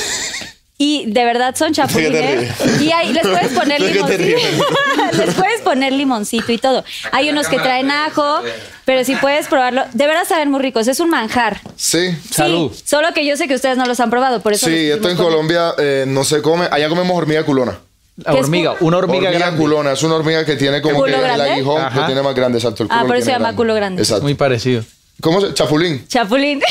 Y 0.82 1.04
de 1.12 1.24
verdad 1.26 1.54
son 1.54 1.72
¿De 1.72 1.82
qué 1.82 1.88
te 1.88 1.88
chapulines. 1.92 2.80
Y 2.80 2.90
ahí 2.90 3.12
les 3.12 3.22
puedes 3.26 3.48
poner 3.58 3.82
¿De 3.82 3.92
qué 3.92 4.02
te 4.02 4.16
limoncito. 4.16 4.64
les 5.18 5.34
puedes 5.34 5.60
poner 5.60 5.92
limoncito 5.92 6.52
y 6.52 6.56
todo. 6.56 6.82
Hay 7.12 7.28
unos 7.28 7.48
que 7.48 7.58
traen 7.58 7.90
ajo, 7.90 8.40
pero 8.86 9.04
si 9.04 9.14
puedes 9.16 9.46
probarlo, 9.46 9.84
de 9.92 10.06
verdad 10.06 10.22
saben 10.26 10.50
muy 10.50 10.60
ricos. 10.62 10.88
Es 10.88 10.98
un 10.98 11.10
manjar. 11.10 11.60
Sí. 11.76 12.16
Salud. 12.30 12.72
Solo 12.82 13.12
que 13.12 13.26
yo 13.26 13.36
sé 13.36 13.46
que 13.46 13.54
ustedes 13.56 13.76
no 13.76 13.84
los 13.84 14.00
han 14.00 14.08
probado, 14.08 14.40
por 14.40 14.54
eso. 14.54 14.68
Sí, 14.68 14.88
esto 14.90 15.10
en. 15.10 15.18
Colombia 15.18 15.74
eh, 15.76 16.04
no 16.08 16.24
se 16.24 16.40
come. 16.40 16.66
Allá 16.70 16.88
comemos 16.88 17.14
hormiga 17.14 17.42
culona. 17.44 17.78
La 18.16 18.32
¿Qué 18.32 18.38
es 18.38 18.44
hormiga, 18.44 18.74
una 18.80 18.96
hormiga, 18.96 19.24
Hormiga 19.28 19.38
grande. 19.38 19.60
culona. 19.60 19.92
Es 19.92 20.02
una 20.02 20.14
hormiga 20.14 20.46
que 20.46 20.56
tiene 20.56 20.80
como 20.80 20.94
¿Culo 21.00 21.08
que 21.08 21.14
el 21.14 21.20
grande? 21.20 21.50
aguijón 21.52 21.82
Ajá. 21.82 22.00
lo 22.00 22.06
tiene 22.06 22.22
más 22.22 22.34
grande, 22.34 22.56
exacto. 22.58 22.84
El 22.84 22.88
Ah, 22.90 22.94
culo 23.00 23.06
por 23.06 23.16
lo 23.16 23.18
eso 23.18 23.26
se 23.26 23.32
llama 23.32 23.54
culo 23.54 23.74
grande. 23.74 24.00
Exacto. 24.00 24.22
Muy 24.22 24.32
parecido. 24.34 24.82
¿Cómo 25.20 25.42
se? 25.42 25.52
Chapulín. 25.52 26.06
Chapulín. 26.08 26.62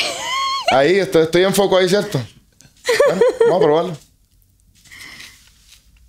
Ahí, 0.72 0.98
estoy, 0.98 1.22
estoy 1.22 1.44
en 1.44 1.54
foco 1.54 1.76
ahí, 1.78 1.88
¿cierto? 1.88 2.20
Bueno, 3.06 3.22
vamos 3.48 3.56
a 3.56 3.64
probarlo. 3.64 3.96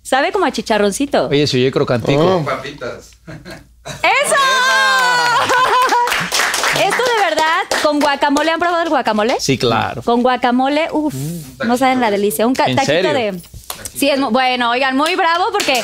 Sabe 0.02 0.32
como 0.32 0.44
a 0.44 0.50
chicharroncito. 0.52 1.28
Oye, 1.28 1.46
se 1.46 1.56
oye 1.56 1.70
crocantico. 1.72 2.44
Ah. 2.48 2.60
¡Eso! 3.84 4.36
Esto 6.84 7.02
de 7.16 7.24
verdad, 7.30 7.60
con 7.82 8.00
guacamole, 8.00 8.50
¿han 8.50 8.58
probado 8.60 8.82
el 8.82 8.88
guacamole? 8.88 9.36
Sí, 9.40 9.56
claro. 9.58 10.02
Con 10.02 10.22
guacamole, 10.22 10.88
uff, 10.92 11.14
no 11.64 11.76
saben 11.76 12.00
la 12.00 12.10
delicia. 12.10 12.46
Un 12.46 12.54
ca- 12.54 12.66
¿En 12.66 12.76
taquito 12.76 12.92
serio? 12.92 13.12
de. 13.12 13.40
Sí, 13.94 14.08
es 14.10 14.20
bueno, 14.20 14.70
oigan, 14.70 14.96
muy 14.96 15.14
bravo 15.16 15.46
porque 15.52 15.82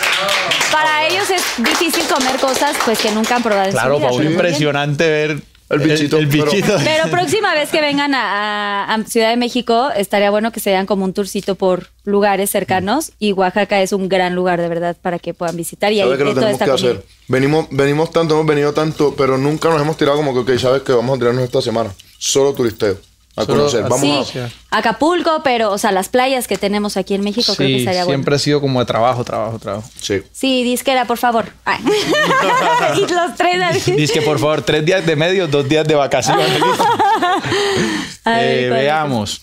para 0.73 1.07
ellos 1.07 1.29
es 1.31 1.43
difícil 1.59 2.05
comer 2.07 2.39
cosas 2.41 2.77
pues 2.85 2.99
que 2.99 3.11
nunca 3.11 3.37
han 3.37 3.43
probado 3.43 3.67
en 3.67 3.73
Claro, 3.73 3.95
su 3.97 4.01
vida. 4.01 4.11
bien. 4.19 4.33
impresionante 4.33 5.09
ver 5.09 5.43
El 5.71 5.81
bichito. 5.81 6.19
El, 6.19 6.29
pero- 6.29 6.45
bichito. 6.47 6.77
Pero 6.85 7.11
próxima 7.11 7.55
vez 7.55 7.69
que 7.71 7.81
vengan 7.81 8.15
a, 8.15 8.85
a- 8.85 8.95
a 8.95 9.05
Ciudad 9.05 9.31
de 9.31 9.37
México, 9.37 9.91
estaría 9.95 10.31
bueno 10.31 10.51
que 10.53 10.61
se 10.61 10.71
den 10.71 10.87
como 10.87 11.05
un 11.05 11.13
tourcito 11.13 11.57
por 11.57 11.89
lugares 12.05 12.51
cercanos. 12.51 13.13
Y 13.19 13.33
Oaxaca 13.33 13.81
es 13.83 13.93
un 13.93 14.09
gran 14.09 14.35
lugar, 14.35 14.61
de 14.61 14.69
verdad, 14.69 14.97
para 15.01 15.19
que 15.19 15.35
puedan 15.35 15.57
visitar. 15.57 15.93
Y 15.93 16.01
ahí 16.01 16.09
¿Sabes 16.09 16.19
que 16.19 16.35
toda 16.35 16.51
esta 16.51 16.65
que 16.65 16.71
hacer? 16.71 17.05
Venimos, 17.29 17.67
venimos 17.71 18.11
tanto, 18.11 18.35
hemos 18.35 18.47
venido 18.47 18.73
tanto, 18.73 19.15
pero 19.17 19.37
nunca 19.37 19.69
nos 19.69 19.83
hemos 19.83 19.97
tirado 19.99 20.17
como 20.17 20.33
que, 20.33 20.53
ok, 20.53 20.59
sabes 20.59 20.83
que 20.83 20.93
vamos 20.93 21.17
a 21.17 21.19
tirarnos 21.19 21.45
esta 21.45 21.61
semana. 21.61 21.91
Solo 22.19 22.55
turisteo. 22.55 22.97
A 23.39 23.45
Solo 23.45 23.59
conocer. 23.59 23.85
a- 23.85 23.89
Vamos 23.89 24.29
Sí, 24.29 24.39
a. 24.39 24.51
Acapulco, 24.71 25.43
pero, 25.45 25.71
o 25.73 25.79
sea, 25.79 25.93
las 25.93 26.09
playas 26.09 26.47
que 26.49 26.57
tenemos 26.59 26.97
aquí 26.97 27.15
en 27.15 27.23
México, 27.23 27.55
creo 27.57 27.69
que 27.69 27.77
estaría 27.79 28.05
siempre 28.05 28.31
bueno. 28.31 28.37
ha 28.37 28.39
sido 28.39 28.61
como 28.61 28.81
de 28.81 28.87
trabajo, 28.87 29.25
trabajo, 29.25 29.59
trabajo. 29.59 29.89
Sí. 30.01 30.23
Sí, 30.33 30.65
disquera, 30.65 31.05
por 31.07 31.19
favor. 31.19 31.47
Ay. 31.65 31.79
y 32.97 33.01
los 33.01 33.35
tres 33.37 33.63
así. 33.63 33.93
Dice 33.93 34.13
que 34.15 34.23
por 34.23 34.39
favor, 34.39 34.63
tres 34.63 34.85
días 34.85 35.07
de 35.07 35.17
medio, 35.17 35.47
dos 35.49 35.69
días 35.69 35.87
de 35.87 35.95
vacaciones. 35.95 36.49
Ver, 38.25 38.65
Eh, 38.65 38.69
veamos. 38.71 39.43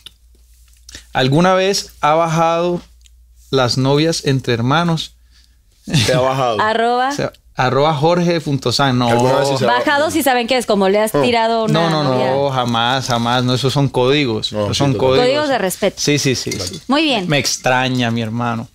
¿Alguna 1.14 1.54
vez 1.54 1.94
ha 2.02 2.14
bajado 2.14 2.82
las 3.50 3.78
novias 3.78 4.26
entre 4.26 4.54
hermanos? 4.54 5.16
Te 6.06 6.14
ha 6.14 6.20
bajado. 6.20 6.60
Arroba. 6.62 7.10
O 7.10 7.14
sea, 7.14 7.32
arroba 7.56 7.94
jorge.san. 7.94 8.98
No. 8.98 9.10
¿Alguna 9.10 9.36
vez 9.40 9.50
sí 9.58 9.66
Bajado 9.66 10.12
si 10.12 10.24
saben 10.24 10.48
qué 10.48 10.58
es, 10.58 10.66
como 10.66 10.90
le 10.90 11.00
has 11.00 11.12
tirado 11.12 11.66
una 11.66 11.74
No, 11.74 11.90
no, 11.90 12.04
novia. 12.04 12.32
no, 12.32 12.50
jamás, 12.52 13.08
jamás. 13.08 13.44
No, 13.44 13.54
esos 13.54 13.74
son 13.74 13.88
códigos. 13.90 14.52
No, 14.54 14.66
esos 14.66 14.78
son 14.78 14.94
códigos. 14.94 15.26
Códigos 15.26 15.48
de 15.50 15.58
respeto. 15.58 15.98
Sí, 16.00 16.18
sí, 16.20 16.36
sí. 16.36 16.52
sí. 16.52 16.82
Muy 16.88 17.04
bien. 17.04 17.28
Me 17.30 17.38
extraña, 17.38 18.12
mi 18.12 18.22
hermano. 18.22 18.68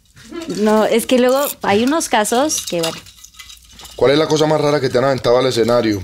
No, 0.49 0.85
es 0.85 1.07
que 1.07 1.19
luego 1.19 1.41
hay 1.63 1.83
unos 1.85 2.09
casos 2.09 2.65
que, 2.67 2.81
bueno, 2.81 2.97
¿Cuál 3.97 4.13
es 4.13 4.19
la 4.19 4.27
cosa 4.29 4.47
más 4.47 4.61
rara 4.61 4.81
que 4.81 4.89
te 4.89 4.99
han 4.99 5.05
aventado 5.05 5.37
al 5.39 5.47
escenario? 5.47 6.03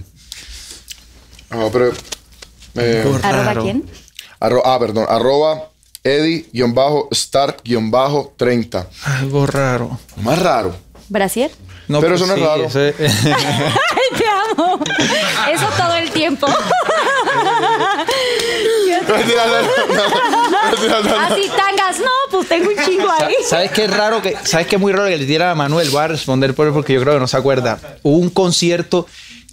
Ah, 1.51 1.69
pero. 1.73 1.93
eh, 2.75 3.19
¿arroba 3.23 3.55
quién? 3.63 3.85
arro- 4.41 4.63
ah, 4.65 4.79
perdón. 4.79 5.07
Arroba 5.09 5.71
Eddie-Stark-30. 6.05 8.87
Algo 9.05 9.47
raro. 9.47 9.99
Más 10.23 10.39
raro. 10.41 10.77
¿Brasier? 11.09 11.51
No, 11.89 12.01
Pero 12.01 12.17
pues 12.17 12.23
eso 12.23 12.37
no 12.37 12.43
es 12.43 12.49
raro. 12.49 12.65
ese- 12.65 12.95
¡Ay, 12.99 14.19
te 14.19 14.25
amo! 14.53 14.81
Eso 15.53 15.67
todo 15.77 15.95
el 15.95 16.11
tiempo. 16.11 16.47
Así 20.17 21.49
tangas, 21.57 21.99
no, 22.01 22.11
pues 22.31 22.49
tengo 22.49 22.71
un 22.71 22.85
chingo 22.85 23.09
ahí. 23.11 23.35
¿Sabes 23.49 23.71
qué 23.71 23.85
es 23.85 23.91
raro? 23.91 24.23
Que, 24.23 24.37
¿Sabes 24.45 24.67
qué 24.67 24.77
es 24.77 24.81
muy 24.81 24.93
raro 24.93 25.09
que 25.09 25.17
le 25.19 25.25
diera 25.27 25.51
a 25.51 25.55
Manuel? 25.55 25.89
Voy 25.91 26.01
a 26.01 26.09
responder 26.09 26.55
por 26.55 26.67
él 26.67 26.73
porque 26.73 26.93
yo 26.95 27.01
creo 27.03 27.15
que 27.15 27.21
no 27.21 27.29
se 27.29 27.37
acuerda. 27.37 27.79
Hubo 28.03 28.17
un 28.19 28.31
concierto 28.31 29.07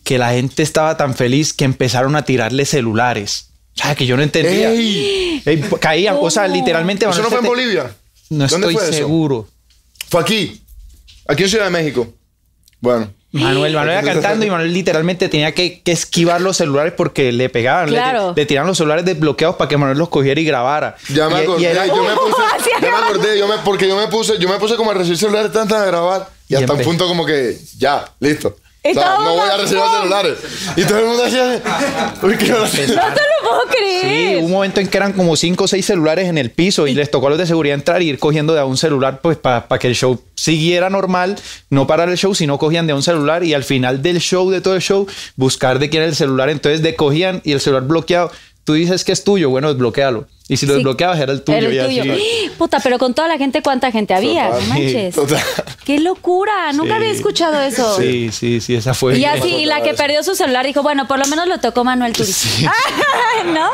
que 0.04 0.18
la 0.18 0.32
gente 0.32 0.64
estaba 0.64 0.98
tan 0.98 1.16
feliz 1.16 1.54
que 1.54 1.66
empezaron 1.66 2.16
a 2.16 2.24
tirarle 2.26 2.66
celulares. 2.66 3.50
O 3.78 3.82
sea, 3.82 3.96
que 3.96 4.06
yo 4.06 4.18
no 4.18 4.24
entendía. 4.24 4.72
¡Ey! 4.72 5.42
Ey, 5.46 5.62
caían, 5.80 6.18
o 6.20 6.30
sea, 6.30 6.44
¿Cómo? 6.44 6.56
literalmente. 6.56 7.06
¿Eso 7.06 7.22
no 7.22 7.30
fue 7.30 7.38
en 7.40 7.44
Manuel, 7.44 7.62
Bolivia? 7.66 7.96
No 8.30 8.48
¿Dónde 8.48 8.68
estoy 8.68 8.74
fue 8.76 8.84
eso? 8.84 8.94
seguro. 8.94 9.48
Fue 10.10 10.22
aquí. 10.22 10.62
Aquí 11.28 11.44
en 11.44 11.50
Ciudad 11.50 11.66
de 11.66 11.72
México. 11.72 12.08
Bueno. 12.84 13.08
Manuel, 13.32 13.74
Manuel 13.74 14.04
iba 14.04 14.14
cantando 14.14 14.46
y 14.46 14.50
Manuel 14.52 14.74
literalmente 14.74 15.28
tenía 15.30 15.54
que, 15.56 15.82
que 15.82 15.92
esquivar 15.94 16.40
los 16.42 16.58
celulares 16.58 16.94
porque 16.96 17.32
le 17.32 17.48
pegaban. 17.50 17.90
le- 17.90 17.94
Claro. 17.96 18.34
Le, 18.36 18.46
tiraban 18.46 18.68
los 18.68 18.78
celulares 18.78 19.06
desbloqueados 19.06 19.56
para 19.56 19.70
que 19.70 19.78
Manuel 19.78 19.98
los 19.98 20.10
cogiera 20.10 20.40
y 20.40 20.44
grabara. 20.46 20.96
Ya 21.10 21.30
me 21.30 21.36
Y- 21.36 21.38
y 21.40 21.44
acordé, 21.44 21.72
era- 21.72 21.88
yo 21.88 22.04
me 22.04 22.14
puse, 22.14 22.42
ya 22.82 22.92
me 22.92 22.98
acordé, 22.98 23.40
yo 23.40 23.48
me, 23.48 23.56
porque 23.64 23.88
yo 23.88 23.96
me 23.98 24.08
puse, 24.08 24.38
yo 24.38 24.50
me 24.50 24.58
puse 24.60 24.76
como 24.76 24.92
a 24.92 24.94
recibir 24.94 25.18
celulares 25.18 25.52
tantas 25.52 25.82
a 25.82 25.86
grabar 25.86 26.30
y 26.48 26.54
Y 26.54 26.58
hasta 26.58 26.74
un 26.74 26.82
punto 26.82 27.08
como 27.08 27.26
que 27.26 27.58
ya, 27.78 28.06
listo. 28.20 28.56
O 28.86 28.94
sea, 28.94 29.16
no 29.20 29.32
voy 29.36 29.50
a 29.50 29.58
recibir 29.58 29.84
celulares. 29.98 30.38
Y 30.76 30.84
todo 30.84 31.00
el 31.00 31.06
mundo 31.06 31.24
decía, 31.24 31.62
uy, 32.22 32.38
qué 32.38 32.52
hora 32.54 32.66
No 32.66 32.70
te 32.70 32.86
lo 32.92 33.50
puedo 33.50 33.62
Sí, 33.72 33.78
creer. 33.78 34.38
hubo 34.40 34.46
un 34.48 34.52
momento 34.52 34.82
en 34.82 34.88
que 34.88 34.98
eran 34.98 35.14
como 35.14 35.36
cinco 35.38 35.64
o 35.64 35.68
seis 35.68 35.86
celulares 35.86 36.28
en 36.28 36.38
el 36.38 36.52
piso 36.52 36.86
y 36.88 36.94
les 36.94 37.10
tocó 37.10 37.28
a 37.28 37.30
los 37.32 37.40
de 37.40 37.46
seguridad 37.46 37.76
entrar 37.76 38.02
y 38.02 38.10
ir 38.10 38.20
cogiendo 38.20 38.54
de 38.54 38.60
a 38.60 38.66
un 38.66 38.76
celular 38.76 39.22
pues 39.22 39.38
para 39.38 39.66
que 39.80 39.88
el 39.88 39.96
show 39.96 40.22
siguiera 40.36 40.90
normal, 40.90 41.38
no 41.70 41.88
parar 41.88 42.10
el 42.10 42.18
show, 42.18 42.36
sino 42.36 42.58
cogían 42.58 42.86
de 42.86 42.92
a 42.94 42.96
un 42.96 43.04
celular 43.04 43.44
y 43.46 43.54
al 43.54 43.64
final 43.64 44.02
del 44.02 44.20
show, 44.20 44.50
de 44.50 44.60
todo 44.60 44.76
el 44.76 44.82
show, 44.82 45.08
buscar 45.38 45.80
de 45.80 45.90
quién 45.90 46.04
era 46.04 46.10
el 46.10 46.16
celular. 46.18 46.50
Entonces 46.50 46.82
de 46.82 46.96
cogían 46.96 47.40
y 47.46 47.54
el 47.54 47.62
celular 47.62 47.84
bloqueado. 47.84 48.32
Tú 48.64 48.74
dices 48.74 49.04
que 49.04 49.12
es 49.12 49.24
tuyo, 49.24 49.50
bueno, 49.50 49.68
desbloquealo. 49.70 50.28
Y 50.48 50.58
si 50.58 50.66
lo 50.66 50.74
Sí. 50.74 50.78
desbloqueabas 50.80 51.20
era 51.20 51.32
el 51.32 51.42
tuyo. 51.42 51.58
Era 51.58 51.68
el 51.68 51.74
y 51.74 51.80
así. 52.00 52.10
tuyo. 52.10 52.14
Puta, 52.58 52.80
pero 52.82 52.98
con 53.00 53.14
toda 53.14 53.28
la 53.28 53.38
gente, 53.38 53.62
¿cuánta 53.62 53.92
gente 53.92 54.14
había? 54.14 54.50
Total. 54.50 54.62
No 54.62 54.74
manches. 54.74 55.16
Total. 55.16 55.42
¡Qué 55.86 56.00
locura! 56.00 56.72
Nunca 56.74 56.92
Sí. 56.92 56.96
había 56.98 57.10
escuchado 57.12 57.60
eso. 57.62 57.98
Sí, 57.98 58.30
sí, 58.32 58.62
sí, 58.62 58.76
esa 58.76 58.94
fue. 58.94 59.18
Y 59.18 59.26
así, 59.26 59.48
y 59.56 59.66
la 59.66 59.82
que 59.82 59.94
perdió 59.94 60.22
su 60.24 60.36
celular 60.36 60.66
dijo, 60.66 60.82
bueno, 60.84 61.08
por 61.08 61.20
lo 61.20 61.26
menos 61.28 61.48
lo 61.48 61.60
tocó 61.60 61.84
Manuel 61.84 62.14
Turiz. 62.14 62.46
¿No? 63.54 63.70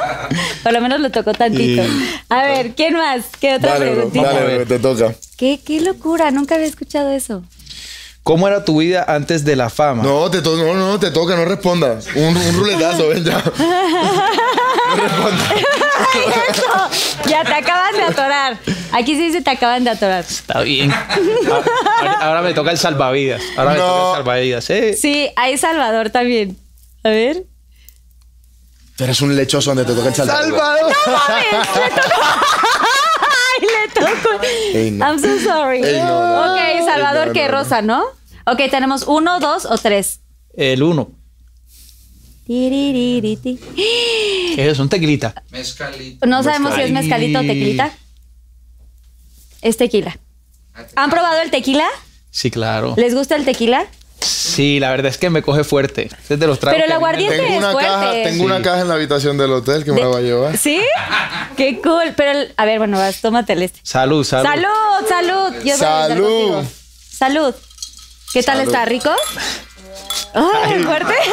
Por 0.64 0.74
lo 0.74 0.82
menos 0.82 1.00
lo 1.00 1.12
tocó 1.12 1.34
tantito. 1.34 1.84
A 2.30 2.44
ver, 2.44 2.74
¿quién 2.76 2.94
más? 2.96 3.26
¿Qué 3.40 3.56
otra 3.56 3.74
Dale, 3.74 3.86
bro, 3.86 3.96
preguntita? 4.10 4.32
Dale, 4.34 4.56
bro, 4.58 4.66
te 4.68 4.80
toca. 4.80 5.16
¿Qué, 5.38 5.60
qué 5.66 5.82
locura, 5.82 6.32
nunca 6.32 6.56
había 6.56 6.68
escuchado 6.68 7.12
eso. 7.12 7.44
¿Cómo 8.30 8.48
era 8.48 8.64
tu 8.64 8.78
vida 8.78 9.04
antes 9.08 9.44
de 9.44 9.56
la 9.56 9.72
fama? 9.72 10.04
No, 10.04 10.30
te 10.30 10.44
to 10.44 10.56
no, 10.56 10.76
no, 10.76 11.00
te 11.00 11.10
toca, 11.10 11.36
no 11.36 11.46
responda. 11.46 11.98
Un, 12.14 12.38
un 12.38 12.54
ruletazo, 12.54 13.08
ven 13.08 13.24
ya. 13.24 13.44
No 14.90 14.96
responda. 14.96 15.46
Eso, 16.52 17.28
ya 17.28 17.44
te 17.44 17.54
acaban 17.56 17.92
de 17.96 18.04
atorar. 18.04 18.60
Aquí 18.92 19.16
sí 19.16 19.24
dice 19.30 19.42
te 19.42 19.50
acaban 19.50 19.84
de 19.84 19.90
atorar. 19.90 20.20
Está 20.30 20.62
bien. 20.62 20.94
Ahora, 20.94 22.12
ahora 22.22 22.42
me 22.44 22.54
toca 22.54 22.70
el 22.70 22.78
salvavidas. 22.78 23.42
Ahora 23.58 23.72
me 23.72 23.78
No. 23.80 23.88
toca 23.88 24.10
el 24.10 24.16
salvavidas. 24.18 24.70
¿eh? 24.70 24.94
Sí, 24.94 25.32
hay 25.36 25.58
Salvador 25.58 26.12
también. 26.12 26.56
A 27.04 27.10
ver. 27.10 27.46
Tú 28.96 29.06
eres 29.06 29.20
un 29.22 29.36
lechoso 29.36 29.72
donde 29.74 29.86
te 29.86 29.94
toca 29.98 30.10
el 30.10 30.14
salvador. 30.14 30.44
Salvador. 30.52 30.94
¡Ay, 33.60 33.68
le 33.68 33.88
tocó! 34.02 34.30
Ey, 34.76 34.92
no. 34.92 35.04
I'm 35.06 35.20
so 35.20 35.40
sorry. 35.40 35.82
Ey, 35.84 35.98
no, 36.04 36.46
no. 36.46 36.54
Ok, 36.54 36.60
Salvador, 36.86 37.22
Ey, 37.24 37.28
no, 37.30 37.34
que 37.34 37.46
no, 37.48 37.52
no. 37.52 37.58
rosa, 37.58 37.82
¿no? 37.82 38.19
Ok, 38.52 38.62
tenemos 38.72 39.04
uno, 39.08 39.40
dos 39.40 39.66
o 39.66 39.78
tres. 39.78 40.22
El 40.56 40.84
uno. 40.84 41.12
¿Qué 42.48 44.68
es? 44.70 44.80
Un 44.80 44.90
tequilita. 44.90 45.44
No 46.26 46.42
sabemos 46.44 46.74
si 46.74 46.82
es 46.82 46.92
mezcalito 46.92 47.40
o 47.40 47.44
tequilita. 47.44 47.92
Es 49.62 49.78
tequila. 49.78 50.18
¿Han 50.96 51.10
probado 51.10 51.42
el 51.42 51.52
tequila? 51.52 51.86
Sí, 52.32 52.50
claro. 52.50 52.94
¿Les 52.98 53.14
gusta 53.14 53.36
el 53.36 53.46
tequila? 53.46 53.86
Sí, 54.22 54.80
la 54.80 54.90
verdad 54.90 55.12
es 55.12 55.18
que 55.18 55.30
me 55.30 55.42
coge 55.42 55.64
fuerte. 55.64 56.10
Es 56.30 56.40
de 56.40 56.48
los 56.48 56.60
tragos 56.60 56.76
Pero 56.82 56.86
el 56.86 56.90
que 56.90 56.94
a 56.94 56.98
mí 56.98 57.00
me- 57.02 57.06
aguardiente- 57.30 57.38
Tengo 57.38 57.52
es 57.54 57.58
una, 57.60 57.72
fuerte. 57.72 57.90
caja, 57.92 58.12
tengo 58.24 58.44
una 58.46 58.62
caja 58.62 58.82
en 58.82 58.88
la 58.88 58.94
habitación 58.96 59.38
del 59.38 59.52
hotel 59.52 59.84
que 59.86 59.92
me 59.92 60.02
la 60.02 60.08
va 60.08 60.18
a 60.18 60.22
llevar. 60.22 60.58
¿Sí? 60.58 60.82
¡Qué 61.56 61.80
cool! 61.82 62.14
Pero, 62.18 62.32
el- 62.32 62.54
a 62.58 62.66
ver, 62.66 62.80
bueno, 62.80 62.98
vas, 62.98 63.22
tómate 63.22 63.54
el 63.54 63.64
este. 63.64 63.80
Salud, 63.84 64.24
salud. 64.24 64.50
¡Salud! 64.50 65.08
¡Salud! 65.08 65.54
Yo 65.64 65.78
brindar 65.78 66.66
Salud. 67.12 67.56
¿Qué 68.34 68.44
tal 68.44 68.58
Salud. 68.58 68.72
está? 68.72 68.86
¿Rico? 68.86 69.10
¡Ay, 70.34 70.80
fuerte! 70.84 71.14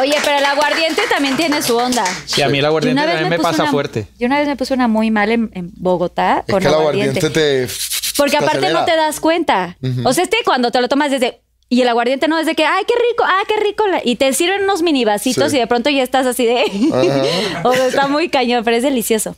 Oye, 0.00 0.14
pero 0.24 0.38
el 0.38 0.44
aguardiente 0.44 1.02
también 1.10 1.36
tiene 1.36 1.60
su 1.62 1.76
onda. 1.76 2.02
Sí, 2.24 2.40
a 2.42 2.48
mí 2.48 2.58
el 2.58 2.64
aguardiente 2.64 2.98
una 3.00 3.06
vez 3.06 3.20
también 3.20 3.38
me 3.40 3.42
pasa 3.42 3.62
una- 3.64 3.70
fuerte. 3.72 4.06
Yo 4.18 4.26
una 4.26 4.38
vez 4.38 4.48
me 4.48 4.56
puse 4.56 4.72
una 4.74 4.88
muy 4.88 5.10
mal 5.10 5.30
en, 5.30 5.50
en 5.54 5.70
Bogotá 5.76 6.44
Es 6.46 6.52
con 6.52 6.62
que 6.62 6.68
el 6.68 6.74
aguardiente. 6.74 7.18
aguardiente 7.20 7.68
te. 7.68 7.74
Porque 8.16 8.38
te 8.38 8.44
aparte 8.44 8.70
no 8.72 8.84
te 8.84 8.96
das 8.96 9.20
cuenta. 9.20 9.76
O 10.04 10.12
sea, 10.14 10.24
este 10.24 10.38
cuando 10.44 10.70
te 10.70 10.80
lo 10.80 10.88
tomas 10.88 11.10
desde... 11.10 11.40
Y 11.68 11.80
el 11.82 11.88
aguardiente 11.88 12.28
no 12.28 12.38
es 12.38 12.44
de 12.46 12.54
que, 12.54 12.66
ay, 12.66 12.84
qué 12.86 12.92
rico, 12.94 13.24
ah, 13.26 13.42
qué 13.48 13.56
rico. 13.62 13.86
la-". 13.86 14.02
Y 14.04 14.16
te 14.16 14.32
sirven 14.34 14.62
unos 14.64 14.82
mini 14.82 15.04
vasitos 15.06 15.50
Sí. 15.50 15.56
y 15.56 15.60
de 15.60 15.66
pronto 15.66 15.88
ya 15.88 16.02
estás 16.02 16.26
así 16.26 16.44
de... 16.44 16.64
o 17.64 17.72
sea, 17.72 17.86
está 17.86 18.08
muy 18.08 18.28
cañón, 18.28 18.62
pero 18.64 18.76
es 18.76 18.82
delicioso. 18.82 19.36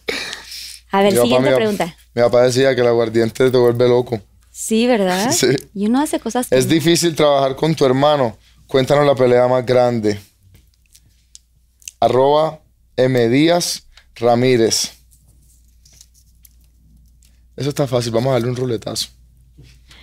A 0.91 1.01
ver, 1.03 1.13
Mi 1.15 1.21
siguiente 1.21 1.47
papá- 1.51 1.57
pregunta. 1.57 1.97
Mi 2.15 2.23
papá 2.23 2.43
decía 2.43 2.75
que 2.75 2.81
el 2.81 2.87
aguardiente 2.89 3.51
te 3.51 3.57
vuelve 3.57 3.89
loco. 3.89 4.21
Sí, 4.57 4.87
¿verdad? 4.87 5.33
Sí. 5.37 5.49
Y 5.75 5.87
uno 5.87 6.01
hace 6.01 6.21
cosas... 6.21 6.47
Es 6.51 6.69
difícil 6.69 7.17
trabajar 7.17 7.57
con 7.57 7.75
tu 7.75 7.85
hermano. 7.85 8.39
Cuéntanos 8.69 9.05
la 9.05 9.17
pelea 9.17 9.49
más 9.49 9.67
grande. 9.67 10.21
Arroba 11.99 12.61
M. 12.97 13.29
Díaz 13.29 13.89
Ramírez. 14.15 14.93
Eso 17.57 17.69
está 17.71 17.87
fácil. 17.89 18.13
Vamos 18.13 18.31
a 18.31 18.35
darle 18.35 18.49
un 18.49 18.57
ruletazo. 18.57 19.09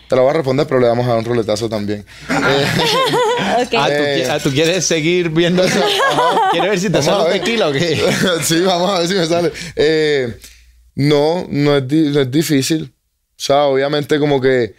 Te 0.10 0.16
lo 0.18 0.24
voy 0.24 0.32
a 0.32 0.34
responder, 0.34 0.68
pero 0.68 0.82
le 0.82 0.88
vamos 0.88 1.06
a 1.06 1.10
dar 1.10 1.20
un 1.20 1.26
ruletazo 1.26 1.70
también. 1.70 2.06
Eh, 2.30 2.66
Ok. 3.64 3.74
Ah, 3.78 3.88
¿tú, 3.88 3.94
Eh. 3.94 4.26
qui- 4.28 4.44
¿tú 4.44 4.52
quieres 4.52 4.86
seguir 4.86 5.30
viendo 5.30 5.64
eso? 5.64 5.80
¿Quieres 6.52 6.70
ver 6.72 6.80
si 6.80 6.90
te 6.90 7.02
sale 7.02 7.24
un 7.26 7.32
tequila 7.32 7.70
o 7.70 7.72
qué? 7.72 7.98
sí, 8.44 8.60
vamos 8.62 8.90
a 8.92 9.00
ver 9.00 9.08
si 9.08 9.14
me 9.16 9.26
sale. 9.26 9.52
Eh, 9.78 10.38
no, 10.96 11.48
no 11.50 11.78
es, 11.78 11.84
no 11.84 12.20
es 12.22 12.32
difícil. 12.32 12.94
O 13.42 13.44
sea, 13.44 13.64
obviamente 13.64 14.20
como 14.20 14.40
que 14.40 14.76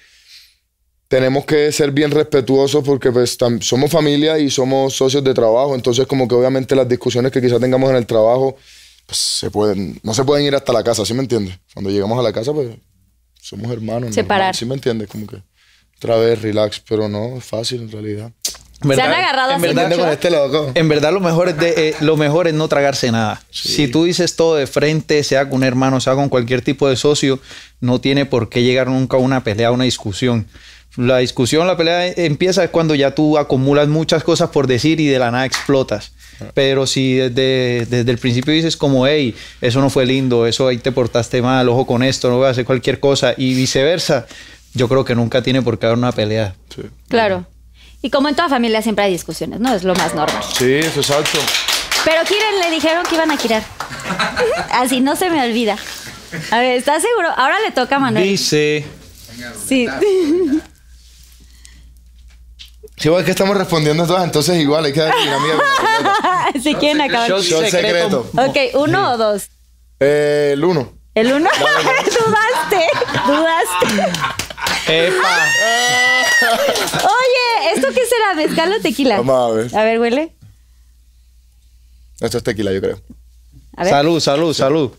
tenemos 1.09 1.45
que 1.45 1.73
ser 1.73 1.91
bien 1.91 2.13
respetuosos 2.13 2.85
porque 2.85 3.11
pues 3.11 3.37
tam- 3.37 3.61
somos 3.61 3.91
familia 3.91 4.39
y 4.39 4.51
somos 4.51 4.95
socios 4.95 5.25
de 5.25 5.35
trabajo. 5.35 5.75
Entonces 5.75 6.07
como 6.07 6.29
que 6.29 6.37
obviamente 6.37 6.77
las 6.77 6.89
discusiones 6.89 7.33
que 7.33 7.41
quizás 7.41 7.59
tengamos 7.61 7.91
en 7.91 7.97
el 7.97 8.07
trabajo 8.07 8.57
pues 9.05 9.19
se 9.19 9.51
pueden, 9.51 9.99
no 10.05 10.15
se 10.15 10.23
pueden 10.23 10.47
ir 10.47 10.55
hasta 10.55 10.73
la 10.73 10.85
casa, 10.85 11.05
¿sí 11.05 11.13
me 11.13 11.23
entiendes? 11.23 11.59
Cuando 11.75 11.91
llegamos 11.91 12.17
a 12.19 12.23
la 12.23 12.33
casa 12.33 12.53
pues 12.53 12.69
somos 13.41 13.67
hermanos. 13.73 14.03
normal, 14.03 14.15
Separar. 14.15 14.55
¿Sí 14.55 14.65
me 14.65 14.75
entiendes? 14.75 15.09
Como 15.09 15.27
que 15.27 15.43
otra 15.97 16.15
vez 16.17 16.41
relax, 16.41 16.81
pero 16.89 17.09
no, 17.09 17.39
es 17.39 17.45
fácil 17.45 17.83
en 17.83 17.91
realidad. 17.91 18.31
En 18.81 18.83
Se 18.83 18.97
verdad- 18.97 19.07
han 19.07 19.13
agarrado 19.13 19.51
en 19.51 19.57
así 19.57 19.75
verdad- 19.75 19.97
con 19.99 20.09
este 20.09 20.31
loco. 20.31 20.73
En 20.75 20.89
verdad 20.89 21.13
lo 21.13 21.21
mejor 21.21 21.49
es, 21.49 21.59
de, 21.59 21.89
eh, 21.91 21.95
lo 22.01 22.17
mejor 22.17 22.47
es 22.49 22.55
no 22.55 22.69
tragarse 22.69 23.11
nada. 23.13 23.43
Si 23.51 23.87
tú 23.89 24.05
dices 24.05 24.35
todo 24.37 24.55
de 24.57 24.67
frente, 24.69 25.23
sea 25.25 25.49
con 25.49 25.59
un 25.59 25.65
hermano, 25.65 26.01
sea 26.01 26.15
con 26.15 26.29
cualquier 26.29 26.63
tipo 26.63 26.89
de 26.89 26.97
socio, 26.97 27.39
no 27.83 28.01
tiene 28.01 28.25
por 28.25 28.49
qué 28.49 28.63
llegar 28.63 28.87
nunca 28.87 29.19
a 29.19 29.21
una 29.21 29.45
pelea, 29.45 29.69
a 29.69 29.73
una 29.73 29.85
discusión. 29.85 30.47
La 30.97 31.19
discusión, 31.19 31.67
la 31.67 31.77
pelea 31.77 32.07
empieza 32.07 32.69
cuando 32.69 32.95
ya 32.95 33.15
tú 33.15 33.39
acumulas 33.39 33.89
muchas 33.89 34.23
cosas 34.23 34.51
por 34.51 34.67
decir 34.67 35.01
y 35.01 35.07
de 35.07 35.19
la 35.19 35.31
nada 35.31 35.45
explotas. 35.45 36.13
Pero 36.55 36.87
si 36.87 37.15
desde, 37.15 37.87
desde 37.87 38.11
el 38.11 38.19
principio 38.19 38.53
dices 38.53 38.77
como, 38.77 39.07
hey, 39.07 39.35
eso 39.61 39.81
no 39.81 39.91
fue 39.91 40.07
lindo, 40.07 40.47
eso 40.47 40.69
ahí 40.69 40.79
te 40.79 40.93
portaste 40.93 41.43
mal, 41.43 41.69
ojo 41.69 41.87
con 41.87 42.03
esto, 42.03 42.31
no 42.31 42.39
voy 42.39 42.47
a 42.47 42.51
hacer 42.51 42.65
cualquier 42.65 43.01
cosa 43.01 43.35
y 43.37 43.55
viceversa, 43.55 44.27
yo 44.75 44.89
creo 44.89 45.05
que 45.05 45.15
nunca 45.15 45.43
tiene 45.43 45.61
por 45.61 45.79
qué 45.79 45.87
haber 45.87 45.99
una 45.99 46.13
pelea. 46.13 46.55
Claro. 47.09 47.47
Y 48.01 48.11
como 48.11 48.29
en 48.29 48.37
toda 48.37 48.49
familia 48.49 48.81
siempre 48.83 49.05
hay 49.05 49.13
discusiones, 49.13 49.61
¿no? 49.61 49.75
Es 49.75 49.83
lo 49.83 49.95
más 49.95 50.15
normal. 50.15 50.43
Sí, 50.57 50.73
eso 50.75 51.01
es 51.01 51.11
exacto. 51.11 51.39
Pero 52.05 52.23
Kiren 52.25 52.61
le 52.61 52.71
dijeron 52.71 53.05
que 53.09 53.15
iban 53.15 53.31
a 53.31 53.37
girar. 53.37 53.63
Así 54.73 55.01
no 55.01 55.17
se 55.17 55.31
me 55.31 55.43
olvida. 55.43 55.77
A 56.51 56.59
ver, 56.59 56.77
¿estás 56.77 57.03
seguro? 57.03 57.29
Ahora 57.37 57.61
le 57.61 57.71
toca 57.73 57.97
a 57.97 57.99
Manuel. 57.99 58.25
Dice... 58.25 58.85
Sí. 59.67 59.89
Sí, 62.97 63.09
bueno, 63.09 63.21
es 63.21 63.25
que 63.25 63.31
estamos 63.33 63.57
respondiendo 63.57 64.07
todas, 64.07 64.23
entonces 64.23 64.61
igual 64.61 64.85
hay 64.85 64.93
que 64.93 65.01
dar 65.01 65.13
dinámica. 65.19 66.53
si 66.63 66.75
quieren 66.77 67.01
acabar. 67.01 67.29
Shot 67.29 67.67
secreto. 67.67 68.31
Ok, 68.37 68.57
uno 68.75 69.13
o 69.13 69.17
dos. 69.17 69.49
Eh, 69.99 70.51
el 70.53 70.65
uno. 70.65 70.93
El 71.15 71.33
uno. 71.33 71.51
dudaste. 71.59 72.87
Dudaste. 73.27 74.13
¡Epa! 74.87 75.47
Oye, 77.03 77.75
¿esto 77.75 77.89
qué 77.89 78.07
será? 78.07 78.35
¿Mezcal 78.37 78.73
o 78.73 78.81
tequila? 78.81 79.17
Vamos 79.19 79.51
a 79.51 79.55
ver. 79.55 79.77
A 79.77 79.85
ver, 79.85 79.99
huele. 79.99 80.37
Esto 82.21 82.39
es 82.39 82.45
tequila, 82.45 82.73
yo 82.73 82.81
creo. 82.81 83.01
A 83.77 83.85
ver. 83.85 83.93
Salud, 83.93 84.21
salud, 84.21 84.55
salud. 84.55 84.93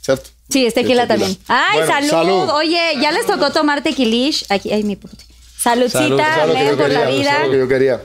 ¿Cierto? 0.00 0.30
Sí, 0.54 0.64
es 0.66 0.72
tequila 0.74 1.02
Sí, 1.02 1.08
tequila. 1.08 1.26
también. 1.26 1.38
Ay, 1.48 1.78
Bueno, 1.80 1.92
salud. 1.92 2.10
salud. 2.10 2.48
Oye, 2.50 2.92
ya 3.02 3.10
les 3.10 3.26
tocó 3.26 3.50
tomar 3.50 3.82
tequilish. 3.82 4.46
Aquí, 4.50 4.72
ay, 4.72 4.84
mi 4.84 4.94
puta. 4.94 5.16
Saludcita, 5.60 5.98
Salud. 6.36 6.54
Es 6.54 6.62
que 6.62 6.66
yo 6.68 6.76
por 6.76 6.90
la 6.90 7.06
vida. 7.06 7.30
Eso 7.32 7.40
es 7.40 7.46
lo 7.46 7.52
que 7.52 7.58
yo 7.58 7.68
quería. 7.68 8.00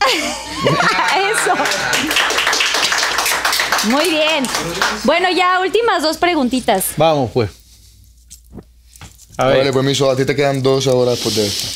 Eso. 1.30 1.54
Muy 3.90 4.10
bien. 4.10 4.44
Bueno, 5.04 5.28
ya 5.30 5.60
últimas 5.60 6.02
dos 6.02 6.16
preguntitas. 6.16 6.86
Vamos, 6.96 7.30
pues. 7.32 7.50
A 9.36 9.46
ver, 9.46 9.58
Vale, 9.58 9.72
permiso, 9.72 10.10
a 10.10 10.16
ti 10.16 10.24
te 10.24 10.34
quedan 10.36 10.62
dos 10.62 10.86
horas 10.88 11.14
después 11.14 11.36
de 11.36 11.46
esto. 11.46 11.68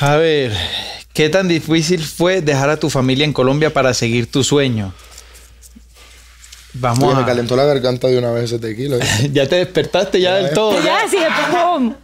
a 0.00 0.16
ver, 0.16 0.52
¿qué 1.12 1.28
tan 1.28 1.48
difícil 1.48 2.04
fue 2.04 2.40
dejar 2.40 2.70
a 2.70 2.76
tu 2.78 2.88
familia 2.90 3.24
en 3.24 3.32
Colombia 3.32 3.72
para 3.72 3.94
seguir 3.94 4.30
tu 4.30 4.44
sueño? 4.44 4.92
Vamos 6.74 7.02
Oye, 7.02 7.16
me 7.16 7.22
a... 7.22 7.26
calentó 7.26 7.56
la 7.56 7.64
garganta 7.64 8.06
de 8.08 8.18
una 8.18 8.30
vez 8.30 8.44
ese 8.44 8.58
tequila. 8.58 8.96
¿eh? 8.96 9.30
Ya 9.32 9.48
te 9.48 9.56
despertaste 9.56 10.20
ya 10.20 10.36
del 10.36 10.52
todo. 10.54 10.80
Ya, 10.82 11.00
sí, 11.10 11.16
¡pum! 11.50 11.94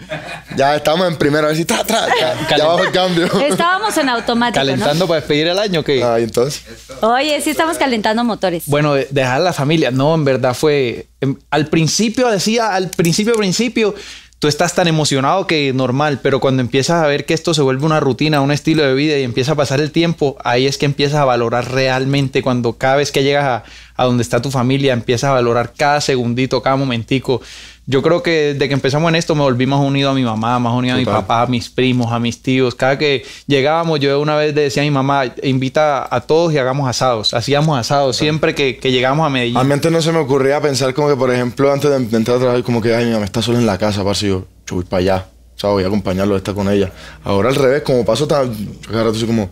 ya 0.57 0.75
estamos 0.77 1.07
en 1.09 1.17
primera, 1.17 1.45
a 1.45 1.49
ver 1.49 1.57
si 1.57 1.65
tra, 1.65 1.85
tra, 1.85 2.07
ya, 2.21 2.57
ya 2.57 2.65
bajo 2.67 2.83
el 2.83 2.91
cambio. 2.93 3.27
Estábamos 3.41 3.97
en 3.97 4.09
automático, 4.09 4.55
Calentando 4.61 5.07
para 5.07 5.21
despedir 5.21 5.47
el 5.49 5.59
año, 5.59 5.83
¿qué? 5.85 6.03
Ah, 6.03 6.19
y 6.19 6.25
entonces. 6.25 6.63
Oye, 7.01 7.41
sí 7.41 7.51
estamos 7.51 7.79
calentando 7.79 8.25
motores. 8.25 8.65
Bueno, 8.67 8.95
de- 8.95 9.07
dejar 9.11 9.37
a 9.37 9.45
la 9.45 9.53
familia, 9.53 9.91
no, 9.91 10.15
en 10.15 10.25
verdad 10.25 10.55
fue. 10.55 11.07
em, 11.21 11.37
Al 11.51 11.67
principio 11.69 12.29
decía, 12.29 12.75
al 12.75 12.89
principio, 12.91 13.35
principio, 13.35 13.95
tú 14.39 14.49
estás 14.49 14.75
tan 14.75 14.87
emocionado 14.87 15.47
que 15.47 15.73
normal, 15.73 16.21
pero 16.23 16.41
cuando 16.41 16.61
empiezas 16.61 17.03
a 17.03 17.07
ver 17.07 17.25
que 17.25 17.35
esto 17.35 17.55
se 17.55 17.63
vuelve 17.63 17.87
una 17.87 18.01
rutina, 18.01 18.41
un 18.41 18.53
estilo 18.53 18.83
de 18.83 18.95
vida 18.95 19.19
y 19.19 19.23
empieza 19.23 19.53
a 19.53 19.57
pasar 19.57 19.81
el 19.81 19.91
tiempo, 19.91 20.37
ahí 20.45 20.67
es 20.67 20.77
que 20.79 20.87
empiezas 20.87 21.21
a 21.21 21.25
valorar 21.25 21.73
realmente 21.73 22.43
cuando 22.43 22.75
cada 22.75 22.97
vez 22.97 23.13
que 23.13 23.23
llegas 23.23 23.45
a, 23.45 23.65
a 23.97 24.05
donde 24.05 24.23
está 24.23 24.43
tu 24.43 24.51
familia, 24.51 24.93
empiezas 24.93 25.31
a 25.31 25.35
valorar 25.35 25.73
cada 25.77 26.01
segundito, 26.01 26.63
cada 26.63 26.77
momentico. 26.77 27.41
Yo 27.89 28.03
creo 28.03 28.21
que 28.21 28.55
desde 28.55 28.67
que 28.67 28.75
empezamos 28.75 29.09
en 29.09 29.15
esto 29.15 29.37
me 29.37 29.43
volví 29.43 29.65
más 29.65 29.79
unido 29.79 30.11
a 30.11 30.15
mi 30.15 30.25
mamá, 30.25 30.59
más 30.59 30.75
unido 30.75 30.97
a 30.97 30.99
mi 30.99 31.05
papá, 31.05 31.43
a 31.43 31.47
mis 31.47 31.71
primos, 31.71 32.11
a 32.13 32.19
mis 32.19 32.43
tíos. 32.43 32.75
Cada 32.75 32.99
que 32.99 33.25
llegábamos, 33.47 34.01
yo 34.01 34.21
una 34.21 34.35
vez 34.35 34.55
le 34.57 34.63
decía 34.63 34.83
a 34.83 34.85
mi 34.85 34.91
mamá, 34.91 35.33
invita 35.45 36.13
a 36.13 36.21
todos 36.21 36.53
y 36.53 36.59
hagamos 36.59 36.89
asados. 36.89 37.33
Hacíamos 37.33 37.79
asados 37.79 38.17
siempre 38.17 38.57
que, 38.57 38.79
que 38.79 38.91
llegamos 38.91 39.25
a 39.25 39.31
Medellín. 39.31 39.57
A 39.57 39.63
mí 39.63 39.73
antes 39.73 39.93
no 39.93 40.03
se 40.03 40.11
me 40.11 40.19
ocurría 40.19 40.61
pensar 40.61 40.95
como 40.95 41.09
que, 41.09 41.15
por 41.15 41.33
ejemplo, 41.33 41.73
antes 41.73 41.89
de, 41.89 41.99
de 42.01 42.17
entrar 42.17 42.39
a 42.39 42.41
trabajar, 42.41 42.63
como 42.65 42.83
que, 42.83 42.93
ay, 42.93 43.05
mi 43.05 43.13
mamá 43.13 43.25
está 43.25 43.41
sola 43.41 43.59
en 43.59 43.67
la 43.67 43.79
casa, 43.79 44.03
parce, 44.03 44.27
yo, 44.27 44.45
yo 44.67 44.75
voy 44.77 44.85
para 44.85 45.01
allá. 45.01 45.27
O 45.55 45.59
sea, 45.59 45.71
voy 45.71 45.85
a 45.85 45.87
acompañarlo, 45.87 46.37
está 46.37 46.53
con 46.55 46.69
ella. 46.69 46.93
Ahora 47.23 47.51
al 47.51 47.55
revés, 47.55 47.83
como 47.83 48.05
paso 48.05 48.27
tan... 48.27 48.53
Cada 48.91 49.05
rato 49.05 49.15
soy 49.15 49.29
como, 49.29 49.49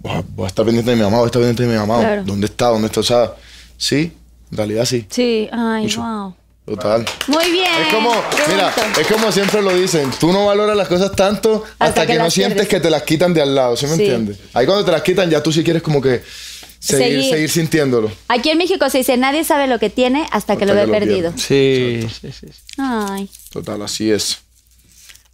voy 0.00 0.12
a, 0.12 0.24
voy 0.34 0.44
a 0.44 0.48
estar 0.48 0.64
pendiente 0.64 0.90
de 0.92 0.96
mi 0.96 1.02
mamá, 1.02 1.18
voy 1.18 1.24
a 1.24 1.26
estar 1.26 1.40
pendiente 1.42 1.62
de 1.64 1.68
mi 1.68 1.78
mamá. 1.78 2.00
Claro. 2.00 2.24
¿Dónde 2.24 2.46
está? 2.46 2.66
¿Dónde 2.68 2.86
está? 2.86 3.00
O 3.00 3.02
sea, 3.02 3.34
sí, 3.76 4.12
en 4.50 4.56
realidad 4.56 4.86
sí. 4.86 5.06
Sí, 5.10 5.48
ay, 5.52 5.82
Mucho. 5.82 6.00
wow. 6.00 6.34
Total. 6.66 7.04
Muy 7.28 7.50
bien. 7.52 7.70
Es 7.86 7.94
como, 7.94 8.10
mira, 8.48 8.74
es 9.00 9.06
como 9.06 9.30
siempre 9.30 9.62
lo 9.62 9.72
dicen, 9.72 10.10
tú 10.18 10.32
no 10.32 10.46
valoras 10.46 10.76
las 10.76 10.88
cosas 10.88 11.12
tanto 11.12 11.62
hasta, 11.78 12.04
que 12.06 12.14
que, 12.14 12.18
no 12.18 12.28
sientes 12.28 12.54
pierdes. 12.54 12.68
que 12.68 12.80
te 12.80 12.90
las 12.90 13.02
quitan 13.04 13.32
de 13.32 13.40
al 13.42 13.54
lado, 13.54 13.76
¿sí 13.76 13.86
me 13.86 13.94
Sí. 13.94 14.02
entiendes? 14.02 14.38
Ahí 14.52 14.66
cuando 14.66 14.84
te 14.84 14.90
las 14.90 15.02
quitan 15.02 15.30
ya 15.30 15.40
tú 15.42 15.52
sí 15.52 15.62
quieres 15.62 15.80
como 15.80 16.02
que 16.02 16.22
seguir, 16.80 17.06
Seguir. 17.20 17.30
seguir, 17.30 17.50
sintiéndolo. 17.50 18.10
Aquí 18.26 18.50
en 18.50 18.58
México 18.58 18.90
se 18.90 18.98
dice, 18.98 19.16
nadie 19.16 19.44
sabe 19.44 19.68
lo 19.68 19.78
que 19.78 19.90
tiene 19.90 20.26
hasta 20.32 20.56
que 20.56 20.66
lo 20.66 20.74
ve 20.74 20.86
lo 20.86 20.92
perdido. 20.92 21.32
Sí, 21.36 22.04
sí, 22.20 22.32
sí. 22.32 22.46
Ay. 22.78 23.30
Total, 23.52 23.80
así 23.82 24.10
es. 24.10 24.38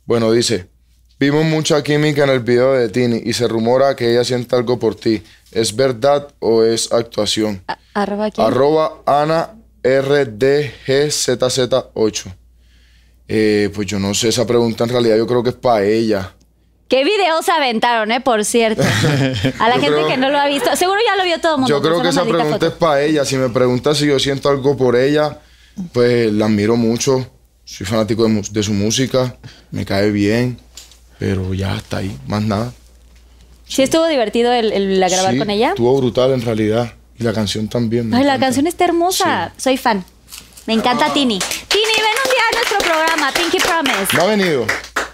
Bueno, 0.05 0.33
dice, 0.33 0.67
vimos 1.19 1.47
mucha 1.47 1.83
química 1.83 2.25
en 2.25 2.31
el 2.31 2.41
video 2.41 2.75
de 2.75 2.91
Tini 2.91 3.23
y 3.25 3.33
se 3.33 3.49
rumora 3.49 3.97
que 3.97 4.11
ella 4.13 4.25
siente 4.25 4.55
algo 4.55 4.79
por 4.79 4.97
ti. 4.97 5.23
¿Es 5.51 5.75
verdad 5.77 6.29
o 6.41 6.63
es 6.63 6.93
actuación? 6.93 7.63
A- 7.69 7.79
Arroba 7.95 8.31
quién? 8.31 8.47
Arroba 8.47 8.99
Ana 9.07 9.51
RDGZZ8. 9.83 12.35
Eh, 13.29 13.71
pues 13.75 13.87
yo 13.87 13.99
no 13.99 14.13
sé, 14.15 14.29
esa 14.29 14.47
pregunta 14.47 14.85
en 14.85 14.91
realidad 14.91 15.17
yo 15.17 15.27
creo 15.27 15.43
que 15.43 15.49
es 15.51 15.57
para 15.57 15.85
ella. 15.85 16.33
¿Qué 16.89 17.05
videos 17.05 17.49
aventaron, 17.49 18.13
eh? 18.13 18.21
Por 18.21 18.45
cierto. 18.45 18.83
A 18.83 19.69
la 19.69 19.75
gente 19.81 19.87
creo- 19.89 20.07
que 20.09 20.17
no 20.19 20.29
lo 20.31 20.39
ha 20.39 20.47
visto. 20.47 20.75
Seguro 20.77 20.99
ya 21.07 21.17
lo 21.17 21.25
vio 21.25 21.41
todo 21.41 21.55
el 21.55 21.61
mundo. 21.63 21.75
Yo 21.75 21.81
creo 21.81 22.03
que 22.03 22.09
esa 22.09 22.25
pregunta 22.25 22.67
es 22.67 22.73
para 22.73 23.03
ella. 23.03 23.25
Si 23.25 23.37
me 23.37 23.49
pregunta 23.49 23.95
si 23.95 24.07
yo 24.07 24.19
siento 24.19 24.51
algo 24.51 24.77
por 24.77 24.97
ella, 24.97 25.41
pues 25.93 26.31
la 26.33 26.45
admiro 26.47 26.77
mucho. 26.77 27.27
Soy 27.65 27.87
fanático 27.87 28.27
de, 28.29 28.63
su 28.63 28.73
música, 28.75 29.39
me 29.71 29.87
cae 29.87 30.11
bien, 30.11 30.59
pero 31.19 31.55
ya 31.55 31.77
está 31.77 31.99
ahí, 31.99 32.19
más 32.27 32.43
nada. 32.43 32.73
Sí 33.67 33.83
estuvo 33.83 34.07
divertido 34.09 34.53
el, 34.53 34.73
el- 34.73 35.01
la 35.01 35.09
grabar 35.09 35.33
Sí, 35.33 35.39
con 35.39 35.49
ella. 35.49 35.69
Estuvo 35.71 35.97
brutal 35.97 36.33
en 36.33 36.43
realidad. 36.43 36.93
Y 37.19 37.25
la 37.25 37.33
canción 37.33 37.69
también. 37.69 38.07
Ay, 38.15 38.25
la 38.25 38.33
encanta. 38.35 38.47
canción 38.47 38.67
está 38.67 38.85
hermosa. 38.85 39.53
Soy 39.57 39.77
fan. 39.77 40.05
Me 40.67 40.75
encanta 40.75 41.13
Tini. 41.13 41.39
Tini, 41.39 41.83
ven 41.85 42.17
un 42.25 42.31
día 42.31 42.43
a 42.51 42.57
nuestro 42.57 42.79
programa, 42.79 43.33
Pinky 43.33 43.59
Promise. 43.59 44.17
No 44.17 44.23
ha 44.23 44.27
venido. 44.27 44.67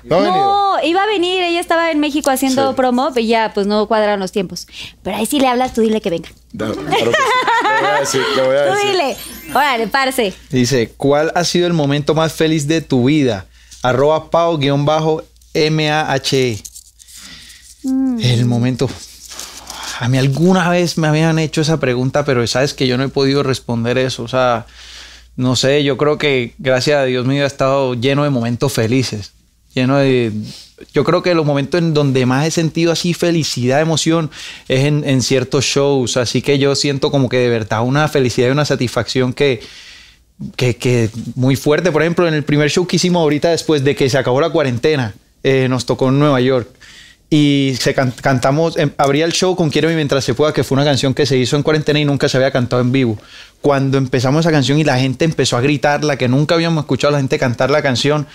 No 0.05 0.17
ha 0.17 0.21
venido. 0.21 0.37
No, 0.37 0.85
iba 0.85 1.03
a 1.03 1.07
venir, 1.07 1.43
ella 1.43 1.59
estaba 1.61 1.91
en 1.91 1.99
México 2.01 2.31
haciendo 2.31 2.71
Sí. 2.71 2.77
promo, 2.77 3.11
y 3.17 3.27
ya 3.27 3.51
pues 3.55 3.67
no 3.67 3.87
cuadran 3.89 4.21
los 4.21 4.31
tiempos. 4.31 4.67
Pero 5.03 5.17
ahí 5.17 5.27
sí 5.27 5.41
le 5.41 5.49
hablas, 5.49 5.73
tú 5.75 5.81
dile 5.81 6.01
que 6.01 6.11
venga. 6.11 6.29
Da- 6.53 6.71
claro 6.73 6.85
que 6.91 6.97
sí. 6.97 7.05
Le 7.67 7.81
voy 7.81 7.87
a 7.97 8.01
decir, 8.01 8.23
le 8.37 8.43
voy 8.47 8.57
a 8.57 8.67
Tú 8.69 8.75
decir. 8.75 8.91
dile. 8.91 9.17
Órale, 9.55 9.87
parce. 9.89 10.35
Dice, 10.51 10.93
¿cuál 10.97 11.33
ha 11.35 11.45
sido 11.45 11.67
el 11.67 11.73
momento 11.73 12.15
más 12.15 12.33
feliz 12.33 12.69
de 12.69 12.81
tu 12.81 13.05
vida? 13.07 13.47
Arroba 13.83 14.31
pao-mahe. 14.31 15.23
El 17.85 18.45
momento... 18.47 18.89
A 20.01 20.09
mí 20.09 20.17
alguna 20.17 20.69
vez 20.69 20.97
me 20.97 21.09
habían 21.09 21.41
hecho 21.41 21.61
esa 21.61 21.81
pregunta, 21.81 22.25
pero 22.25 22.47
sabes 22.47 22.73
que 22.73 22.87
yo 22.87 22.97
no 22.97 23.03
he 23.03 23.09
podido 23.09 23.43
responder 23.43 23.99
eso. 23.99 24.23
O 24.23 24.29
sea, 24.29 24.67
no 25.37 25.57
sé, 25.57 25.83
yo 25.83 25.97
creo 25.97 26.19
que 26.19 26.55
gracias 26.59 26.99
a 26.99 27.05
Dios 27.05 27.27
mío 27.27 27.43
ha 27.43 27.49
estado 27.49 27.95
lleno 27.95 28.23
de 28.23 28.31
momentos 28.31 28.73
felices. 28.73 29.33
Lleno 29.75 29.99
de... 29.99 30.33
Yo 30.95 31.03
creo 31.03 31.25
que 31.25 31.35
los 31.35 31.45
momentos 31.45 31.81
en 31.81 31.95
donde 31.95 32.27
más 32.27 32.47
he 32.47 32.53
sentido 32.53 32.93
así 32.93 33.13
felicidad, 33.13 33.81
emoción, 33.81 34.31
es 34.69 34.85
en, 34.85 35.23
ciertos 35.23 35.65
shows. 35.65 36.17
Así 36.17 36.43
que 36.43 36.61
yo 36.61 36.77
siento 36.77 37.11
como 37.11 37.29
que 37.29 37.39
de 37.39 37.49
verdad 37.49 37.83
una 37.83 38.07
felicidad 38.07 38.49
y 38.49 38.53
una 38.53 38.65
satisfacción 38.65 39.33
que, 39.33 39.61
que, 40.55 40.77
que 40.77 41.11
muy 41.35 41.57
fuerte. 41.57 41.91
Por 41.91 42.03
ejemplo, 42.03 42.29
en 42.29 42.35
el 42.35 42.45
primer 42.45 42.71
show 42.71 42.87
que 42.87 42.97
hicimos 42.97 43.21
ahorita 43.21 43.51
después 43.51 43.83
de 43.83 43.97
que 43.97 44.09
se 44.09 44.17
acabó 44.17 44.41
la 44.41 44.51
cuarentena, 44.51 45.17
eh, 45.43 45.67
nos 45.69 45.87
tocó 45.87 46.09
en 46.09 46.21
Nueva 46.21 46.41
York. 46.41 46.78
Y 47.31 47.75
se 47.79 47.93
can- 47.95 48.15
cantamos, 48.23 48.79
em, 48.79 48.91
abría 48.97 49.27
el 49.27 49.33
show 49.33 49.55
con 49.55 49.69
Quiero 49.69 49.89
mientras 49.91 50.25
se 50.25 50.33
pueda, 50.35 50.53
que 50.55 50.65
fue 50.65 50.77
una 50.77 50.85
canción 50.85 51.13
que 51.13 51.27
se 51.27 51.37
hizo 51.37 51.57
en 51.57 51.63
cuarentena 51.63 52.01
y 52.01 52.05
nunca 52.07 52.29
se 52.29 52.39
había 52.39 52.51
cantado 52.51 52.81
en 52.81 52.91
vivo. 52.91 53.19
Cuando 53.61 53.99
empezamos 53.99 54.41
esa 54.41 54.51
canción 54.51 54.79
y 54.79 54.85
la 54.85 54.99
gente 54.99 55.27
empezó 55.27 55.57
a 55.59 55.61
gritarla, 55.61 56.17
que 56.17 56.27
nunca 56.29 56.55
habíamos 56.55 56.85
escuchado 56.85 57.11
a 57.11 57.13
la 57.13 57.19
gente 57.19 57.39
cantar 57.39 57.71
la 57.71 57.83
canción, 57.83 58.27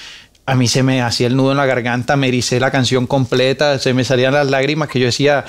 a 0.46 0.56
mí 0.56 0.68
se 0.68 0.84
me 0.84 1.02
hacía 1.02 1.26
el 1.28 1.36
nudo 1.36 1.52
en 1.52 1.58
la 1.58 1.66
garganta, 1.66 2.16
me 2.18 2.28
ericé 2.28 2.60
la 2.60 2.70
canción 2.70 3.08
completa, 3.08 3.80
se 3.80 3.94
me 3.96 4.04
salían 4.04 4.34
las 4.34 4.48
lágrimas 4.50 4.89
que 4.89 5.00
yo 5.00 5.06
decía, 5.08 5.46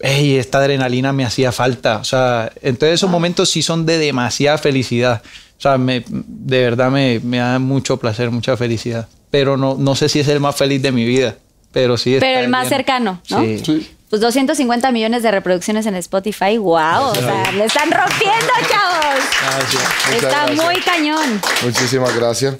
hey, 0.00 0.36
esta 0.36 0.58
adrenalina 0.58 1.12
me 1.12 1.24
hacía 1.26 1.52
falta. 1.52 1.98
O 1.98 2.04
sea, 2.04 2.52
entonces 2.62 2.94
esos 2.94 3.10
momentos 3.10 3.50
sí 3.50 3.60
son 3.62 3.84
de 3.84 3.98
demasiada 3.98 4.56
felicidad. 4.56 5.22
O 5.58 5.60
sea, 5.60 5.76
me, 5.76 6.04
de 6.08 6.60
verdad 6.62 6.90
me, 6.90 7.20
me 7.22 7.38
da 7.38 7.58
mucho 7.58 7.98
placer, 7.98 8.30
mucha 8.30 8.56
felicidad. 8.56 9.08
Pero 9.30 9.56
no, 9.58 9.74
no 9.78 9.94
sé 9.94 10.08
si 10.08 10.20
es 10.20 10.28
el 10.28 10.40
más 10.40 10.56
feliz 10.56 10.80
de 10.80 10.92
mi 10.92 11.04
vida. 11.04 11.36
Pero 11.72 11.96
sí. 11.96 12.14
está 12.14 12.26
Pero 12.26 12.40
el 12.40 12.48
más 12.48 12.68
cercano, 12.68 13.20
¿no? 13.30 13.40
Sí. 13.40 13.62
Sí. 13.64 13.90
pues 14.08 14.20
250 14.22 14.90
millones 14.90 15.22
de 15.22 15.30
reproducciones 15.30 15.84
en 15.86 15.94
Spotify. 15.96 16.56
¡Wow! 16.58 17.10
O 17.10 17.14
sea, 17.14 17.52
le 17.52 17.64
están 17.66 17.90
rompiendo, 17.90 18.52
chavos. 18.70 19.24
Muchas 19.66 20.14
Está 20.14 20.28
gracias. 20.46 20.64
muy 20.64 20.80
cañón. 20.80 21.40
Muchísimas 21.62 22.16
gracias. 22.16 22.56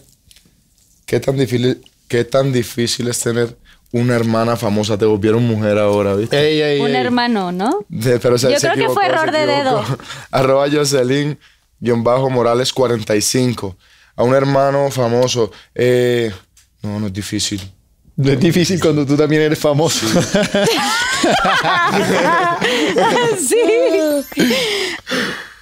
¿Qué 1.06 1.20
tan 1.20 1.36
difícil, 1.38 1.82
qué 2.06 2.24
tan 2.24 2.52
difícil 2.52 3.08
es 3.08 3.18
tener 3.20 3.56
una 3.92 4.14
hermana 4.14 4.56
famosa? 4.56 4.98
Te 4.98 5.06
volvieron 5.06 5.42
mujer 5.46 5.78
ahora, 5.78 6.14
¿viste? 6.14 6.38
Ey, 6.38 6.60
ey, 6.60 6.80
Un 6.80 6.90
ey. 6.90 6.96
hermano, 6.96 7.50
¿no? 7.50 7.78
De- 7.88 8.18
pero 8.18 8.36
se- 8.36 8.52
Yo 8.52 8.60
se 8.60 8.68
creo 8.68 8.88
que 8.88 8.92
fue 8.92 9.06
error 9.06 9.30
de 9.32 9.46
dedo. 9.46 9.82
Arroba 10.30 10.66
Jocelyn, 10.70 11.38
guion 11.80 12.04
bajo 12.04 12.28
Morales 12.28 12.74
45. 12.74 13.74
A 14.16 14.22
un 14.22 14.34
hermano 14.34 14.90
famoso. 14.90 15.50
Eh, 15.74 16.30
no, 16.82 17.00
no 17.00 17.06
es 17.06 17.12
difícil. 17.14 17.72
No 18.18 18.32
es 18.32 18.40
difícil 18.40 18.80
cuando 18.80 19.06
tú 19.06 19.16
también 19.16 19.42
eres 19.42 19.60
famoso. 19.60 20.04
sí. 23.38 23.56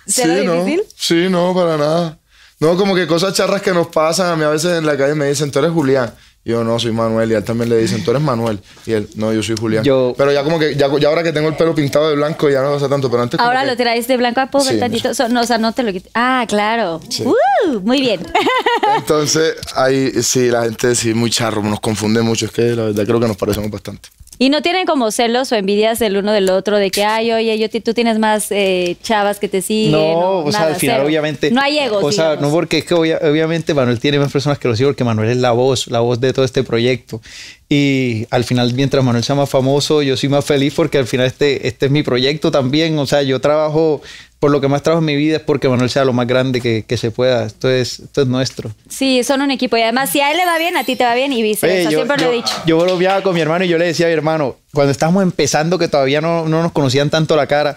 ¿Será 0.07 0.35
sí, 0.37 0.41
difícil? 0.41 0.77
No, 0.79 0.83
sí, 0.97 1.27
no, 1.29 1.55
para 1.55 1.77
nada. 1.77 2.19
No, 2.59 2.75
como 2.79 2.95
que 2.95 3.07
cosas 3.07 3.35
charras 3.35 3.61
que 3.61 3.75
nos 3.75 3.89
pasan. 3.89 4.29
A 4.31 4.37
mí 4.37 4.45
a 4.45 4.49
veces 4.49 4.79
en 4.79 4.87
la 4.87 4.97
calle 4.97 5.15
me 5.15 5.27
dicen, 5.27 5.51
tú 5.51 5.59
eres 5.59 5.71
Julián. 5.73 6.15
Y 6.47 6.51
yo, 6.51 6.63
no, 6.63 6.79
soy 6.79 6.93
Manuel. 6.93 7.29
Y 7.33 7.35
a 7.35 7.39
él 7.39 7.45
también 7.45 7.69
le 7.69 7.77
dicen, 7.77 8.05
tú 8.05 8.13
eres 8.13 8.23
Manuel. 8.23 8.61
Y 8.87 8.93
él, 8.93 9.09
no, 9.17 9.33
yo 9.33 9.43
soy 9.43 9.57
Julián. 9.59 9.83
Yo- 9.83 10.15
Pero 10.17 10.33
ya 10.33 10.45
como 10.45 10.61
que, 10.61 10.77
ya, 10.77 10.87
ya 10.97 11.09
ahora 11.09 11.25
que 11.25 11.33
tengo 11.33 11.49
el 11.49 11.57
pelo 11.57 11.75
pintado 11.75 12.09
de 12.09 12.15
blanco, 12.15 12.49
ya 12.49 12.63
no 12.63 12.73
pasa 12.73 12.89
tanto. 12.89 13.11
Pero 13.11 13.25
antes 13.25 13.37
como 13.37 13.49
Ahora 13.49 13.63
que- 13.63 13.67
lo 13.73 13.77
traes 13.77 14.07
de 14.07 14.17
blanco 14.17 14.41
a 14.41 14.47
pobre 14.47 14.75
Sí, 14.75 14.79
tantito. 14.79 15.13
So- 15.13 15.29
no, 15.29 15.41
o 15.41 15.45
sea, 15.45 15.59
no 15.59 15.73
te 15.73 15.83
lo 15.83 15.93
quites. 15.93 16.09
Ah, 16.15 16.45
claro. 16.49 17.01
Uh, 17.19 17.81
muy 17.81 18.01
bien. 18.01 18.21
Entonces, 18.97 19.57
ahí 19.75 20.13
sí, 20.23 20.49
la 20.49 20.63
gente 20.65 20.95
sí, 20.95 21.15
muy 21.15 21.31
charro, 21.31 21.63
nos 21.65 21.81
confunde 21.81 22.23
mucho. 22.23 22.47
Es 22.47 22.53
que 22.53 22.63
la 22.63 22.85
verdad 22.85 23.05
creo 23.05 23.19
que 23.19 23.27
nos 23.27 23.37
parecemos 23.37 23.69
bastante. 23.71 24.09
Y 24.39 24.49
no 24.51 24.61
tienen 24.63 24.87
como 24.87 25.11
celos 25.11 25.51
o 25.53 25.55
envidias 25.57 26.01
el 26.03 26.17
uno 26.17 26.33
del 26.33 26.51
otro 26.51 26.77
de 26.79 26.91
que, 26.91 27.05
ay, 27.05 27.33
oye, 27.33 27.59
yo, 27.59 27.69
tú 27.83 27.95
tienes 27.95 28.19
más 28.19 28.49
eh, 28.51 28.97
chavas 29.03 29.39
que 29.39 29.49
te 29.49 29.63
siguen. 29.63 29.93
No, 29.93 30.39
o 30.45 30.53
sea, 30.53 30.65
al 30.69 30.75
final 30.77 30.97
cero. 30.97 31.07
obviamente... 31.07 31.51
No 31.51 31.61
hay 31.61 31.79
egos, 31.79 32.03
O 32.05 32.13
sea, 32.13 32.37
no 32.37 32.51
porque 32.51 32.79
es 32.79 32.85
que 32.85 32.95
obvia- 32.95 33.19
obviamente 33.23 33.73
Manuel 33.75 33.99
tiene 34.01 34.19
más 34.19 34.31
personas 34.33 34.59
que 34.59 34.69
lo 34.69 34.77
siguen 34.77 34.91
porque 34.91 35.05
Manuel 35.05 35.31
es 35.31 35.37
la 35.39 35.53
voz, 35.53 35.87
la 35.89 36.01
voz 36.01 36.21
de 36.21 36.33
todo 36.33 36.45
este 36.45 36.63
proyecto. 36.63 37.21
Y 37.69 38.27
al 38.31 38.45
final, 38.45 38.73
mientras 38.75 39.03
Manuel 39.03 39.25
sea 39.25 39.35
más 39.35 39.51
famoso, 39.51 40.01
yo 40.03 40.17
soy 40.17 40.29
más 40.29 40.45
feliz 40.45 40.73
porque 40.75 40.99
al 40.99 41.07
final 41.07 41.27
este, 41.27 41.67
este 41.67 41.87
es 41.87 41.93
mi 41.93 42.05
proyecto 42.05 42.53
también. 42.53 42.97
O 42.99 43.07
sea, 43.07 43.23
yo 43.23 43.41
trabajo, 43.41 44.01
por 44.39 44.53
lo 44.53 44.61
que 44.61 44.69
más 44.69 44.85
trabajo 44.85 45.01
en 45.01 45.07
mi 45.07 45.17
vida 45.17 45.39
es 45.39 45.43
porque 45.43 45.69
Manuel 45.69 45.91
sea 45.91 46.05
lo 46.05 46.13
más 46.13 46.29
grande 46.29 46.61
que, 46.61 46.85
que 46.87 46.97
se 46.97 47.11
pueda. 47.11 47.45
Esto 47.45 47.69
es, 47.69 47.99
esto 47.99 48.23
es 48.23 48.29
nuestro. 48.29 48.71
Sí, 48.89 49.25
son 49.25 49.43
un 49.43 49.51
equipo. 49.51 49.77
Y 49.77 49.83
además, 49.83 50.11
si 50.11 50.21
a 50.21 50.31
él 50.31 50.37
le 50.37 50.47
va 50.47 50.59
bien, 50.59 50.77
a 50.77 50.85
ti 50.85 50.95
te 50.95 51.05
va 51.05 51.15
bien 51.17 51.33
y 51.33 51.43
viceversa. 51.43 51.89
Oye, 51.89 51.93
yo, 51.93 52.05
Siempre 52.05 52.25
lo 52.25 52.33
he 52.33 52.37
dicho. 52.37 52.55
yo 52.67 52.79
bromeaba 52.79 53.23
con 53.23 53.35
mi 53.35 53.41
hermano 53.41 53.65
y 53.65 53.69
yo 53.69 53.79
le 53.79 53.87
decía 53.87 54.07
a 54.07 54.11
mi 54.11 54.15
hermano, 54.15 54.57
cuando 54.73 54.93
estábamos 54.93 55.25
empezando, 55.25 55.77
que 55.77 55.89
todavía 55.89 56.21
no, 56.21 56.49
no 56.49 56.63
nos 56.63 56.71
conocían 56.71 57.11
tanto 57.11 57.35
la 57.35 57.49
cara, 57.49 57.77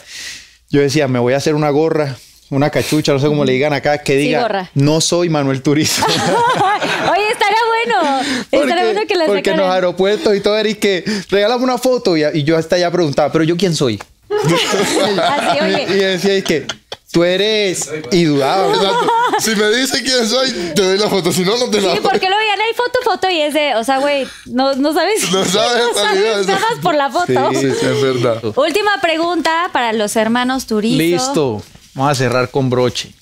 yo 0.69 0.81
decía, 0.81 1.07
me 1.07 1.17
voy 1.17 1.33
a 1.33 1.37
hacer 1.37 1.55
una 1.55 1.71
gorra, 1.71 2.15
una 2.51 2.69
cachucha, 2.69 3.11
no 3.13 3.19
sé 3.19 3.27
cómo 3.27 3.45
le 3.45 3.53
digan 3.53 3.73
acá, 3.73 3.99
que 3.99 4.17
diga, 4.17 4.69
no 4.75 5.01
soy 5.01 5.29
Manuel 5.29 5.61
Turizo. 5.63 6.03
Oye, 7.11 7.31
estaría 7.31 7.58
bueno. 7.85 8.21
Estaría 8.51 8.83
bueno 8.85 9.01
que 9.07 9.15
la 9.15 9.25
porque 9.25 9.49
en 9.51 9.57
los 9.57 9.69
aeropuertos 9.69 10.35
y 10.35 10.41
todo 10.41 10.57
era 10.57 10.69
y 10.69 10.75
que 10.75 11.03
regálame 11.29 11.63
una 11.63 11.77
foto 11.77 12.15
y, 12.17 12.23
y 12.33 12.43
yo 12.43 12.57
hasta 12.57 12.77
ya 12.77 12.91
preguntaba, 12.91 13.31
pero 13.31 13.43
yo 13.43 13.55
quién 13.57 13.75
soy. 13.75 13.99
Así, 14.29 15.57
Y, 15.89 15.93
y 15.93 15.97
decía 15.97 16.37
y 16.37 16.41
que 16.43 16.67
tú 17.11 17.23
eres 17.23 17.89
y 18.11 18.23
dudaba. 18.25 18.67
Exacto. 18.73 19.07
Si 19.39 19.55
me 19.55 19.69
dice 19.71 20.03
quién 20.03 20.27
soy, 20.27 20.51
te 20.75 20.81
doy 20.81 20.97
la 20.97 21.09
foto. 21.09 21.31
Si 21.31 21.41
no, 21.41 21.57
no 21.57 21.69
te 21.69 21.81
la 21.81 21.93
Sí, 21.93 21.99
doy. 21.99 22.09
porque 22.09 22.29
lo 22.29 22.37
veían 22.37 22.59
ahí 22.59 22.73
foto, 22.75 22.99
foto 23.03 23.29
y 23.29 23.39
es 23.41 23.53
de, 23.53 23.75
o 23.75 23.83
sea, 23.83 23.99
güey, 23.99 24.27
no, 24.47 24.75
no 24.75 24.93
sabes. 24.93 25.31
No 25.31 25.45
sabes 25.45 25.83
realidad 25.95 26.41
eso. 26.41 26.51
nada 26.51 26.59
más 26.69 26.79
por 26.83 26.95
la 26.95 27.09
foto. 27.09 27.49
Sí, 27.53 27.59
sí, 27.61 27.85
es 27.85 28.01
verdad. 28.01 28.43
Última 28.55 28.99
pregunta 29.01 29.69
para 29.71 29.93
los 29.93 30.15
hermanos 30.15 30.67
Turizo. 30.67 30.97
Listo. 30.97 31.63
Vamos 31.93 32.11
a 32.11 32.15
cerrar 32.15 32.49
con 32.51 32.69
broche. 32.69 33.13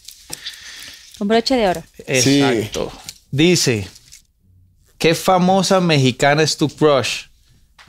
Con 1.18 1.28
broche 1.28 1.56
de 1.56 1.68
oro. 1.68 1.84
Sí. 2.22 2.42
Exacto. 2.42 2.92
Dice, 3.32 3.88
¿qué 5.08 5.16
famosa 5.16 5.80
mexicana 5.80 6.44
es 6.44 6.58
tu 6.58 6.68
crush? 6.68 7.28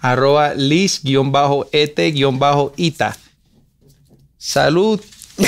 Arroba 0.01 0.55
Liz-et-ita. 0.55 1.17
Salud. 4.39 5.01
¿No 5.39 5.47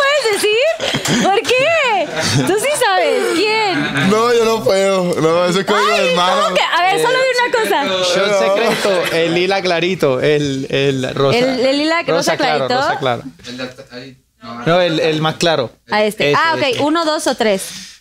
puedes 0.00 0.24
decir? 0.32 1.22
¿Por 1.22 1.40
qué? 1.42 2.08
Tú 2.44 2.54
sí 2.58 2.68
sabes. 2.84 3.22
¿Quién? 3.36 4.10
No, 4.10 4.34
yo 4.34 4.44
no 4.44 4.64
puedo. 4.64 5.14
No, 5.20 5.44
eso 5.44 5.60
es 5.60 5.66
código 5.66 5.86
de 5.86 5.94
Ay, 5.94 6.08
hermano. 6.08 6.42
¿cómo 6.42 6.54
que? 6.56 6.62
A 6.62 6.82
ver, 6.82 7.00
solo 7.02 7.18
di 7.18 7.26
una 7.38 7.52
cosa. 7.62 7.84
Shot 8.14 8.32
secreto, 8.40 9.02
el 9.14 9.34
lila 9.34 9.62
clarito, 9.62 10.20
el, 10.20 10.66
el 10.70 11.14
rosa. 11.14 11.38
El- 11.38 11.60
el 11.66 11.78
lila 11.78 12.02
rosa 12.02 12.36
claro, 12.36 12.66
clarito. 12.66 12.82
rosa 12.88 12.98
claro. 12.98 13.22
No, 14.66 14.80
el, 14.80 14.98
el 14.98 15.20
más 15.20 15.36
claro. 15.36 15.70
A 15.88 16.02
este. 16.02 16.34
Ah, 16.36 16.56
ok. 16.56 16.80
Uno, 16.80 17.04
dos 17.04 17.28
o 17.28 17.36
tres. 17.36 17.99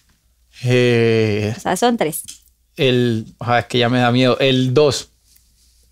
Eh, 0.64 1.54
O 1.56 1.60
sea, 1.60 1.76
son 1.78 1.98
tres. 1.98 2.24
el, 2.76 3.26
ah, 3.40 3.60
es 3.60 3.66
que 3.66 3.78
ya 3.78 3.90
me 3.90 4.00
da 4.00 4.12
miedo. 4.12 4.38
El 4.40 4.74
2. 4.74 5.10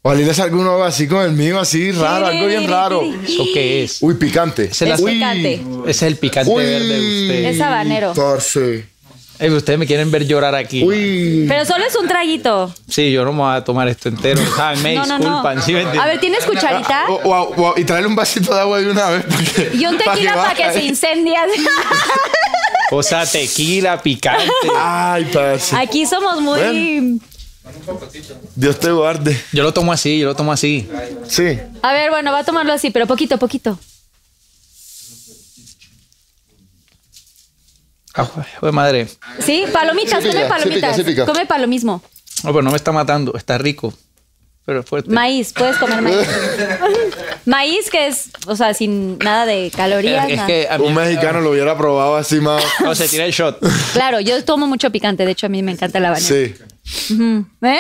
Ojalá 0.03 0.21
le 0.21 0.33
salga 0.33 0.55
uno 0.55 0.83
así 0.83 1.07
con 1.07 1.21
el 1.25 1.33
mío, 1.33 1.59
así 1.59 1.91
raro, 1.91 2.27
algo 2.27 2.47
bien 2.47 2.67
raro. 2.69 3.01
¿Eso 3.25 3.45
qué 3.53 3.83
es? 3.83 3.97
Uy, 4.01 4.13
picante. 4.13 4.65
Ese 4.65 4.85
es, 4.87 4.95
Es 4.95 5.01
Uy. 5.01 5.13
picante. 5.13 5.53
ese 5.55 5.89
es 5.91 6.01
el 6.03 6.15
picante 6.17 6.49
Uy. 6.51 6.63
verde 6.63 6.87
de 6.87 7.21
usted. 7.23 7.45
Es 7.45 7.59
habanero. 7.61 8.13
Parce. 8.13 8.85
Ey, 9.39 9.51
ustedes 9.51 9.77
me 9.77 9.85
quieren 9.85 10.09
ver 10.09 10.25
llorar 10.25 10.55
aquí. 10.55 10.81
Uy. 10.83 11.45
Pero 11.47 11.63
solo 11.65 11.85
es 11.85 11.95
un 11.95 12.07
traguito. 12.07 12.73
Sí, 12.89 13.11
yo 13.11 13.23
no 13.25 13.33
me 13.33 13.39
voy 13.39 13.55
a 13.55 13.63
tomar 13.63 13.87
esto 13.87 14.09
entero. 14.09 14.41
Ah, 14.57 14.73
me 14.81 14.95
No, 14.95 15.05
no, 15.05 15.17
disculpan. 15.19 15.57
no. 15.57 15.61
¿sí 15.61 15.73
me? 15.73 15.81
A 15.81 16.05
ver, 16.07 16.19
¿tienes 16.19 16.43
cucharita? 16.45 17.03
O- 17.09 17.15
o- 17.29 17.63
o- 17.69 17.73
y 17.77 17.83
traerle 17.83 18.07
un 18.07 18.15
vasito 18.15 18.53
de 18.53 18.61
agua 18.61 18.79
de 18.79 18.89
una 18.89 19.09
vez. 19.09 19.25
porque- 19.29 19.71
Y 19.77 19.85
un 19.85 19.95
tequila 19.97 20.35
para 20.35 20.55
que 20.55 20.71
se 20.73 20.83
incendie. 20.85 21.35
O 22.91 23.03
sea, 23.03 23.25
tequila, 23.25 24.01
picante. 24.01 24.51
Ay, 24.77 25.25
parce. 25.33 25.75
Aquí 25.75 26.05
somos 26.05 26.41
muy. 26.41 27.19
Dios 28.55 28.79
te 28.79 28.91
guarde. 28.91 29.39
Yo 29.51 29.63
lo 29.63 29.73
tomo 29.73 29.91
así, 29.91 30.19
yo 30.19 30.27
lo 30.27 30.35
tomo 30.35 30.51
así. 30.51 30.89
Sí. 31.27 31.59
A 31.81 31.93
ver, 31.93 32.09
bueno, 32.09 32.31
va 32.31 32.39
a 32.39 32.43
tomarlo 32.43 32.73
así, 32.73 32.91
pero 32.91 33.07
poquito, 33.07 33.37
poquito. 33.37 33.77
Ah, 38.15 38.27
de 38.61 38.71
madre. 38.71 39.07
¿Sí? 39.39 39.65
Palomitas, 39.71 40.23
Sí 40.23 40.29
pica, 40.29 40.31
come 40.31 40.43
sí 40.43 40.49
palomitas. 40.49 40.91
pica, 40.91 40.93
sí 40.95 41.03
pica. 41.03 41.25
Come 41.25 41.45
palomismo. 41.45 42.01
No, 42.43 42.51
pero 42.51 42.61
no 42.63 42.71
me 42.71 42.77
está 42.77 42.91
matando. 42.91 43.35
Está 43.35 43.57
rico. 43.57 43.93
Pero 44.67 44.81
es 44.81 44.85
fuerte. 44.85 45.09
Maíz, 45.09 45.53
puedes 45.53 45.77
comer 45.77 46.01
maíz. 46.01 46.17
maíz 47.45 47.89
que 47.89 48.07
es, 48.07 48.31
o 48.47 48.55
sea, 48.57 48.73
sin 48.73 49.17
nada 49.17 49.45
de 49.45 49.71
calorías. 49.73 50.29
es, 50.29 50.35
nada. 50.35 50.45
que 50.47 50.67
a 50.69 50.77
mí- 50.77 50.85
Un 50.87 50.93
mexicano 50.93 51.39
lo 51.39 51.51
hubiera 51.51 51.77
probado 51.77 52.17
así 52.17 52.41
más. 52.41 52.61
No, 52.83 52.93
se 52.93 53.07
tira 53.07 53.23
el 53.23 53.31
shot. 53.31 53.59
Claro, 53.93 54.19
yo 54.19 54.43
tomo 54.43 54.67
mucho 54.67 54.91
picante, 54.91 55.25
de 55.25 55.31
hecho 55.31 55.45
a 55.45 55.49
mí 55.49 55.63
me 55.63 55.71
encanta 55.71 56.01
la 56.01 56.09
habanero. 56.09 56.27
Sí. 56.35 56.53
¿Eh? 57.61 57.79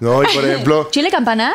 No, 0.00 0.20
y 0.24 0.26
por 0.34 0.44
ejemplo, 0.44 0.88
¿Chile 0.92 1.10
campana? 1.12 1.54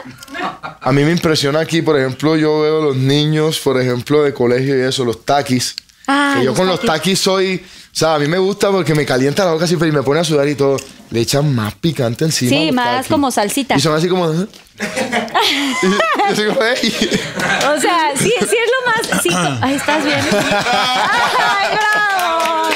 a 0.80 0.92
mí 0.94 1.04
me 1.04 1.12
impresiona 1.12 1.60
aquí, 1.60 1.82
por 1.82 2.00
ejemplo, 2.00 2.38
yo 2.38 2.62
veo 2.62 2.82
los 2.82 2.96
niños, 2.96 3.60
por 3.60 3.80
ejemplo, 3.82 4.24
de 4.24 4.34
colegio 4.34 4.78
y 4.78 4.88
eso, 4.88 5.04
los 5.04 5.26
taquis. 5.26 5.76
Ah, 6.08 6.36
que 6.38 6.46
yo 6.46 6.52
los 6.52 6.58
con 6.60 6.68
los 6.68 6.80
taquis. 6.80 6.94
taquis 6.96 7.20
soy, 7.20 7.56
o 7.58 7.85
sea, 7.98 8.16
a 8.16 8.20
mí 8.20 8.28
me 8.28 8.38
gusta 8.38 8.72
porque 8.72 8.94
me 8.94 9.06
calienta 9.06 9.46
la 9.46 9.54
boca 9.54 9.66
siempre 9.68 9.88
y 9.88 9.92
me 9.92 10.04
pone 10.04 10.20
a 10.20 10.24
sudar 10.24 10.48
y 10.48 10.56
todo. 10.56 10.78
Le 11.12 11.22
echan 11.22 11.54
más 11.56 11.76
picante 11.76 12.26
encima. 12.26 12.50
Sí, 12.50 12.72
más 12.72 13.08
como 13.08 13.32
salsita. 13.32 13.76
Y 13.76 13.80
son 13.80 13.96
así 13.96 14.10
como. 14.10 14.30
¿eh? 14.32 14.48
O 16.28 17.80
sea, 17.80 18.12
sí, 18.18 18.34
sí 18.40 18.56
es 18.58 18.72
lo 18.72 18.82
más. 18.90 19.22
Sí, 19.22 19.30
Ay, 19.62 19.76
¿estás 19.76 20.04
bien? 20.04 20.20
¡Ay, 20.32 21.78
bravo! 21.78 22.70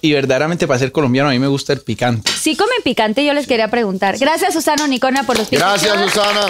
Y 0.00 0.12
verdaderamente 0.12 0.66
para 0.66 0.78
ser 0.78 0.92
colombiano 0.92 1.28
a 1.28 1.32
mí 1.32 1.38
me 1.38 1.46
gusta 1.46 1.72
el 1.72 1.80
picante. 1.80 2.30
Si 2.30 2.56
comen 2.56 2.82
picante, 2.84 3.24
yo 3.24 3.32
les 3.34 3.46
quería 3.46 3.68
preguntar. 3.68 4.18
Gracias, 4.18 4.52
Susana 4.54 4.84
Unicornia, 4.84 5.24
por 5.24 5.36
los 5.38 5.48
picantes. 5.48 5.82
Gracias, 5.84 6.12
Susana. 6.12 6.48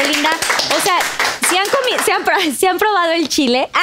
Qué 0.00 0.08
linda. 0.12 0.30
O 0.76 0.80
sea, 0.80 0.98
si 1.48 1.56
han, 1.56 1.64
comi- 1.66 2.04
si 2.04 2.10
han, 2.10 2.24
pro- 2.24 2.34
si 2.56 2.66
han 2.66 2.78
probado 2.78 3.12
el 3.12 3.28
chile. 3.28 3.68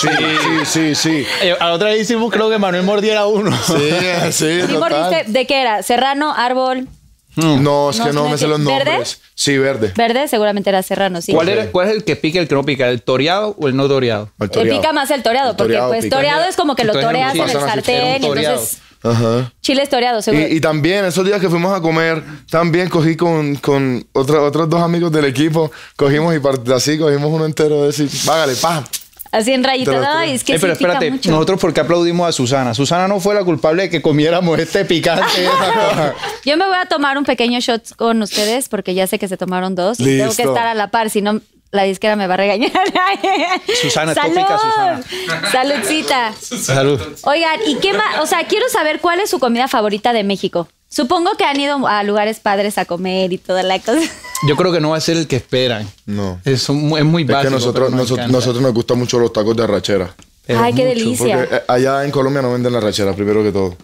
Sí, 0.00 0.08
sí, 0.08 0.64
sí, 0.64 0.94
sí. 0.94 1.26
Eh, 1.42 1.54
a 1.60 1.66
la 1.68 1.72
otra 1.74 1.90
vez 1.90 2.00
hicimos 2.00 2.32
creo 2.32 2.48
que 2.50 2.58
Manuel 2.58 2.82
mordiera 2.82 3.26
uno. 3.26 3.56
Sí, 3.64 3.90
sí, 4.32 4.46
¿Y 4.46 4.60
total. 4.72 4.78
mordiste 4.78 5.24
de 5.30 5.46
qué 5.46 5.60
era? 5.60 5.82
¿Serrano, 5.82 6.32
árbol, 6.36 6.88
No, 7.36 7.90
es 7.90 7.98
No, 7.98 8.04
que 8.06 8.12
no 8.12 8.28
me 8.28 8.38
sé 8.38 8.46
los 8.48 8.58
nombres. 8.58 9.20
Sí, 9.34 9.56
verde. 9.58 9.92
verde? 9.96 10.28
Seguramente 10.28 10.70
era 10.70 10.82
serrano, 10.82 11.20
sí. 11.20 11.32
¿Cuál, 11.32 11.48
era, 11.50 11.66
¿Cuál 11.70 11.88
es 11.88 11.94
el 11.96 12.04
que 12.04 12.16
pica 12.16 12.38
y 12.38 12.42
el 12.42 12.48
que 12.48 12.54
no 12.54 12.64
pica? 12.64 12.88
¿El 12.88 13.02
toreado 13.02 13.54
o 13.60 13.68
el 13.68 13.76
no 13.76 13.86
toreado? 13.86 14.30
El 14.40 14.46
Eh, 14.46 14.48
toreado. 14.50 14.80
pica 14.80 14.92
más 14.92 15.10
el 15.10 15.22
toreado, 15.22 15.50
El 15.50 15.56
porque 15.56 15.72
toreado 15.74 15.88
pues 15.90 16.04
pica. 16.04 16.16
toreado 16.16 16.44
es 16.44 16.56
como 16.56 16.74
que 16.74 16.84
lo 16.84 16.94
Entonces, 16.94 17.08
toreas 17.10 17.34
en 17.34 17.40
el 17.40 17.46
pasan 17.46 17.62
así, 17.62 17.70
sartén, 17.74 18.06
un 18.16 18.16
y 18.16 18.20
toreado. 18.28 18.54
entonces 18.54 18.78
Ajá. 19.04 19.52
chile 19.60 19.82
es 19.82 19.88
toreado, 19.88 20.22
seguro. 20.22 20.46
Y, 20.48 20.56
y 20.56 20.60
también, 20.60 21.04
esos 21.04 21.24
días 21.24 21.40
que 21.40 21.48
fuimos 21.48 21.76
a 21.76 21.80
comer, 21.80 22.22
también 22.50 22.88
cogí 22.88 23.16
con, 23.16 23.56
con 23.56 24.06
otra- 24.12 24.42
otros 24.42 24.68
dos 24.68 24.80
amigos 24.82 25.10
del 25.12 25.24
equipo, 25.24 25.70
cogimos 25.96 26.34
y 26.34 26.38
part- 26.38 26.70
así, 26.72 26.98
cogimos 26.98 27.30
uno 27.32 27.44
entero 27.46 27.80
de 27.82 27.86
decir, 27.88 28.08
vágale, 28.24 28.54
pa. 28.56 28.84
Así 29.32 29.50
en 29.50 29.62
lo 29.62 29.68
Ay, 29.70 30.32
es 30.34 30.44
que 30.44 30.56
Eh, 30.56 30.58
pero 30.60 30.74
espérate, 30.74 31.10
mucho. 31.10 31.30
nosotros 31.30 31.58
porque 31.58 31.80
aplaudimos 31.80 32.28
a 32.28 32.32
Susana. 32.32 32.74
Susana 32.74 33.08
no 33.08 33.18
fue 33.18 33.34
la 33.34 33.42
culpable 33.42 33.84
de 33.84 33.88
que 33.90 34.02
comiéramos 34.02 34.58
este 34.58 34.84
picante. 34.84 35.24
y 35.38 35.44
esa 35.44 35.72
cosa. 35.72 36.14
Yo 36.44 36.56
me 36.58 36.66
voy 36.66 36.76
a 36.76 36.84
tomar 36.84 37.16
un 37.16 37.24
pequeño 37.24 37.58
shot 37.60 37.96
con 37.96 38.20
ustedes 38.20 38.68
porque 38.68 38.92
ya 38.92 39.06
sé 39.06 39.18
que 39.18 39.28
se 39.28 39.38
tomaron 39.38 39.74
dos 39.74 39.98
y 40.00 40.04
tengo 40.04 40.18
que 40.36 40.42
Listo. 40.42 40.42
estar 40.52 40.66
a 40.66 40.74
la 40.74 40.90
par, 40.90 41.08
si 41.08 41.22
no 41.22 41.40
la 41.72 41.84
disquera 41.84 42.16
me 42.16 42.26
va 42.26 42.34
a 42.34 42.36
regañar. 42.36 42.70
Susana, 43.82 44.14
¡Salud! 44.14 44.34
tópica, 44.34 44.58
Susana. 44.58 45.02
Saludcita. 45.50 46.32
Salud. 46.34 47.00
Oigan, 47.24 47.60
¿y 47.66 47.76
qué 47.76 47.92
más? 47.94 48.20
O 48.20 48.26
sea, 48.26 48.46
quiero 48.46 48.68
saber 48.68 49.00
cuál 49.00 49.20
es 49.20 49.30
su 49.30 49.38
comida 49.38 49.68
favorita 49.68 50.12
de 50.12 50.22
México. 50.22 50.68
Supongo 50.88 51.32
que 51.38 51.44
han 51.44 51.58
ido 51.58 51.86
a 51.86 52.02
lugares 52.02 52.38
padres 52.40 52.76
a 52.76 52.84
comer 52.84 53.32
y 53.32 53.38
toda 53.38 53.62
la 53.62 53.78
cosa. 53.78 54.02
Yo 54.46 54.56
creo 54.56 54.70
que 54.72 54.80
no 54.80 54.90
va 54.90 54.98
a 54.98 55.00
ser 55.00 55.16
el 55.16 55.26
que 55.26 55.36
esperan. 55.36 55.88
No. 56.04 56.38
Es, 56.44 56.68
un- 56.68 56.96
es 56.98 57.04
muy 57.04 57.22
Es 57.22 57.28
básico. 57.28 57.48
que 57.48 57.54
nosotros, 57.54 57.90
nos 57.90 58.00
nosotros, 58.00 58.28
nosotros 58.30 58.62
nos 58.62 58.74
gustan 58.74 58.98
mucho 58.98 59.18
los 59.18 59.32
tacos 59.32 59.56
de 59.56 59.64
arrachera. 59.64 60.14
Pero 60.46 60.60
Ay, 60.60 60.74
qué 60.74 60.82
mucho. 60.84 60.94
delicia. 60.98 61.36
Porque 61.38 61.54
eh, 61.56 61.62
allá 61.68 62.04
en 62.04 62.10
Colombia 62.10 62.42
no 62.42 62.52
venden 62.52 62.72
la 62.72 62.78
arrachera, 62.80 63.14
primero 63.14 63.42
que 63.42 63.52
todo. 63.52 63.74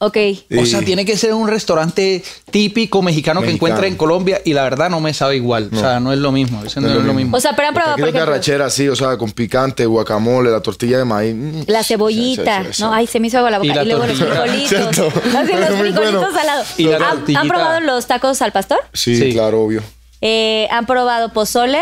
Ok. 0.00 0.16
O 0.60 0.64
sea, 0.64 0.80
tiene 0.82 1.04
que 1.04 1.16
ser 1.16 1.34
un 1.34 1.48
restaurante 1.48 2.22
típico 2.52 3.02
mexicano, 3.02 3.42
que 3.42 3.50
encuentra 3.50 3.86
en 3.88 3.96
Colombia 3.96 4.40
y 4.44 4.52
la 4.52 4.62
verdad 4.62 4.88
no 4.90 5.00
me 5.00 5.12
sabe 5.12 5.34
igual. 5.36 5.70
O 5.72 5.76
sea, 5.76 5.98
no 5.98 6.12
es 6.12 6.20
lo 6.20 6.30
mismo. 6.30 6.62
Ese 6.64 6.80
no, 6.80 6.88
es 6.88 7.04
lo 7.04 7.14
mismo. 7.14 7.36
O 7.36 7.40
sea, 7.40 7.56
pero 7.56 7.68
han 7.68 7.74
probado, 7.74 7.96
por 7.96 8.04
taquitos 8.04 8.12
de 8.14 8.18
ejemplo, 8.18 8.34
arrachera, 8.34 8.70
sí, 8.70 8.88
o 8.88 8.94
sea, 8.94 9.16
con 9.16 9.32
picante, 9.32 9.86
guacamole, 9.86 10.50
la 10.50 10.60
tortilla 10.60 10.98
de 10.98 11.04
maíz. 11.04 11.34
mm, 11.34 11.62
la 11.66 11.82
cebollita, 11.82 12.64
sí, 12.66 12.68
sí, 12.74 12.82
¿no? 12.82 12.92
Ay, 12.92 13.08
se 13.08 13.18
me 13.18 13.26
hizo 13.26 13.38
agua 13.38 13.50
la 13.50 13.58
boca. 13.58 13.82
Y 13.82 13.86
luego 13.86 14.06
los 14.06 14.18
frijolitos. 14.18 14.68
Cierto. 14.94 15.08
Así, 15.36 15.52
los 15.52 15.78
frijolitos 15.78 16.12
bueno. 16.12 16.32
salados. 16.32 16.68
Y 16.78 16.84
la 16.84 17.16
¿Han, 17.40 17.48
probado 17.48 17.80
los 17.80 18.06
tacos 18.06 18.40
al 18.40 18.52
pastor? 18.52 18.78
Sí, 18.92 19.16
Sí. 19.16 19.32
claro, 19.32 19.62
obvio. 19.62 19.82
Eh, 20.20 20.68
¿Han 20.70 20.86
probado 20.86 21.32
pozole? 21.32 21.80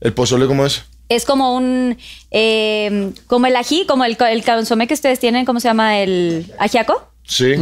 ¿El 0.00 0.14
pozole 0.14 0.46
cómo 0.46 0.64
es? 0.64 0.84
Es 1.10 1.24
como 1.24 1.54
un... 1.54 1.96
eh, 2.30 3.12
como 3.26 3.46
el 3.46 3.56
ají, 3.56 3.84
como 3.86 4.04
el, 4.04 4.16
el 4.30 4.44
consomé 4.44 4.86
que 4.86 4.94
ustedes 4.94 5.18
tienen, 5.18 5.44
¿cómo 5.44 5.60
se 5.60 5.68
llama? 5.68 5.98
El 6.00 6.52
ajiaco. 6.58 7.02
Sí. 7.28 7.54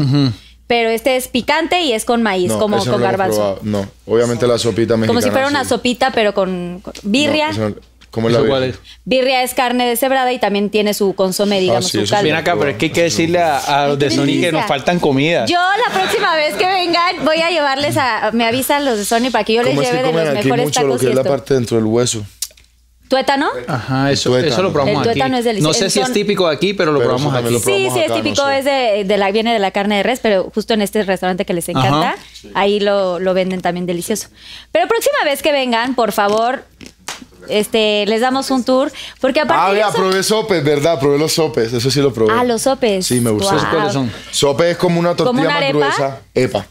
Pero 0.67 0.89
este 0.91 1.17
es 1.17 1.29
picante 1.29 1.83
y 1.83 1.93
es 1.93 2.05
con 2.05 2.23
maíz, 2.23 2.49
No, 2.49 2.59
como 2.59 2.79
ese 2.79 2.87
no 2.87 2.93
con 2.93 3.01
lo 3.03 3.07
hemos 3.07 3.19
garbanzo. 3.19 3.37
probado. 3.37 3.61
No, 3.63 3.87
obviamente 4.07 4.47
la 4.47 4.59
sopita 4.59 4.97
mexicana. 4.97 5.07
Como 5.09 5.21
si 5.21 5.31
fuera 5.31 5.47
una 5.49 5.63
sí. 5.65 5.69
sopita, 5.69 6.11
pero 6.13 6.33
con, 6.35 6.81
con- 6.83 6.95
birria. 7.05 7.47
No, 7.49 7.53
ese 7.53 7.61
no- 7.61 7.75
¿Cómo 8.11 8.29
es 8.29 8.33
la 8.35 8.41
¿Eso 8.41 8.49
cuál 8.49 8.63
birria? 8.63 8.75
es? 8.83 9.01
Birria 9.05 9.43
es 9.43 9.53
carne 9.55 9.87
deshebrada 9.87 10.33
y 10.33 10.39
también 10.39 10.71
tiene 10.71 10.95
su 10.95 11.15
consomé, 11.15 11.61
digamos, 11.61 11.85
Ah, 11.85 11.89
sí, 11.89 11.91
su 11.93 11.99
eso 11.99 12.07
sí. 12.07 12.11
caldo. 12.13 12.25
Ven 12.25 12.35
acá, 12.37 12.57
pero 12.59 12.71
es 12.71 12.77
que 12.79 12.87
hay 12.87 12.93
que 12.93 13.03
decirle 13.03 13.39
a, 13.41 13.59
a 13.59 13.89
los 13.89 13.99
de 13.99 14.11
Sony 14.11 14.41
que 14.41 14.51
nos 14.53 14.65
faltan 14.67 14.99
comidas. 14.99 15.51
Yo 15.51 15.59
la 15.59 15.93
próxima 16.01 16.35
vez 16.35 16.55
que 16.55 16.67
vengan 16.67 17.25
voy 17.27 17.37
a 17.43 17.51
llevarles 17.51 17.97
a... 17.99 18.31
Me 18.33 18.47
avisan 18.47 18.85
los 18.87 18.97
de 18.97 19.05
Sony 19.05 19.31
para 19.31 19.45
que 19.45 19.53
yo 19.53 19.63
les 19.63 19.71
¿Cómo 19.71 19.83
es 19.83 19.89
que 19.89 19.93
lleve 19.97 20.07
de 20.07 20.11
comen 20.13 20.25
los 20.29 20.35
aquí 20.39 20.45
mejores 20.49 20.65
mucho 20.67 20.81
lo 20.81 20.87
tacos 20.87 21.01
que 21.01 21.07
y 21.07 21.09
es 21.11 21.15
la 21.15 21.21
esto. 21.21 21.31
parte 21.33 21.55
dentro 21.55 21.77
del 21.77 21.87
hueso? 21.87 22.25
¿Tuétano? 23.09 23.49
Ajá, 23.69 24.11
eso, 24.11 24.31
tuétano. 24.31 24.53
eso 24.53 24.63
lo 24.63 24.73
probamos 24.73 25.03
El 25.05 25.11
aquí. 25.11 25.19
tuétano 25.19 25.37
es 25.39 25.45
delicioso. 25.45 25.69
No 25.69 25.75
sé 25.75 25.91
si 25.91 26.01
es 26.01 26.13
típico 26.13 26.49
de 26.49 26.55
aquí, 26.57 26.75
pero 26.75 26.91
lo 26.93 26.99
Pero 26.99 27.11
probamos 27.17 27.35
aquí. 27.35 27.53
lo 27.53 27.59
Sí, 27.61 27.65
probamos 27.65 27.95
sí, 27.95 28.01
es 28.01 28.09
no 28.09 28.15
típico, 28.17 28.47
sé. 28.47 28.59
es 28.59 28.65
de, 28.65 29.05
de 29.05 29.17
la, 29.19 29.31
viene 29.31 29.53
de 29.53 29.59
la 29.61 29.71
carne 29.71 29.97
de 29.99 30.03
res, 30.03 30.19
pero 30.21 30.51
justo 30.55 30.75
en 30.75 30.83
este 30.83 31.03
restaurante 31.05 31.45
que 31.45 31.55
les 31.55 31.69
encanta, 31.69 32.11
Ajá. 32.11 32.17
ahí 32.55 32.81
lo, 32.81 33.19
lo 33.21 33.33
venden 33.35 33.61
también 33.63 33.87
delicioso. 33.87 34.29
Pero 34.73 34.89
próxima 34.89 35.19
vez 35.25 35.43
que 35.43 35.53
vengan, 35.53 35.95
por 35.95 36.11
favor, 36.13 36.65
este, 37.49 38.05
les 38.07 38.21
damos 38.21 38.51
un 38.51 38.65
tour, 38.65 38.91
porque 39.21 39.39
aparte 39.41 39.81
Ah, 39.81 39.89
eso- 39.89 39.97
probé 39.99 40.23
sopes, 40.25 40.65
¿verdad? 40.65 40.99
Probé 40.99 41.17
los 41.19 41.33
sopes, 41.33 41.73
eso 41.73 41.91
sí 41.93 42.01
lo 42.01 42.13
probé. 42.13 42.33
Ah, 42.37 42.43
los 42.43 42.63
sopes. 42.63 43.07
Sí, 43.07 43.21
me 43.21 43.31
gustó. 43.31 43.51
Wow. 43.51 43.59
¿Esos 43.59 43.69
cuáles 43.73 43.93
son? 43.93 44.13
Sope 44.33 44.71
es 44.73 44.77
como 44.77 44.99
una 44.99 45.15
tortilla 45.15 45.43
una 45.43 45.49
más 45.51 45.57
arepa? 45.63 45.79
gruesa. 45.79 46.21
Epa. 46.35 46.67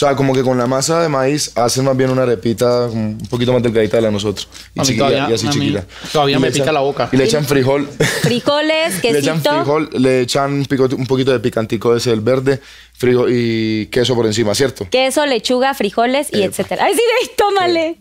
O 0.00 0.06
sea, 0.06 0.16
como 0.16 0.32
que 0.32 0.42
con 0.42 0.56
la 0.56 0.66
masa 0.66 1.02
de 1.02 1.10
maíz 1.10 1.52
hacen 1.58 1.84
más 1.84 1.94
bien 1.94 2.08
una 2.08 2.22
arepita 2.22 2.86
un 2.86 3.18
poquito 3.28 3.52
más 3.52 3.62
delgadita 3.62 3.98
de 3.98 4.00
la 4.00 4.08
de 4.08 4.12
nosotros. 4.12 4.48
Y, 4.74 4.80
chiquita, 4.80 5.08
todavía- 5.08 5.30
y 5.30 5.34
así 5.34 5.48
chiquita. 5.50 5.84
todavía 6.10 6.36
Y 6.36 6.40
me 6.40 6.46
le 6.46 6.52
pica 6.54 6.64
echan- 6.64 6.72
la 6.72 6.80
boca. 6.80 7.08
Y 7.12 7.16
le 7.18 7.24
echan 7.24 7.44
frijol. 7.44 7.86
Frijoles, 8.22 8.94
le 9.04 9.18
echan 9.18 9.36
quesito. 9.42 9.56
frijol, 9.56 9.90
le 9.92 10.20
echan 10.22 10.52
un, 10.54 10.64
pico- 10.64 10.88
un 10.96 11.06
poquito 11.06 11.32
de 11.32 11.40
picantico 11.40 11.94
ese, 11.94 12.12
el 12.12 12.22
verde, 12.22 12.62
frijol 12.94 13.28
y 13.30 13.88
queso 13.88 14.14
por 14.14 14.24
encima, 14.24 14.54
¿cierto? 14.54 14.88
queso, 14.90 15.26
lechuga, 15.26 15.74
frijoles 15.74 16.28
y 16.32 16.44
etcétera. 16.44 16.86
Ay, 16.86 16.94
sí, 16.94 17.02
ay, 17.20 17.30
tómale. 17.36 17.96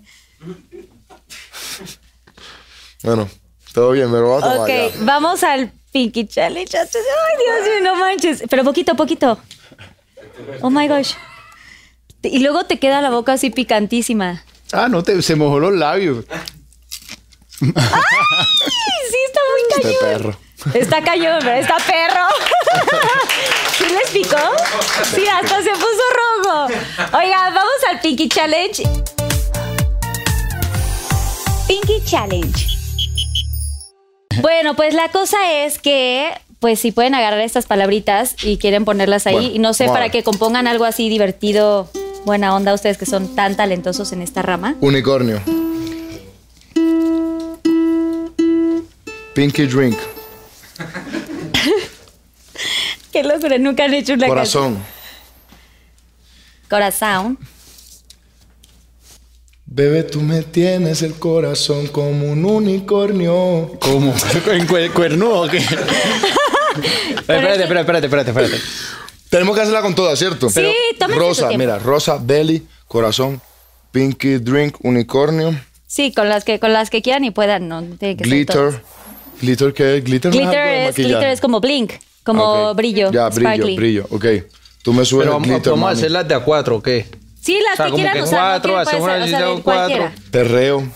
Bueno, 3.03 3.29
todo 3.73 3.91
bien, 3.91 4.09
me 4.09 4.19
lo 4.19 4.27
voy 4.29 4.37
a 4.37 4.41
tomar 4.41 4.59
Ok, 4.61 4.67
ya. 4.69 4.89
vamos 5.01 5.43
al 5.43 5.69
Pinky 5.91 6.27
Challenge. 6.27 6.77
Ay, 6.77 6.85
Dios 6.87 7.65
mío, 7.65 7.83
no 7.83 7.95
manches. 7.99 8.43
Pero 8.49 8.63
poquito, 8.63 8.95
poquito. 8.95 9.37
Oh 10.61 10.69
my 10.69 10.87
gosh. 10.87 11.11
Y 12.23 12.39
luego 12.39 12.65
te 12.65 12.79
queda 12.79 13.01
la 13.01 13.09
boca 13.09 13.33
así 13.33 13.49
picantísima. 13.49 14.43
Ah, 14.71 14.87
no, 14.89 15.03
te, 15.03 15.21
se 15.21 15.35
mojó 15.35 15.59
los 15.59 15.73
labios. 15.73 16.25
¡Ay, 17.61 17.69
sí, 19.09 19.17
está 19.25 19.39
muy 19.51 19.61
Este 19.69 19.81
cañón! 19.81 19.97
perro. 20.01 20.37
Está 20.73 21.01
cañón, 21.01 21.39
pero 21.41 21.55
está 21.55 21.77
perro. 21.77 22.27
¿Sí 23.77 23.85
les 23.85 24.09
picó? 24.11 24.37
Sí, 25.15 25.23
hasta 25.27 25.63
se 25.63 25.69
puso 25.71 26.03
rojo. 26.43 26.67
Oigan, 27.17 27.53
vamos 27.53 27.73
al 27.89 28.01
Pinky 28.01 28.27
Challenge. 28.27 28.83
Pinky 31.67 32.03
Challenge. 32.05 32.67
Bueno, 34.41 34.75
pues 34.75 34.93
la 34.93 35.09
cosa 35.09 35.37
es 35.63 35.79
que, 35.79 36.31
pues 36.59 36.79
si 36.79 36.91
pueden 36.91 37.15
agarrar 37.15 37.39
estas 37.41 37.65
palabritas 37.65 38.35
y 38.43 38.57
quieren 38.57 38.85
ponerlas 38.85 39.27
ahí, 39.27 39.35
Bueno, 39.35 39.49
y 39.53 39.59
no 39.59 39.73
sé, 39.73 39.87
para 39.87 40.09
que 40.09 40.23
compongan 40.23 40.67
algo 40.67 40.85
así 40.85 41.09
divertido, 41.09 41.89
buena 42.25 42.53
onda, 42.55 42.73
ustedes 42.73 42.97
que 42.97 43.05
son 43.05 43.35
tan 43.35 43.55
talentosos 43.55 44.11
en 44.11 44.21
esta 44.21 44.41
rama. 44.41 44.75
Unicornio. 44.81 45.41
Pinky 49.33 49.65
drink. 49.67 49.97
Qué 53.11 53.23
locura, 53.23 53.57
nunca 53.57 53.85
han 53.85 53.93
hecho 53.93 54.13
una 54.13 54.27
canción. 54.27 54.75
Corazón. 54.75 54.83
Corazón. 56.69 57.37
Bebé, 59.65 60.03
tú 60.03 60.21
me 60.21 60.41
tienes 60.41 61.01
el 61.03 61.13
corazón 61.13 61.87
como 61.87 62.31
un 62.31 62.43
unicornio. 62.45 63.71
¿Cómo? 63.79 64.13
¿En 64.51 64.67
cuer- 64.67 64.91
cuernudo 64.93 65.41
o 65.43 65.47
qué? 65.47 65.57
espérate, 67.17 67.63
espérate, 67.63 67.79
espérate, 67.79 68.05
espérate, 68.07 68.29
espérate. 68.31 68.57
Tenemos 69.29 69.55
que 69.55 69.61
hacerla 69.61 69.81
con 69.81 69.93
todas, 69.95 70.17
¿cierto? 70.17 70.49
Sí, 70.49 70.61
tómense 70.97 71.13
su 71.13 71.19
Rosa, 71.19 71.47
tiempo. 71.49 71.57
mira, 71.65 71.79
rosa, 71.79 72.17
belly, 72.21 72.65
corazón, 72.87 73.41
pinky 73.91 74.37
drink, 74.37 74.77
unicornio, 74.81 75.53
Sí, 75.87 76.13
con 76.13 76.29
las 76.29 76.43
que 76.43 76.59
con 76.59 76.71
las 76.71 76.89
que 76.91 77.01
quieran 77.01 77.25
y 77.25 77.31
puedan, 77.31 77.67
no 77.67 77.81
tiene 77.81 78.15
que 78.17 78.23
ser 78.23 78.33
glitter. 78.33 78.55
todas. 78.55 78.75
¿Glitter 79.41 79.73
qué 79.73 79.97
es? 79.97 80.03
Glitter, 80.03 80.31
no 80.31 80.37
Glitter 80.39 80.59
algo 80.59 80.71
de 80.71 80.81
es, 80.83 80.89
maquillaje? 80.89 81.13
glitter 81.13 81.29
es 81.31 81.41
como 81.41 81.59
blink, 81.59 81.93
como 82.23 82.69
ok. 82.71 82.75
brillo, 82.77 83.11
Ya, 83.11 83.29
brillo, 83.29 83.49
sparkly. 83.49 83.75
brillo, 83.75 84.07
ok. 84.11 84.25
Tú 84.83 84.93
me 84.93 85.03
subes 85.05 85.23
Pero 85.25 85.31
el 85.37 85.41
vamos, 85.41 85.47
glitter, 85.47 85.71
vamos 85.71 85.83
a 85.83 85.89
mami. 85.89 85.97
hacerlas 85.99 86.27
de 86.27 86.35
a 86.35 86.39
cuatro, 86.41 86.75
¿o 86.75 86.81
qué? 86.83 87.07
Sí, 87.41 87.57
las 87.63 87.73
O 87.73 87.77
sea, 87.77 87.85
que 87.85 87.91
como 87.91 88.03
quieran 88.03 88.17
que 88.17 88.23
usar. 88.23 88.39
cuatro, 88.39 88.71
no 88.73 88.77
hacemos 88.79 89.03
una 89.03 89.17
lista 89.17 89.45
con 89.45 89.61
cuatro. 89.61 89.97
cualquiera. 89.97 90.13
Perreo. 90.31 90.87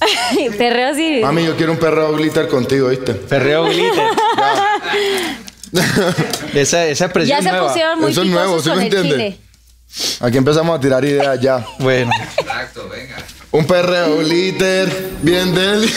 Perreo 0.58 0.94
sí. 0.94 1.18
Mami, 1.22 1.44
yo 1.44 1.56
quiero 1.56 1.72
un 1.72 1.78
perreo 1.78 2.12
glitter 2.16 2.48
contigo, 2.48 2.88
¿viste? 2.88 3.14
Ferreo 3.14 3.64
glitter. 3.64 4.08
esa, 6.54 6.86
esa 6.86 7.04
expresión 7.06 7.38
ya 7.38 7.42
se 7.42 7.50
nueva. 7.50 7.68
pusieron 7.68 8.00
muy 8.00 8.10
Eso 8.12 8.22
es 8.22 8.28
nuevo, 8.28 8.60
¿sí 8.60 8.68
con 8.68 8.78
me 8.78 8.86
el 8.86 8.94
entiende? 8.94 9.16
chile. 9.90 10.16
Aquí 10.20 10.36
empezamos 10.38 10.76
a 10.76 10.80
tirar 10.80 11.04
ideas 11.04 11.40
ya. 11.40 11.64
Bueno. 11.78 12.10
Un 13.52 13.66
perreo 13.66 14.18
glitter, 14.18 15.10
bien 15.22 15.54
del... 15.54 15.90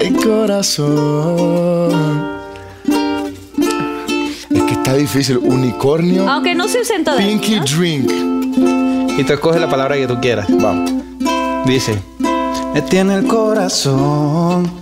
El 0.00 0.16
corazón. 0.16 1.90
Es 4.50 4.62
que 4.62 4.72
está 4.72 4.94
difícil. 4.94 5.38
Unicornio, 5.38 6.28
Aunque 6.28 6.54
no 6.54 6.68
se 6.68 6.80
usen 6.80 7.04
todas. 7.04 7.24
pinky 7.24 7.56
¿no? 7.56 7.64
drink. 7.64 8.10
Y 9.18 9.24
tú 9.24 9.32
escoges 9.32 9.60
la 9.60 9.68
palabra 9.68 9.96
que 9.96 10.06
tú 10.06 10.20
quieras. 10.20 10.46
Vamos. 10.48 10.90
Dice, 11.68 11.98
me 12.72 12.80
tiene 12.80 13.16
el 13.16 13.26
corazón 13.26 14.72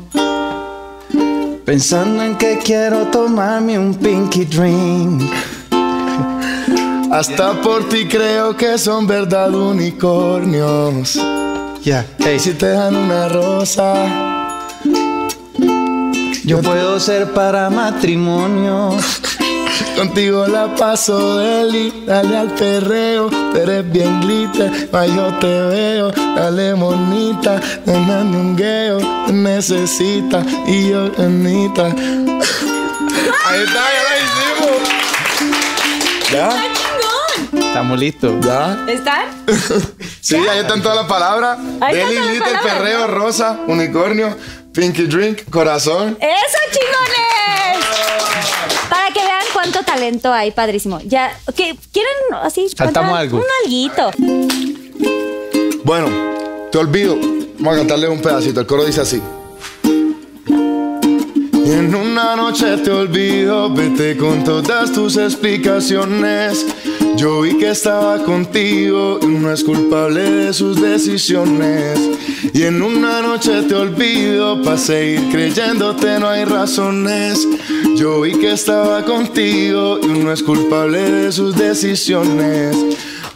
pensando 1.64 2.22
en 2.22 2.38
que 2.38 2.60
quiero 2.64 3.08
tomarme 3.08 3.76
un 3.76 3.92
pinky 3.92 4.44
drink. 4.44 5.20
Hasta 7.10 7.60
por 7.60 7.88
ti 7.88 8.06
creo 8.06 8.56
que 8.56 8.78
son 8.78 9.04
verdad 9.04 9.52
unicornios. 9.52 11.18
Ya, 11.82 12.06
hey, 12.20 12.38
Si 12.38 12.52
te 12.52 12.68
dan 12.68 12.94
una 12.94 13.30
rosa, 13.30 13.92
yo 16.44 16.62
puedo 16.62 17.00
ser 17.00 17.32
para 17.32 17.68
matrimonio. 17.68 18.96
Contigo 19.96 20.46
la 20.46 20.74
paso 20.74 21.38
deli. 21.38 22.04
Dale 22.06 22.36
al 22.36 22.50
perreo, 22.50 23.28
tú 23.28 23.56
eres 23.56 23.90
bien 23.90 24.20
glitter. 24.20 24.88
Mas 24.92 25.08
yo 25.08 25.26
te 25.38 25.46
veo, 25.46 26.12
dale 26.12 26.74
monita. 26.74 27.60
Nena, 27.84 28.20
un 28.20 28.56
gueo, 28.56 28.98
te 29.26 29.32
necesita. 29.32 30.44
Y 30.66 30.90
yo, 30.90 31.08
nenita. 31.18 31.86
Ahí 33.46 33.60
está, 33.62 33.82
ya 33.96 34.02
la 34.08 34.16
hicimos. 34.22 34.76
¿Ya? 36.32 36.50
Estamos 37.68 37.98
listos. 37.98 38.34
¿Ya? 38.44 38.78
¿Están? 38.88 39.24
Sí, 40.20 40.34
ahí 40.34 40.58
están 40.58 40.82
todas 40.82 40.96
las 40.96 41.06
palabras. 41.06 41.58
Deli, 41.92 42.40
palabras, 42.40 42.62
perreo, 42.64 43.06
rosa, 43.06 43.60
unicornio, 43.68 44.36
pinky 44.72 45.06
drink, 45.06 45.48
corazón. 45.50 46.18
¡Eso, 46.20 46.58
chingones! 46.72 47.35
Talento 49.86 50.32
hay, 50.32 50.50
padrísimo. 50.50 51.00
Ya, 51.00 51.32
¿qué, 51.54 51.76
¿quieren 51.92 52.12
así? 52.42 52.68
Saltamos 52.68 53.10
contar 53.10 53.22
algo. 53.22 53.38
Un 53.38 53.44
alguito. 53.64 54.10
Bueno, 55.84 56.08
te 56.70 56.78
olvido. 56.78 57.16
Vamos 57.58 57.74
a 57.74 57.78
cantarle 57.78 58.08
un 58.08 58.20
pedacito. 58.20 58.60
El 58.60 58.66
coro 58.66 58.84
dice 58.84 59.00
así. 59.00 59.22
Y 61.64 61.72
en 61.72 61.94
una 61.94 62.36
noche 62.36 62.76
te 62.76 62.90
olvido, 62.90 63.72
vete 63.72 64.16
con 64.16 64.44
todas 64.44 64.92
tus 64.92 65.16
explicaciones. 65.16 66.66
Yo 67.16 67.40
vi 67.40 67.56
que 67.56 67.70
estaba 67.70 68.22
contigo 68.24 69.18
y 69.22 69.26
no 69.26 69.50
es 69.50 69.64
culpable 69.64 70.22
de 70.22 70.52
sus 70.52 70.80
decisiones. 70.80 71.98
Y 72.52 72.64
en 72.64 72.82
una 72.82 73.22
noche 73.22 73.62
te 73.62 73.74
olvido, 73.74 74.60
para 74.62 74.76
seguir 74.76 75.28
creyéndote 75.30 76.18
no 76.20 76.28
hay 76.28 76.44
razones. 76.44 77.48
Yo 77.96 78.20
vi 78.20 78.32
que 78.32 78.52
estaba 78.52 79.02
contigo 79.04 79.98
y 80.02 80.08
no 80.08 80.30
es 80.30 80.42
culpable 80.42 81.10
de 81.10 81.32
sus 81.32 81.56
decisiones. 81.56 82.76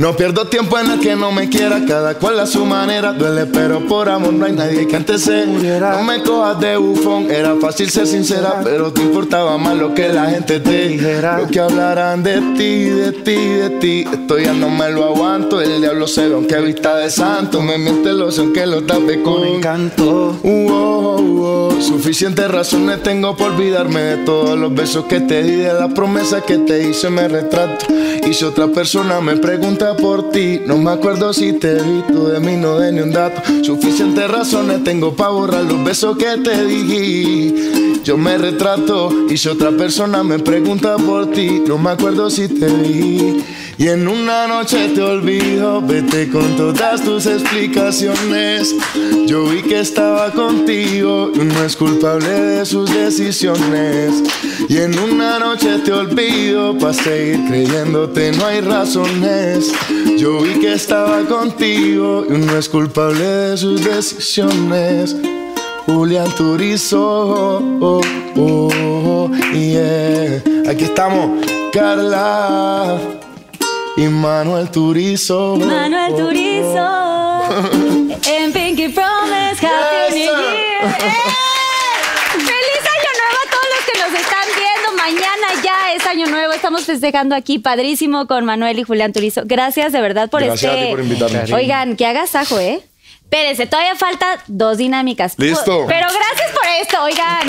No 0.01 0.17
pierdo 0.17 0.47
tiempo 0.47 0.79
en 0.79 0.93
el 0.93 0.99
que 0.99 1.15
no 1.15 1.31
me 1.31 1.51
quiera, 1.51 1.85
cada 1.87 2.15
cual 2.15 2.41
a 2.41 2.47
su 2.47 2.65
manera. 2.65 3.13
Duele, 3.13 3.45
pero 3.45 3.87
por 3.87 4.09
amor 4.09 4.33
no 4.33 4.47
hay 4.47 4.53
nadie 4.53 4.89
que 4.89 4.97
antes 4.97 5.25
se 5.25 5.45
muriera. 5.45 5.99
No 5.99 6.05
me 6.05 6.23
cojas 6.23 6.59
de 6.59 6.79
bufón, 6.79 7.31
era 7.31 7.55
fácil 7.57 7.91
ser 7.91 8.07
sincera, 8.07 8.63
pero 8.65 8.91
te 8.95 9.03
importaba 9.03 9.59
más 9.59 9.77
lo 9.77 9.93
que 9.93 10.09
la 10.09 10.31
gente 10.31 10.59
te 10.59 10.89
dijera. 10.89 11.37
Lo 11.37 11.49
que 11.49 11.61
hablarán 11.61 12.23
de 12.23 12.41
ti, 12.57 12.85
de 12.87 13.13
ti, 13.13 13.35
de 13.35 13.71
ti. 13.79 14.07
Esto 14.11 14.39
ya 14.39 14.55
no 14.55 14.71
me 14.71 14.89
lo 14.89 15.05
aguanto. 15.05 15.61
El 15.61 15.83
diablo 15.83 16.07
se 16.07 16.29
ve 16.29 16.35
aunque 16.35 16.59
vista 16.63 16.97
de 16.97 17.11
santo. 17.11 17.61
Me 17.61 17.77
miente 17.77 18.15
lo 18.15 18.31
aunque 18.31 18.65
lo 18.65 18.83
tape 18.85 19.21
con 19.21 19.47
encanto. 19.47 20.41
Uh, 20.43 20.71
oh, 20.71 21.21
uh, 21.21 21.43
oh. 21.43 21.81
Suficientes 21.83 22.51
razones 22.51 23.03
tengo 23.03 23.37
por 23.37 23.53
olvidarme 23.53 24.01
de 24.01 24.17
todos 24.25 24.59
los 24.59 24.75
besos 24.75 25.05
que 25.05 25.21
te 25.21 25.43
di, 25.43 25.57
de 25.57 25.75
las 25.75 25.93
promesas 25.93 26.43
que 26.45 26.57
te 26.59 26.89
hice, 26.89 27.11
me 27.11 27.29
retrato. 27.29 27.87
Y 28.27 28.35
si 28.35 28.45
otra 28.45 28.69
persona 28.69 29.21
me 29.21 29.37
pregunta 29.37 29.90
por 29.97 30.31
ti, 30.31 30.61
no 30.67 30.77
me 30.79 30.91
acuerdo 30.91 31.33
si 31.33 31.53
te 31.53 31.75
vi, 31.75 32.03
tú 32.09 32.27
de 32.27 32.41
mí 32.41 32.57
no 32.57 32.79
de 32.79 32.93
ni 32.93 33.01
un 33.01 33.13
dato. 33.13 33.43
Suficientes 33.63 34.31
razones 34.31 34.85
tengo 34.85 35.15
para 35.15 35.31
borrar 35.31 35.65
los 35.65 35.83
besos 35.85 36.17
que 36.17 36.37
te 36.39 36.65
di. 36.65 38.01
Yo 38.05 38.17
me 38.17 38.39
retrato 38.39 39.11
y 39.29 39.37
si 39.37 39.49
otra 39.49 39.71
persona 39.73 40.23
me 40.23 40.39
pregunta 40.39 40.97
por 40.97 41.31
ti, 41.31 41.63
no 41.67 41.79
me 41.79 41.91
acuerdo 41.91 42.31
si 42.31 42.49
te 42.49 42.67
vi. 42.67 43.45
Y 43.81 43.89
en 43.89 44.07
una 44.07 44.47
noche 44.47 44.91
te 44.95 45.01
olvido, 45.01 45.81
vete 45.81 46.29
con 46.29 46.55
todas 46.55 47.03
tus 47.03 47.25
explicaciones. 47.25 48.77
Yo 49.27 49.47
vi 49.47 49.63
que 49.63 49.81
estaba 49.81 50.31
contigo 50.33 51.33
y 51.35 51.39
no 51.39 51.65
es 51.65 51.77
culpable 51.77 52.29
de 52.29 52.67
sus 52.67 52.93
decisiones. 52.93 54.23
Y 54.69 54.77
en 54.77 54.99
una 54.99 55.39
noche 55.39 55.79
te 55.79 55.95
olvido, 55.95 56.77
para 56.77 56.93
seguir 56.93 57.43
creyéndote 57.49 58.33
no 58.33 58.45
hay 58.45 58.61
razones. 58.61 59.73
Yo 60.19 60.43
vi 60.43 60.61
que 60.61 60.75
estaba 60.75 61.23
contigo 61.25 62.27
y 62.29 62.35
no 62.35 62.59
es 62.59 62.69
culpable 62.69 63.25
de 63.25 63.57
sus 63.57 63.83
decisiones. 63.83 65.17
Julián 65.87 66.31
Turizo, 66.37 67.63
oh, 67.81 68.03
oh, 68.37 68.69
oh, 68.77 69.31
yeah. 69.55 70.43
aquí 70.69 70.85
estamos, 70.85 71.41
Carla 71.73 73.20
y 73.97 74.03
Manuel 74.09 74.71
Turizo. 74.71 75.57
Manuel 75.57 76.15
Turizo. 76.17 77.43
en 78.27 78.53
Pinky 78.53 78.89
Promise, 78.89 79.67
Happy 79.67 80.15
New. 80.15 80.23
Year. 80.25 80.85
¡Eh! 80.85 81.13
¡Feliz 82.33 82.83
Año 82.87 83.11
Nuevo 83.19 83.39
a 83.45 83.51
todos 83.51 83.67
los 83.75 83.85
que 83.87 83.99
nos 83.99 84.21
están 84.21 84.47
viendo! 84.57 84.93
Mañana 84.97 85.63
ya 85.63 85.93
es 85.95 86.07
Año 86.07 86.27
Nuevo. 86.27 86.53
Estamos 86.53 86.85
festejando 86.85 87.35
aquí 87.35 87.59
padrísimo 87.59 88.27
con 88.27 88.45
Manuel 88.45 88.79
y 88.79 88.83
Julián 88.85 89.13
Turizo. 89.13 89.43
Gracias 89.45 89.93
de 89.93 90.01
verdad 90.01 90.31
por 90.31 90.43
Gracias 90.43 90.73
a 90.73 90.75
este. 90.75 90.87
ti 90.87 90.91
por 90.93 91.01
invitarme. 91.01 91.55
Oigan, 91.55 91.97
que 91.97 92.07
hagas 92.07 92.35
ajo, 92.35 92.59
¿eh? 92.59 92.83
Espérense, 93.23 93.67
todavía 93.67 93.95
falta 93.95 94.39
dos 94.49 94.79
dinámicas. 94.79 95.35
Listo. 95.39 95.85
Pero 95.87 96.07
gracias 96.09 96.51
por 96.53 96.67
esto, 96.81 97.03
oigan. 97.05 97.47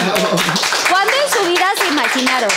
¿Cuándo 0.90 1.12
en 1.26 1.34
su 1.34 1.50
vida 1.50 1.66
se 1.80 1.88
imaginaron? 1.88 2.50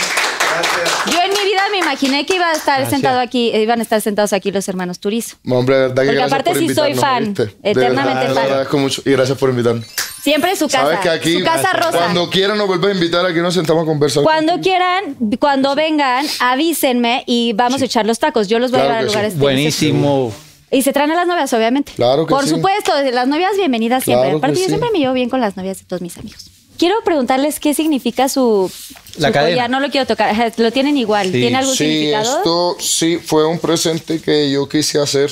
Yo 1.11 1.17
en 1.23 1.29
mi 1.31 1.43
vida 1.49 1.61
me 1.71 1.77
imaginé 1.79 2.25
que 2.25 2.35
iba 2.35 2.47
a 2.49 2.53
estar 2.53 2.89
sentado 2.89 3.19
aquí, 3.19 3.51
eh, 3.53 3.61
iban 3.61 3.79
a 3.79 3.83
estar 3.83 4.01
sentados 4.01 4.33
aquí 4.33 4.51
los 4.51 4.67
hermanos 4.67 4.99
Turizo. 4.99 5.35
Hombre, 5.49 5.75
verdad 5.77 5.87
que 5.89 6.07
Porque 6.07 6.11
gracias 6.13 6.31
aparte 6.31 6.49
por 6.51 6.59
sí 6.59 6.73
soy 6.75 6.93
fan. 6.95 7.33
De 7.33 7.55
eternamente 7.63 8.19
verdad, 8.27 8.33
fan. 8.35 8.35
Le 8.35 8.41
agradezco 8.41 8.77
mucho 8.77 9.01
y 9.05 9.11
gracias 9.11 9.37
por 9.37 9.49
invitarme. 9.49 9.83
Siempre 10.23 10.51
es 10.53 10.59
su 10.59 10.65
casa. 10.67 10.81
Sabes 10.83 10.99
que 11.01 11.09
aquí, 11.09 11.39
su 11.39 11.45
casa 11.45 11.71
rosa. 11.73 11.97
cuando 11.97 12.29
quieran 12.31 12.57
nos 12.57 12.67
vuelves 12.67 12.91
a 12.91 12.93
invitar, 12.95 13.25
aquí 13.25 13.39
nos 13.39 13.53
sentamos 13.53 13.83
a 13.83 13.85
conversar. 13.85 14.23
Cuando 14.23 14.59
quieran, 14.59 15.15
cuando 15.39 15.75
vengan, 15.75 16.25
avísenme 16.39 17.23
y 17.27 17.53
vamos 17.53 17.81
a 17.81 17.85
echar 17.85 18.05
los 18.07 18.17
tacos. 18.17 18.47
Yo 18.47 18.57
los 18.59 18.71
voy 18.71 18.79
Claro 18.79 18.95
a 18.95 19.01
llevar 19.01 19.01
a 19.01 19.03
que 19.03 19.09
sí. 19.09 19.13
lugares 19.13 19.37
Buenísimo. 19.37 20.33
Y 20.71 20.81
se 20.81 20.91
traen 20.93 21.11
a 21.11 21.15
las 21.15 21.27
novias, 21.27 21.53
obviamente. 21.53 21.91
Claro 21.95 22.25
que 22.25 22.31
Por 22.33 22.43
sí. 22.45 22.49
supuesto, 22.49 22.91
las 23.11 23.27
novias 23.27 23.51
bienvenidas 23.55 24.03
siempre. 24.03 24.25
Claro 24.29 24.37
Aparte, 24.39 24.55
yo 24.57 24.63
sí. 24.63 24.69
siempre 24.69 24.89
me 24.91 24.97
llevo 24.99 25.13
bien 25.13 25.29
con 25.29 25.39
las 25.41 25.55
novias 25.57 25.77
de 25.77 25.85
todos 25.85 26.01
mis 26.01 26.17
amigos. 26.17 26.49
Quiero 26.77 26.95
preguntarles 27.05 27.59
qué 27.59 27.73
significa 27.73 28.27
su, 28.29 28.69
La 29.17 29.27
su 29.29 29.33
cadena. 29.33 29.55
collar. 29.55 29.69
No 29.69 29.79
lo 29.79 29.89
quiero 29.89 30.05
tocar. 30.05 30.53
Lo 30.57 30.71
tienen 30.71 30.97
igual. 30.97 31.27
Sí. 31.27 31.33
¿Tiene 31.33 31.57
algún 31.57 31.75
Sí, 31.75 31.85
significado? 31.85 32.37
esto 32.37 32.77
sí 32.79 33.17
fue 33.23 33.45
un 33.45 33.59
presente 33.59 34.19
que 34.21 34.51
yo 34.51 34.67
quise 34.67 34.99
hacer, 34.99 35.31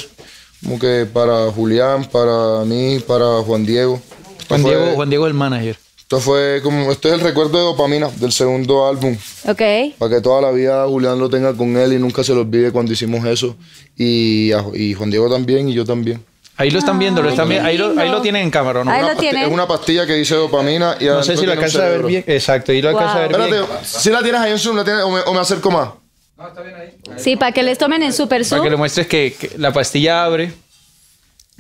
como 0.64 0.80
que 0.80 1.06
para 1.12 1.52
Julián, 1.52 2.06
para 2.06 2.64
mí, 2.66 3.00
para 3.06 3.42
Juan 3.44 3.66
Diego. 3.66 4.02
Esto 4.40 4.46
Juan 4.50 4.62
fue- 4.62 4.72
Diego, 4.78 4.96
Juan 4.96 5.10
Diego 5.10 5.28
el 5.28 5.34
manager. 5.34 5.78
Esto 5.98 6.20
fue 6.20 6.60
como, 6.62 6.92
esto 6.92 7.08
es 7.08 7.16
el 7.16 7.22
recuerdo 7.22 7.58
de 7.58 7.64
dopamina 7.64 8.08
del 8.18 8.32
segundo 8.32 8.88
álbum. 8.88 9.18
Ok. 9.48 9.62
Para 9.98 10.16
que 10.16 10.22
toda 10.22 10.42
la 10.42 10.52
vida 10.52 10.86
Julián 10.86 11.18
lo 11.18 11.30
tenga 11.30 11.54
con 11.56 11.76
él 11.76 11.94
y 11.94 11.98
nunca 11.98 12.24
se 12.24 12.34
lo 12.34 12.42
olvide 12.42 12.72
cuando 12.72 12.94
hicimos 12.94 13.26
eso. 13.26 13.56
Y, 13.98 14.52
y 14.76 14.94
Juan 14.94 15.10
Diego 15.10 15.30
también 15.30 15.70
y 15.70 15.74
yo 15.74 15.86
también. 15.86 16.24
Ahí 16.56 16.70
lo 16.70 16.80
están 16.80 17.00
viendo, 17.00 17.22
lo 17.24 17.30
están 17.30 17.50
viendo. 17.50 17.68
Ahí 17.68 17.78
lo, 17.78 18.00
ahí 18.00 18.10
lo 18.10 18.22
tienen 18.22 18.44
en 18.44 18.52
cámara, 18.52 18.82
¿o 18.82 18.84
¿no? 18.84 18.92
Ahí 18.92 19.02
lo 19.02 19.16
tienen. 19.16 19.44
Es 19.46 19.50
una 19.52 19.68
pastilla 19.68 20.06
que 20.06 20.14
dice 20.14 20.36
dopamina 20.36 20.96
y 21.00 21.06
No 21.06 21.24
sé 21.24 21.36
si 21.36 21.46
lo 21.46 21.52
alcanza 21.54 21.86
a 21.86 21.90
ver 21.90 22.04
bien. 22.04 22.24
Exacto, 22.28 22.72
ahí 22.72 22.82
lo 22.82 22.90
alcanza 22.90 23.16
a 23.16 23.20
ver 23.28 23.32
Wow. 23.38 23.46
bien. 23.48 23.54
Espérate, 23.64 23.86
si 23.88 24.10
la 24.12 24.22
tienes 24.22 24.42
ahí 24.42 24.52
en 24.52 24.60
Zoom, 24.60 24.76
¿la 24.78 24.84
tienes, 24.84 25.04
o, 25.04 25.10
me, 25.10 25.20
o 25.22 25.34
me 25.34 25.40
acerco 25.40 25.72
más. 25.72 25.90
Sí, 27.18 27.36
para 27.38 27.52
que 27.52 27.64
les 27.64 27.78
tomen 27.78 28.04
en 28.04 28.12
Super 28.14 28.40
Para 28.42 28.44
Zoom. 28.50 28.64
que 28.64 28.70
le 28.70 28.76
muestres 28.76 29.08
que, 29.08 29.34
que 29.40 29.52
la 29.58 29.72
pastilla 29.72 30.24
abre 30.26 30.52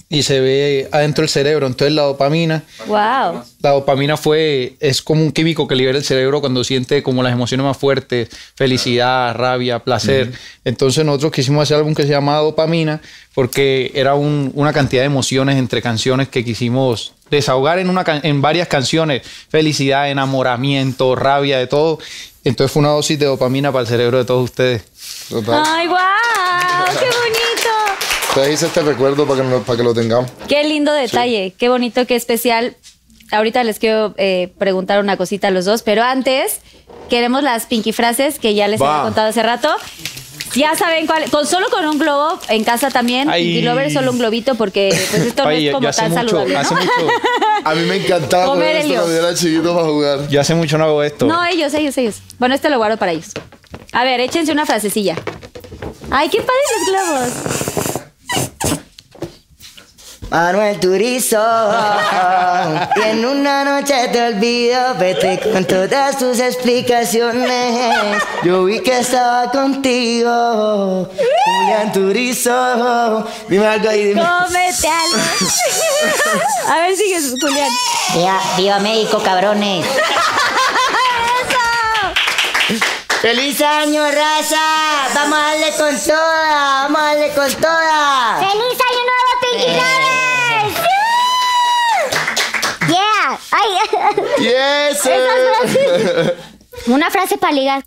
y 0.10 0.22
se 0.24 0.40
ve 0.42 0.90
adentro 0.92 1.24
del 1.24 1.30
cerebro. 1.30 1.66
Entonces 1.66 1.94
la 1.96 2.04
dopamina, 2.04 2.62
Wow. 2.86 3.44
la 3.62 3.72
dopamina 3.72 4.16
fue, 4.16 4.76
es 4.80 5.02
como 5.02 5.24
un 5.24 5.32
químico 5.32 5.68
que 5.68 5.76
libera 5.76 5.98
el 5.98 6.04
cerebro 6.04 6.40
cuando 6.40 6.64
siente 6.64 7.02
como 7.02 7.24
las 7.24 7.34
emociones 7.34 7.66
más 7.66 7.78
fuertes, 7.78 8.30
felicidad, 8.56 9.34
rabia, 9.36 9.80
placer. 9.80 10.32
Entonces 10.66 11.04
nosotros 11.04 11.32
quisimos 11.32 11.64
hacer 11.64 11.78
algo 11.78 11.94
que 11.96 12.04
se 12.04 12.10
llama 12.10 12.38
dopamina 12.38 13.02
porque 13.34 13.92
era 13.96 14.14
un- 14.14 14.52
una 14.54 14.72
cantidad 14.72 15.02
de 15.02 15.08
emociones 15.08 15.58
entre 15.58 15.82
canciones 15.82 16.28
que 16.30 16.44
quisimos 16.46 17.14
desahogar 17.32 17.80
en, 17.80 17.90
una, 17.90 18.04
can- 18.04 18.22
en 18.24 18.40
varias 18.42 18.68
canciones. 18.68 19.24
Felicidad, 19.50 20.12
enamoramiento, 20.12 21.16
rabia, 21.16 21.58
de 21.58 21.66
todo. 21.66 21.98
Entonces 22.44 22.72
fue 22.72 22.82
una 22.82 22.90
dosis 22.90 23.18
de 23.18 23.26
dopamina 23.26 23.72
para 23.72 23.82
el 23.82 23.88
cerebro 23.88 24.20
de 24.20 24.26
todos 24.26 24.44
ustedes. 24.44 24.84
Total. 25.30 25.64
¡Ay, 25.66 25.88
wow! 25.88 25.98
¡Qué 27.00 27.06
bonito! 27.06 27.73
Te 28.34 28.52
hice 28.52 28.66
este 28.66 28.82
recuerdo 28.82 29.28
para 29.28 29.42
que, 29.42 29.48
no- 29.48 29.62
para 29.62 29.78
que 29.78 29.84
lo 29.84 29.94
tengamos. 29.94 30.30
Qué 30.48 30.64
lindo 30.64 30.92
detalle, 30.92 31.54
qué 31.58 31.70
bonito, 31.70 32.06
qué 32.08 32.16
especial. 32.16 32.76
Ahorita 33.32 33.64
les 33.64 33.80
quiero 33.80 34.14
eh, 34.18 34.52
preguntar 34.58 35.00
una 35.00 35.18
cosita 35.18 35.48
a 35.48 35.52
los 35.52 35.66
dos, 35.66 35.84
pero 35.84 36.04
antes 36.04 36.60
queremos 37.10 37.44
las 37.44 37.66
pinky 37.68 37.92
frases 37.92 38.40
que 38.40 38.54
ya 38.56 38.68
les 38.68 38.82
había 38.82 39.04
contado 39.04 39.28
hace 39.30 39.44
rato. 39.44 39.70
Ya 40.56 40.76
saben 40.76 41.08
cuál, 41.08 41.30
con 41.32 41.48
solo 41.48 41.68
con 41.72 41.84
un 41.88 41.98
globo 41.98 42.40
en 42.50 42.64
casa 42.64 42.90
también. 42.92 43.28
Ay. 43.30 43.46
Pinky 43.46 43.62
Lover 43.64 43.92
solo 43.92 44.12
un 44.12 44.20
globito 44.20 44.54
porque 44.56 44.90
pues 45.10 45.24
esto 45.24 45.44
Oye, 45.46 45.72
no 45.72 45.90
es 45.90 45.96
como 45.96 45.96
tan 45.96 46.10
mucho, 46.12 46.20
saludable. 46.22 46.54
¿no? 46.54 46.60
hace 46.60 46.76
mucho, 46.76 46.90
A 47.66 47.74
mí 47.76 47.82
me 47.88 47.96
encantaba 47.98 48.46
Comer 48.46 48.76
esto 48.78 48.94
cuando 48.94 49.14
era 49.18 49.34
chiquito 49.34 49.74
para 49.76 49.88
jugar. 49.88 50.28
yo 50.28 50.42
hace 50.42 50.54
mucho 50.54 50.78
no 50.78 50.84
hago 50.86 51.02
esto. 51.04 51.26
No, 51.26 51.44
ellos, 51.46 51.74
ellos, 51.74 51.98
ellos. 51.98 52.16
Bueno, 52.38 52.54
este 52.54 52.70
lo 52.70 52.78
guardo 52.78 52.98
para 52.98 53.14
ellos. 53.14 53.32
A 53.94 54.04
ver, 54.04 54.20
échense 54.20 54.52
una 54.52 54.66
frasecilla. 54.68 55.16
Ay, 56.12 56.30
qué 56.30 56.38
padres 56.40 56.54
los 56.78 57.08
globos. 57.10 57.93
Manuel 60.30 60.80
Turizo, 60.80 61.38
y 62.96 63.02
en 63.02 63.24
una 63.24 63.64
noche 63.64 64.08
te 64.12 64.30
olvido, 64.30 64.96
vete 64.96 65.40
con 65.52 65.64
todas 65.66 66.18
tus 66.18 66.40
explicaciones. 66.40 68.24
Yo 68.44 68.64
vi 68.66 68.80
que 68.80 68.98
estaba 68.98 69.52
contigo, 69.52 71.08
Julián 71.46 71.92
Turizo. 71.94 73.28
Dime 73.48 73.68
algo 73.68 73.90
ahí, 73.90 74.06
dime. 74.06 74.22
Cómete 74.22 74.88
algo. 74.88 75.18
A 76.68 76.78
ver, 76.80 76.96
sigue, 76.96 77.20
Julián. 77.40 77.70
Viva, 78.16 78.42
viva 78.58 78.80
México, 78.80 79.22
cabrones. 79.24 79.86
¡Eso! 82.70 82.84
¡Feliz 83.24 83.62
año, 83.62 84.04
raza! 84.12 84.60
¡Vamos 85.16 85.40
a 85.40 85.42
darle 85.44 85.72
con 85.78 85.98
toda! 85.98 86.84
¡Vamos 86.84 87.00
a 87.00 87.06
darle 87.06 87.30
con 87.30 87.54
toda! 87.54 88.38
¡Feliz 88.40 88.78
año 88.92 89.02
nuevo, 89.08 89.32
Pinky 89.40 89.72
Lovers! 89.80 90.76
¡Yeah! 92.90 93.40
¡Ay! 93.52 93.70
Yes, 94.44 95.10
Una 96.88 97.10
frase 97.10 97.38
para 97.38 97.54
ligar. 97.54 97.86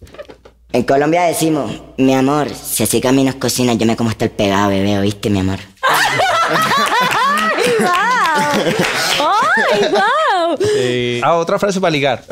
En 0.72 0.84
Colombia 0.84 1.24
decimos, 1.24 1.82
mi 1.98 2.14
amor, 2.14 2.48
si 2.54 2.84
así 2.84 3.02
caminas 3.02 3.34
cocinas, 3.34 3.76
yo 3.76 3.84
me 3.84 3.94
como 3.94 4.08
hasta 4.08 4.24
el 4.24 4.30
pegado, 4.30 4.70
bebé, 4.70 4.98
¿oíste, 4.98 5.28
mi 5.28 5.40
amor? 5.40 5.58
¡Ay, 5.82 7.74
wow! 7.80 7.90
¡Ay, 9.70 9.90
wow! 9.90 10.58
Eh, 10.76 11.20
ah, 11.22 11.34
otra 11.34 11.58
frase 11.58 11.78
para 11.78 11.90
ligar. 11.90 12.24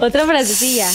Otra 0.00 0.24
frasecilla. 0.26 0.88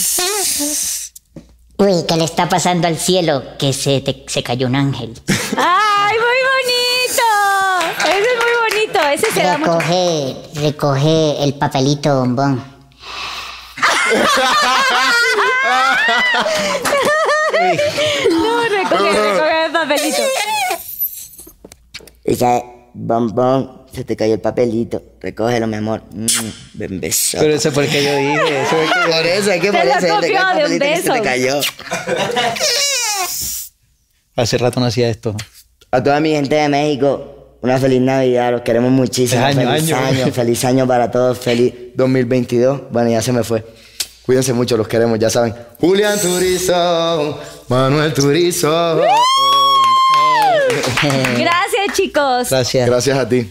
Uy, 1.78 2.04
¿qué 2.08 2.16
le 2.16 2.24
está 2.24 2.48
pasando 2.48 2.88
al 2.88 2.96
cielo? 2.98 3.56
Que 3.58 3.72
se, 3.72 4.00
te- 4.00 4.24
se 4.26 4.42
cayó 4.42 4.66
un 4.66 4.74
ángel. 4.74 5.14
¡Ay, 5.56 6.16
muy 6.16 6.40
bonito! 6.52 7.22
Ese 8.04 8.18
es 8.18 8.36
muy 8.42 8.52
bonito. 8.62 8.98
Ese 9.08 9.30
se 9.32 9.42
da 9.42 9.58
mucho. 9.58 9.78
Recoge, 9.78 10.36
recoge 10.54 11.44
el 11.44 11.54
papelito 11.54 12.18
bombón. 12.18 12.64
No, 18.30 18.62
recoge, 18.68 19.12
recoge 19.12 19.64
el 19.66 19.72
papelito. 19.72 20.22
Ya, 22.98 23.14
bombón, 23.14 23.82
se 23.92 24.04
te 24.04 24.16
cayó 24.16 24.34
el 24.34 24.40
papelito. 24.40 25.02
Recógelo, 25.20 25.66
mi 25.66 25.76
amor. 25.76 26.02
Mm, 26.12 27.00
beso. 27.00 27.38
Pero 27.40 27.54
eso 27.54 27.70
fue 27.72 27.84
el 27.84 27.90
que 27.90 28.04
yo 28.04 28.16
dije. 28.16 28.62
Eso 28.62 28.80
el 28.80 28.88
que 28.88 29.10
Por 29.10 29.26
eso, 29.26 29.50
es 29.50 29.60
que 29.60 29.72
por 29.72 29.86
eso, 29.86 30.00
se 30.00 30.06
te 30.06 30.32
cayó 30.32 30.66
el 30.66 30.78
papelito 30.78 30.84
que 30.84 31.02
se 31.02 31.10
te 31.10 31.22
cayó. 31.22 31.60
Hace 34.36 34.58
rato 34.58 34.80
no 34.80 34.86
hacía 34.86 35.08
esto. 35.08 35.34
A 35.90 36.02
toda 36.02 36.20
mi 36.20 36.30
gente 36.30 36.54
de 36.54 36.68
México, 36.68 37.56
una 37.60 37.78
feliz 37.78 38.00
Navidad, 38.00 38.52
los 38.52 38.60
queremos 38.60 38.90
muchísimo. 38.90 39.42
Feliz 39.42 39.58
año, 39.58 39.70
feliz 39.70 39.92
año. 39.92 40.06
año, 40.06 40.32
feliz 40.32 40.64
año 40.64 40.86
para 40.86 41.10
todos, 41.10 41.38
feliz 41.38 41.74
2022. 41.94 42.82
Bueno, 42.90 43.10
ya 43.10 43.22
se 43.22 43.32
me 43.32 43.42
fue. 43.42 43.64
Cuídense 44.28 44.52
mucho, 44.52 44.76
los 44.76 44.86
queremos, 44.86 45.18
ya 45.18 45.30
saben. 45.30 45.54
Julián 45.80 46.20
Turizo, 46.20 47.40
Manuel 47.68 48.12
Turizo. 48.12 49.00
Gracias, 51.00 51.67
chicos. 51.92 52.50
Gracias. 52.50 52.86
Gracias 52.86 53.18
a 53.18 53.28
ti. 53.28 53.50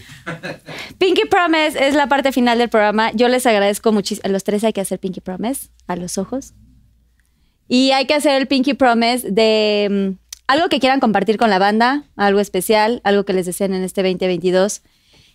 Pinky 0.98 1.22
Promise 1.26 1.88
es 1.88 1.94
la 1.94 2.08
parte 2.08 2.32
final 2.32 2.58
del 2.58 2.68
programa. 2.68 3.12
Yo 3.12 3.28
les 3.28 3.46
agradezco 3.46 3.92
muchísimo. 3.92 4.26
A 4.26 4.28
los 4.28 4.44
tres 4.44 4.64
hay 4.64 4.72
que 4.72 4.80
hacer 4.80 4.98
Pinky 4.98 5.20
Promise 5.20 5.68
a 5.86 5.96
los 5.96 6.18
ojos. 6.18 6.54
Y 7.68 7.90
hay 7.92 8.06
que 8.06 8.14
hacer 8.14 8.34
el 8.34 8.46
Pinky 8.46 8.74
Promise 8.74 9.30
de 9.30 9.88
mm, 9.90 10.28
algo 10.46 10.68
que 10.68 10.80
quieran 10.80 11.00
compartir 11.00 11.36
con 11.36 11.50
la 11.50 11.58
banda, 11.58 12.04
algo 12.16 12.40
especial, 12.40 13.00
algo 13.04 13.24
que 13.24 13.34
les 13.34 13.46
deseen 13.46 13.74
en 13.74 13.84
este 13.84 14.02
2022 14.02 14.82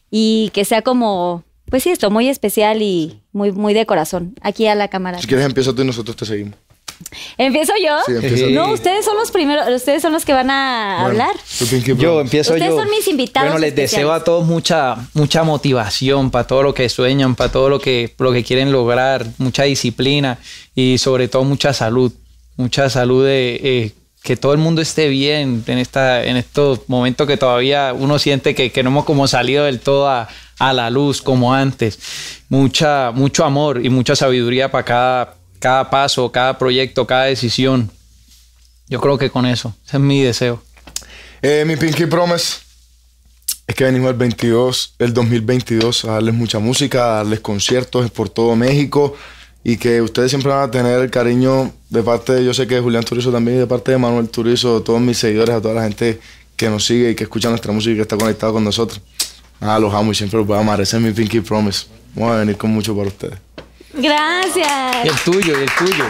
y 0.10 0.50
que 0.54 0.66
sea 0.66 0.82
como, 0.82 1.44
pues 1.70 1.84
sí, 1.84 1.92
esto, 1.92 2.10
muy 2.10 2.28
especial 2.30 2.82
y 2.82 3.22
muy, 3.32 3.52
muy 3.52 3.74
de 3.74 3.86
corazón. 3.86 4.36
Aquí 4.42 4.68
a 4.68 4.76
la 4.76 4.88
cámara. 4.88 5.20
Si 5.20 5.28
quieres 5.28 5.46
empieza 5.46 5.74
tú 5.74 5.84
y 5.84 5.86
nosotros 5.86 6.16
te 6.16 6.26
seguimos. 6.26 6.56
¿Empiezo 7.38 7.74
yo? 7.84 7.98
Sí, 8.06 8.12
empieza 8.14 8.46
no, 8.52 8.72
ustedes 8.72 9.06
son 9.06 9.16
los 9.18 9.32
primeros, 9.32 9.68
ustedes 9.70 10.02
son 10.02 10.14
los 10.14 10.26
que 10.26 10.34
van 10.34 10.50
a 10.50 11.00
Bueno, 11.02 11.22
hablar. 11.24 11.36
Pinky 11.70 11.96
Yo 11.96 12.22
empiezo 12.22 12.54
Ustedes 12.54 12.72
yo. 12.72 12.78
son 12.80 12.90
mis 12.90 13.08
invitados 13.08 13.50
Bueno, 13.50 13.60
les 13.60 13.70
especiales. 13.70 13.92
deseo 13.92 14.12
a 14.14 14.24
todos 14.24 14.46
mucha, 14.46 14.96
mucha 15.14 15.44
motivación 15.44 16.32
para 16.32 16.48
todo 16.48 16.64
lo 16.64 16.74
que 16.74 16.90
sueñan, 16.90 17.36
para 17.36 17.52
todo 17.52 17.70
lo 17.70 17.80
que, 17.80 18.14
lo 18.20 18.32
que 18.32 18.44
quieren 18.44 18.72
lograr, 18.72 19.26
mucha 19.38 19.64
disciplina 19.64 20.38
y 20.76 20.98
sobre 20.98 21.28
todo 21.28 21.44
mucha 21.44 21.74
salud. 21.74 22.12
Mucha 22.56 22.88
salud 22.90 23.26
de 23.26 23.60
eh, 23.64 23.92
que 24.22 24.38
todo 24.38 24.52
el 24.54 24.60
mundo 24.60 24.82
esté 24.82 25.08
bien 25.10 25.64
en 25.68 25.78
esta, 25.80 26.24
en 26.24 26.38
estos 26.38 26.82
momentos 26.88 27.28
que 27.28 27.36
todavía 27.36 27.94
uno 27.98 28.20
siente 28.20 28.54
que, 28.54 28.72
que 28.72 28.84
no 28.84 28.90
hemos 28.92 29.06
como 29.06 29.28
salido 29.28 29.66
del 29.66 29.80
todo 29.80 30.08
a, 30.08 30.30
a 30.60 30.72
la 30.74 30.90
luz 30.92 31.22
como 31.22 31.54
antes. 31.54 31.98
Mucha, 32.50 33.12
mucho 33.12 33.44
amor 33.44 33.84
y 33.84 33.90
mucha 33.90 34.16
sabiduría 34.16 34.70
para 34.72 34.86
cada, 34.86 35.36
cada 35.64 35.90
paso, 35.90 36.30
cada 36.30 36.58
proyecto, 36.58 37.08
cada 37.08 37.24
decisión. 37.24 37.90
Yo 38.90 39.00
creo 39.00 39.18
que 39.18 39.30
con 39.30 39.46
eso, 39.46 39.74
ese 39.88 39.96
es 39.96 40.04
mi 40.04 40.22
deseo. 40.22 40.62
Eh, 41.42 41.64
mi 41.66 41.78
Pinky 41.78 42.06
Promise 42.06 42.58
es 43.66 43.74
que 43.74 43.86
venimos 43.86 44.12
el 44.12 44.18
22, 44.18 44.96
el 45.00 45.14
2022 45.14 46.04
a 46.04 46.12
darles 46.16 46.34
mucha 46.34 46.60
música, 46.60 47.06
a 47.06 47.16
darles 47.20 47.40
conciertos 47.40 48.12
por 48.12 48.28
todo 48.28 48.58
México 48.58 49.16
y 49.64 49.78
que 49.78 50.02
ustedes 50.02 50.32
siempre 50.32 50.52
van 50.52 50.68
a 50.68 50.70
tener 50.70 51.00
el 51.00 51.10
cariño 51.10 51.72
de 51.90 52.04
parte 52.04 52.34
de, 52.34 52.44
yo 52.44 52.54
sé 52.54 52.68
que 52.68 52.76
de 52.76 52.82
Julián 52.82 53.06
Turizo 53.06 53.32
también 53.32 53.56
y 53.56 53.60
de 53.62 53.68
parte 53.68 53.94
de 53.94 53.98
Manuel 53.98 54.28
Turizo, 54.28 54.80
de 54.80 54.86
todos 54.86 55.00
mis 55.00 55.18
seguidores, 55.18 55.56
a 55.56 55.62
toda 55.62 55.76
la 55.76 55.84
gente 55.84 56.20
que 56.58 56.70
nos 56.70 56.86
sigue 56.86 57.12
y 57.12 57.16
que 57.16 57.24
escucha 57.24 57.48
nuestra 57.48 57.72
música 57.72 57.94
y 57.94 57.96
que 57.96 58.02
está 58.02 58.18
conectado 58.18 58.52
con 58.52 58.66
nosotros. 58.66 59.00
Nada, 59.62 59.80
los 59.80 59.94
amo 59.94 60.12
y 60.12 60.16
siempre 60.16 60.40
los 60.40 60.46
voy 60.46 60.58
a 60.58 60.60
amar. 60.60 60.82
Ese 60.82 60.98
es 60.98 61.02
mi 61.02 61.12
Pinky 61.14 61.40
Promise. 61.40 61.86
Vamos 62.16 62.36
a 62.36 62.40
venir 62.40 62.58
con 62.58 62.70
mucho 62.70 62.94
para 62.94 63.08
ustedes. 63.08 63.53
Gracias. 63.94 65.06
Y 65.06 65.08
el 65.08 65.16
tuyo, 65.24 65.60
y 65.60 65.64
el 65.64 65.70
tuyo. 65.78 66.06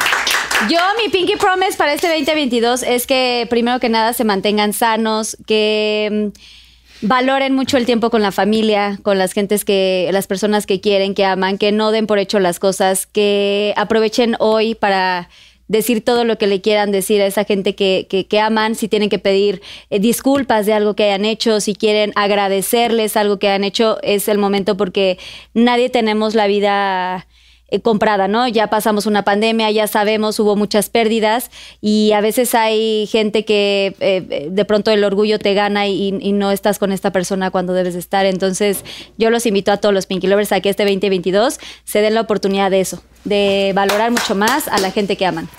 Yo, 0.70 0.80
mi 1.04 1.10
Pinky 1.10 1.36
Promise 1.36 1.78
para 1.78 1.94
este 1.94 2.08
2022 2.08 2.84
es 2.84 3.06
que 3.08 3.46
primero 3.50 3.80
que 3.80 3.90
nada 3.90 4.14
se 4.14 4.24
mantengan 4.24 4.72
sanos, 4.72 5.36
que 5.46 6.32
mm, 6.32 7.08
valoren 7.08 7.54
mucho 7.54 7.76
el 7.78 7.86
tiempo 7.86 8.10
con 8.10 8.22
la 8.22 8.32
familia, 8.32 8.98
con 9.04 9.18
las 9.18 9.34
gentes 9.34 9.66
que, 9.66 10.10
las 10.14 10.28
personas 10.28 10.66
que 10.66 10.80
quieren, 10.80 11.14
que 11.16 11.26
aman, 11.26 11.58
que 11.58 11.72
no 11.74 11.92
den 11.92 12.08
por 12.08 12.20
hecho 12.20 12.40
las 12.40 12.60
cosas, 12.60 13.06
que 13.06 13.74
aprovechen 13.76 14.38
hoy 14.40 14.76
para 14.76 15.28
decir 15.68 16.04
todo 16.04 16.24
lo 16.24 16.38
que 16.38 16.48
le 16.48 16.62
quieran 16.62 16.92
decir 16.92 17.22
a 17.22 17.26
esa 17.26 17.44
gente 17.46 17.74
que, 17.76 18.06
que- 18.10 18.26
que 18.28 18.40
aman, 18.40 18.76
si 18.76 18.88
tienen 18.88 19.10
que 19.10 19.18
pedir 19.20 19.62
eh, 19.90 20.00
disculpas 20.00 20.66
de 20.66 20.74
algo 20.74 20.96
que 20.96 21.04
hayan 21.06 21.26
hecho, 21.26 21.60
si 21.60 21.74
quieren 21.76 22.14
agradecerles 22.16 23.18
algo 23.18 23.40
que 23.40 23.50
han 23.50 23.64
hecho, 23.66 23.98
es 24.04 24.28
el 24.30 24.38
momento 24.38 24.78
porque 24.78 25.18
nadie 25.54 25.90
tenemos 25.90 26.36
la 26.36 26.48
vida 26.48 27.28
eh, 27.74 27.82
comprada, 27.82 28.28
¿no? 28.28 28.48
Ya 28.48 28.68
pasamos 28.68 29.08
una 29.08 29.24
pandemia, 29.24 29.72
ya 29.72 29.88
sabemos, 29.88 30.40
hubo 30.40 30.56
muchas 30.56 30.92
pérdidas 30.92 31.50
y 31.82 32.12
a 32.12 32.22
veces 32.22 32.54
hay 32.54 33.08
gente 33.08 33.46
que 33.46 33.96
eh, 34.00 34.48
de 34.52 34.66
pronto 34.66 34.92
el 34.92 35.04
orgullo 35.04 35.40
te 35.40 35.56
gana 35.56 35.88
y, 35.88 36.16
y 36.22 36.34
no 36.34 36.52
estás 36.52 36.78
con 36.78 36.92
esta 36.92 37.12
persona 37.12 37.50
cuando 37.50 37.74
debes 37.74 37.96
de 37.96 38.00
estar. 38.00 38.28
Entonces, 38.28 38.86
yo 39.18 39.32
los 39.32 39.48
invito 39.48 39.72
a 39.72 39.78
todos 39.78 39.92
los 39.92 40.06
Pinky 40.06 40.28
Lovers 40.28 40.52
a 40.52 40.62
que 40.62 40.70
este 40.70 40.84
2022 40.84 41.60
se 41.84 42.02
den 42.02 42.14
la 42.14 42.22
oportunidad 42.22 42.70
de 42.70 42.80
eso, 42.80 43.02
de 43.24 43.72
valorar 43.74 44.12
mucho 44.12 44.36
más 44.36 44.68
a 44.68 44.78
la 44.78 44.92
gente 44.92 45.18
que 45.18 45.26
aman. 45.26 45.50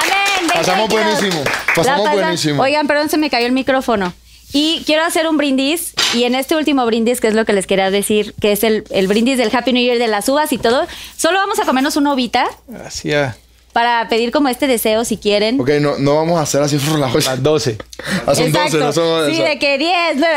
Amén. 0.00 0.48
Pasamos 0.54 0.88
2022. 0.88 1.20
buenísimo, 1.20 1.44
pasamos 1.76 2.10
buenísimo. 2.10 2.62
Oigan, 2.62 2.86
perdón, 2.86 3.10
se 3.10 3.18
me 3.18 3.28
cayó 3.28 3.44
el 3.44 3.52
micrófono. 3.52 4.14
Y 4.52 4.82
quiero 4.86 5.04
hacer 5.04 5.28
un 5.28 5.36
brindis. 5.36 5.94
Y 6.14 6.24
en 6.24 6.34
este 6.34 6.56
último 6.56 6.84
brindis, 6.86 7.20
que 7.20 7.28
es 7.28 7.34
lo 7.34 7.44
que 7.44 7.52
les 7.52 7.66
quería 7.66 7.90
decir, 7.90 8.34
que 8.40 8.52
es 8.52 8.64
el, 8.64 8.84
el 8.90 9.06
brindis 9.06 9.38
del 9.38 9.54
Happy 9.54 9.72
New 9.72 9.82
Year 9.82 9.98
de 9.98 10.08
las 10.08 10.28
uvas 10.28 10.52
y 10.52 10.58
todo, 10.58 10.86
solo 11.16 11.38
vamos 11.38 11.58
a 11.60 11.64
comernos 11.64 11.96
una 11.96 12.12
uvita 12.14 12.46
Hacia 12.84 13.36
para 13.72 14.08
pedir 14.08 14.32
como 14.32 14.48
este 14.48 14.66
deseo 14.66 15.04
si 15.04 15.16
quieren. 15.16 15.60
Ok, 15.60 15.70
no, 15.80 15.96
no 15.98 16.16
vamos 16.16 16.38
a 16.40 16.42
hacer 16.42 16.60
así 16.60 16.78
frolados. 16.78 17.24
las 17.26 17.40
12. 17.40 17.78
Ah, 18.26 18.34
son 18.34 18.50
12, 18.50 18.78
no 18.78 18.92
son 18.92 19.26
sí, 19.30 19.36
eso. 19.36 19.44
de 19.44 19.58
que 19.60 19.78
10, 19.78 19.92
9. 20.16 20.34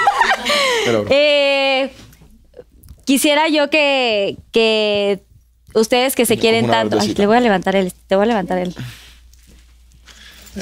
Pero- 0.84 1.04
Eh, 1.10 1.92
quisiera 3.04 3.48
yo 3.48 3.70
que, 3.70 4.36
que 4.50 5.20
ustedes 5.74 6.16
que 6.16 6.26
se 6.26 6.38
quieren 6.38 6.64
una 6.64 6.72
tanto. 6.74 6.96
Ay, 6.96 7.00
verdecita. 7.00 7.22
le 7.22 7.26
voy 7.28 7.36
a 7.36 7.40
levantar 7.40 7.76
el. 7.76 7.92
Te 7.92 8.16
voy 8.16 8.24
a 8.24 8.26
levantar 8.26 8.58
el. 8.58 8.74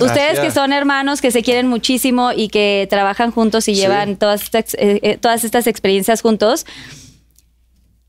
Ustedes 0.00 0.40
que 0.40 0.50
son 0.50 0.72
hermanos, 0.72 1.20
que 1.20 1.30
se 1.30 1.42
quieren 1.42 1.66
muchísimo 1.68 2.32
y 2.32 2.48
que 2.48 2.86
trabajan 2.90 3.30
juntos 3.30 3.68
y 3.68 3.74
Sí. 3.74 3.80
llevan 3.80 4.16
todas 4.16 4.42
estas, 4.42 4.74
eh, 4.74 5.00
eh, 5.02 5.18
todas 5.20 5.44
estas 5.44 5.66
experiencias 5.66 6.20
juntos, 6.22 6.66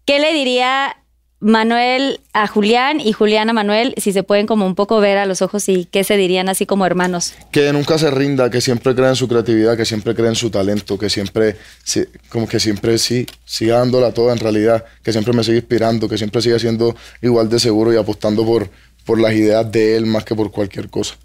¿qué 0.05 0.19
le 0.19 0.33
diría 0.33 0.97
Manuel 1.41 2.21
a 2.33 2.47
Julián 2.47 2.99
y 2.99 3.11
Julián 3.11 3.49
a 3.49 3.53
Manuel 3.53 3.93
si 3.97 4.13
se 4.13 4.23
pueden 4.23 4.47
como 4.47 4.65
un 4.65 4.73
poco 4.73 4.99
ver 4.99 5.17
a 5.17 5.25
los 5.25 5.41
ojos 5.41 5.67
y 5.69 5.85
qué 5.85 6.03
se 6.03 6.17
dirían 6.17 6.49
así 6.49 6.65
como 6.65 6.85
hermanos? 6.85 7.33
que 7.51 7.71
nunca 7.73 7.97
se 7.97 8.09
rinda, 8.09 8.49
que 8.49 8.61
siempre 8.61 8.95
crea 8.95 9.09
en 9.09 9.15
su 9.15 9.27
creatividad, 9.27 9.77
que 9.77 9.85
siempre 9.85 10.15
crea 10.15 10.29
en 10.29 10.35
su 10.35 10.49
talento, 10.49 10.97
que 10.97 11.09
siempre, 11.09 11.57
sí, 11.83 12.03
como 12.29 12.47
que 12.47 12.59
siempre 12.59 12.97
sí, 12.97 13.27
siga 13.43 13.79
dándola 13.79 14.11
toda 14.13 14.33
en 14.33 14.39
realidad, 14.39 14.85
que 15.03 15.11
siempre 15.11 15.33
me 15.33 15.43
siga 15.43 15.57
inspirando, 15.57 16.07
que 16.09 16.17
siempre 16.17 16.41
siga 16.41 16.57
siendo 16.57 16.95
igual 17.21 17.49
de 17.49 17.59
seguro 17.59 17.93
y 17.93 17.97
apostando 17.97 18.45
por, 18.45 18.69
por 19.05 19.19
las 19.19 19.33
ideas 19.33 19.69
de 19.71 19.97
él 19.97 20.05
más 20.07 20.23
que 20.23 20.33
por 20.35 20.51
cualquier 20.51 20.89
cosa. 20.89 21.15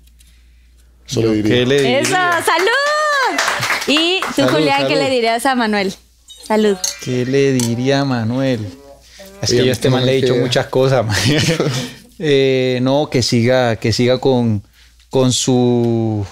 Eso 1.10 1.20
le 1.22 1.34
diría. 1.34 1.54
¿Qué 1.54 1.66
le 1.66 1.76
diría? 1.82 1.98
¡Eso! 2.00 2.10
¡Salud! 2.12 3.40
Y 3.86 4.20
tú, 4.20 4.42
Salud, 4.42 4.50
Julián, 4.52 4.86
¿qué 4.88 4.96
le 4.96 5.10
dirías 5.10 5.46
a 5.46 5.54
Manuel? 5.54 5.92
Salud. 6.46 6.76
¿Qué 7.04 7.24
le 7.26 7.52
diría 7.52 8.00
a 8.00 8.04
Manuel? 8.04 8.60
Es 9.42 9.50
que 9.50 9.56
yo 9.58 9.64
a 9.64 9.72
este 9.72 9.88
man 9.90 10.04
le 10.04 10.12
he 10.12 10.20
dicho 10.20 10.34
que- 10.34 10.40
muchas 10.40 10.66
cosas. 10.66 11.04
man. 11.06 11.16
Eh, 12.22 12.80
no, 12.82 13.08
que 13.10 13.22
siga, 13.22 13.76
que 13.76 13.94
siga 13.94 14.18
con, 14.18 14.62
con 15.08 15.32
su 15.32 16.26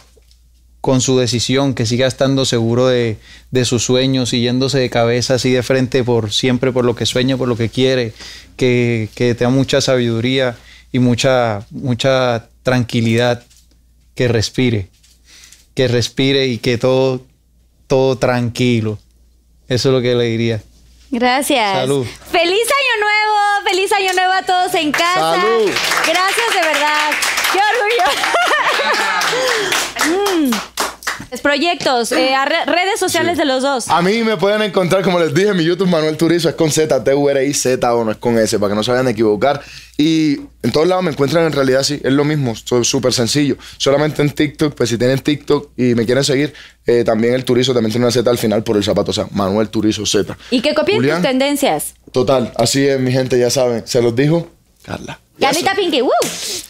con 0.82 1.00
su 1.00 1.18
decisión, 1.18 1.72
que 1.72 1.86
siga 1.86 2.06
estando 2.06 2.44
seguro 2.44 2.88
de, 2.88 3.16
de 3.50 3.64
sus 3.64 3.84
sueños, 3.84 4.28
siguiéndose 4.28 4.78
de 4.78 4.90
cabeza 4.90 5.34
así 5.36 5.50
de 5.50 5.62
frente 5.62 6.04
por 6.04 6.30
siempre 6.30 6.72
por 6.72 6.84
lo 6.84 6.94
que 6.94 7.06
sueña, 7.06 7.38
por 7.38 7.48
lo 7.48 7.56
que 7.56 7.70
quiere, 7.70 8.12
que, 8.58 9.08
que 9.14 9.34
tenga 9.34 9.48
mucha 9.50 9.80
sabiduría 9.80 10.56
y 10.92 10.98
mucha, 10.98 11.66
mucha 11.70 12.48
tranquilidad. 12.62 13.42
Que 14.18 14.26
respire, 14.26 14.88
que 15.74 15.86
respire 15.86 16.48
y 16.48 16.58
que 16.58 16.76
todo, 16.76 17.24
todo 17.86 18.18
tranquilo. 18.18 18.98
Eso 19.68 19.90
es 19.90 19.94
lo 19.94 20.00
que 20.00 20.16
le 20.16 20.24
diría. 20.24 20.60
Gracias. 21.12 21.72
Salud. 21.76 22.04
¡Feliz 22.04 22.66
Año 22.66 23.00
Nuevo! 23.00 23.70
¡Feliz 23.70 23.92
Año 23.92 24.12
Nuevo 24.14 24.32
a 24.32 24.42
todos 24.42 24.74
en 24.74 24.90
casa! 24.90 25.40
Salud. 25.40 25.70
Gracias 26.04 26.52
de 26.52 26.62
verdad. 26.62 27.10
¡Qué 27.52 27.60
orgullo! 27.60 28.37
Proyectos, 31.42 32.12
eh, 32.12 32.34
a 32.34 32.44
re- 32.44 32.64
redes 32.66 32.98
sociales 32.98 33.38
de 33.38 33.44
los 33.44 33.62
dos. 33.62 33.88
A 33.88 34.02
mí 34.02 34.22
me 34.22 34.36
pueden 34.36 34.62
encontrar, 34.62 35.02
como 35.02 35.18
les 35.18 35.34
dije, 35.34 35.48
en 35.48 35.56
mi 35.56 35.64
YouTube 35.64 35.88
Manuel 35.88 36.16
Turizo 36.16 36.48
es 36.48 36.54
con 36.54 36.70
Z, 36.70 37.04
T 37.04 37.14
U 37.14 37.28
R 37.28 37.44
I 37.44 37.54
Z 37.54 37.94
o 37.94 38.04
no 38.04 38.10
es 38.10 38.16
con 38.16 38.38
S, 38.38 38.58
para 38.58 38.70
que 38.70 38.76
no 38.76 38.82
se 38.82 38.90
vayan 38.90 39.06
a 39.06 39.10
equivocar. 39.10 39.62
Y 39.96 40.40
en 40.62 40.72
todos 40.72 40.86
lados 40.86 41.02
me 41.04 41.10
encuentran 41.10 41.44
en 41.44 41.52
realidad 41.52 41.82
sí, 41.82 42.00
es 42.02 42.12
lo 42.12 42.24
mismo, 42.24 42.52
es 42.52 42.86
súper 42.86 43.12
sencillo. 43.12 43.56
Solamente 43.78 44.22
en 44.22 44.30
TikTok, 44.30 44.74
pues 44.74 44.90
si 44.90 44.98
tienen 44.98 45.18
TikTok 45.18 45.70
y 45.76 45.94
me 45.94 46.06
quieren 46.06 46.24
seguir, 46.24 46.54
eh, 46.86 47.04
también 47.04 47.34
el 47.34 47.44
Turizo 47.44 47.74
también 47.74 47.90
tiene 47.92 48.06
una 48.06 48.12
Z 48.12 48.28
al 48.30 48.38
final 48.38 48.62
por 48.62 48.76
el 48.76 48.84
zapato, 48.84 49.10
o 49.10 49.14
sea, 49.14 49.26
Manuel 49.32 49.68
Turizo 49.68 50.06
Z. 50.06 50.36
Y 50.50 50.60
que 50.60 50.74
copien 50.74 50.98
Julián, 50.98 51.18
tus 51.20 51.28
tendencias. 51.28 51.94
Total, 52.12 52.52
así 52.56 52.86
es, 52.86 52.98
mi 53.00 53.12
gente, 53.12 53.38
ya 53.38 53.50
saben. 53.50 53.86
Se 53.86 54.00
los 54.00 54.14
dijo 54.14 54.48
Carla. 54.88 55.20
Carlita 55.38 55.74
Pinky, 55.74 56.00
¡woo! 56.00 56.10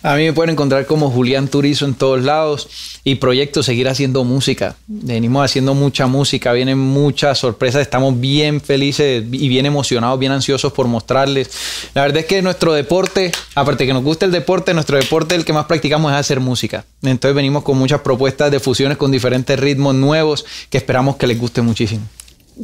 A 0.02 0.16
mí 0.16 0.24
me 0.24 0.32
pueden 0.32 0.50
encontrar 0.50 0.84
como 0.86 1.08
Julián 1.08 1.46
Turizo 1.46 1.84
en 1.84 1.94
todos 1.94 2.22
lados 2.22 2.68
y 3.04 3.14
proyecto 3.14 3.62
seguir 3.62 3.88
haciendo 3.88 4.24
música. 4.24 4.76
Venimos 4.88 5.44
haciendo 5.44 5.72
mucha 5.72 6.06
música, 6.08 6.52
vienen 6.52 6.78
muchas 6.78 7.38
sorpresas, 7.38 7.80
estamos 7.80 8.18
bien 8.20 8.60
felices 8.60 9.24
y 9.30 9.48
bien 9.48 9.66
emocionados, 9.66 10.18
bien 10.18 10.32
ansiosos 10.32 10.72
por 10.72 10.88
mostrarles. 10.88 11.48
La 11.94 12.02
verdad 12.02 12.18
es 12.18 12.26
que 12.26 12.42
nuestro 12.42 12.74
deporte, 12.74 13.30
aparte 13.54 13.86
que 13.86 13.94
nos 13.94 14.02
gusta 14.02 14.26
el 14.26 14.32
deporte, 14.32 14.74
nuestro 14.74 14.98
deporte 14.98 15.36
el 15.36 15.44
que 15.44 15.52
más 15.52 15.66
practicamos 15.66 16.12
es 16.12 16.18
hacer 16.18 16.40
música. 16.40 16.84
Entonces 17.02 17.36
venimos 17.36 17.62
con 17.62 17.78
muchas 17.78 18.00
propuestas 18.00 18.50
de 18.50 18.58
fusiones 18.58 18.98
con 18.98 19.12
diferentes 19.12 19.58
ritmos 19.58 19.94
nuevos 19.94 20.44
que 20.68 20.78
esperamos 20.78 21.16
que 21.16 21.28
les 21.28 21.38
guste 21.38 21.62
muchísimo. 21.62 22.02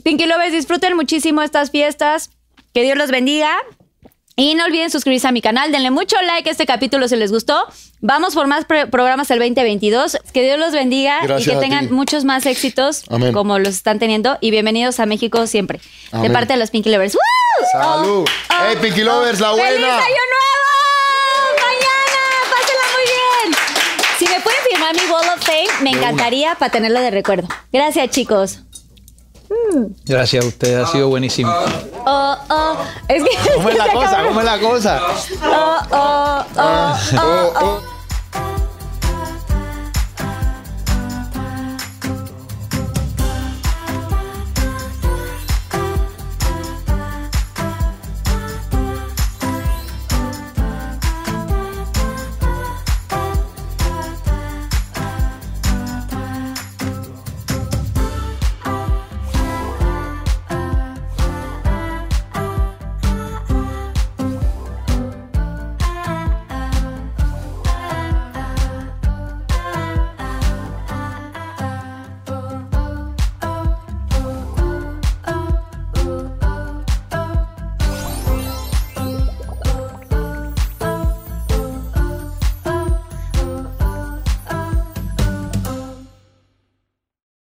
Pinky 0.03 0.27
Lovers, 0.27 0.53
disfruten 0.53 0.97
muchísimo 0.97 1.41
estas 1.43 1.71
fiestas. 1.71 2.31
Que 2.75 2.83
Dios 2.83 2.99
los 2.99 3.13
bendiga. 3.13 3.49
Y 4.37 4.55
no 4.57 4.65
olviden 4.65 4.91
suscribirse 4.91 5.29
a 5.29 5.33
mi 5.33 5.41
canal. 5.41 5.71
Denle 5.71 5.93
mucho 5.93 6.17
like 6.23 6.49
a 6.49 6.53
este 6.53 6.67
capítulo 6.67 7.07
si 7.07 7.15
les 7.15 7.31
gustó. 7.31 7.67
Vamos 8.01 8.35
por 8.35 8.49
más 8.49 8.65
pro- 8.65 8.91
programas 8.91 9.31
el 9.31 9.39
2022. 9.39 10.19
Que 10.33 10.43
Dios 10.43 10.59
los 10.59 10.73
bendiga 10.73 11.21
Gracias 11.23 11.47
y 11.47 11.51
que 11.51 11.57
tengan 11.61 11.93
muchos 11.93 12.25
más 12.25 12.45
éxitos 12.47 13.05
Amén. 13.11 13.33
como 13.33 13.61
los 13.61 13.69
están 13.75 14.01
teniendo. 14.01 14.37
Y 14.41 14.51
bienvenidos 14.51 14.99
a 14.99 15.07
México 15.07 15.47
siempre. 15.47 15.81
De 16.13 16.31
parte 16.31 16.55
de 16.55 16.59
los 16.59 16.71
Pinky 16.71 16.91
Lovers. 16.91 17.15
¡Woo! 17.15 17.21
Salud. 17.81 18.25
Hey, 18.51 18.77
Pinky 18.83 19.03
Lovers, 19.05 19.39
la 19.39 19.51
¡Feliz 19.55 19.61
buena. 19.79 19.97
Año 19.99 20.15
Nuevo! 20.35 21.57
¡Mañana! 21.63 22.51
¡Pásenla 22.51 22.83
muy 22.93 23.05
bien! 23.07 23.57
Si 24.19 24.27
me 24.27 24.41
pueden 24.41 24.61
firmar 24.69 24.95
mi 24.97 25.13
Wall 25.13 25.39
of 25.39 25.45
Fame, 25.45 25.69
me 25.83 25.91
encantaría 25.91 26.57
para 26.57 26.73
tenerlo 26.73 27.01
de 27.01 27.11
recuerdo. 27.13 27.47
Gracias, 27.73 28.11
chicos. 28.11 28.59
Gracias 30.07 30.45
a 30.45 30.49
ustedes, 30.49 30.85
ha 30.85 30.87
sido 30.93 31.09
buenísimo. 31.09 31.53
Oh, 32.07 32.37
oh. 32.51 32.77
Es 33.09 33.23
que. 33.23 33.53
¿Cómo 33.55 33.69
es 33.69 33.77
la 33.77 33.89
cosa? 33.93 34.23
¿Cómo 34.25 34.41
es 34.41 34.47
la 34.47 34.59
cosa? 34.61 35.03
Oh, 35.43 35.79
oh, 35.91 36.45
oh, 36.57 36.97
oh, 37.17 37.23
Oh, 37.23 37.53
oh. 37.55 37.81
oh. 37.89 37.94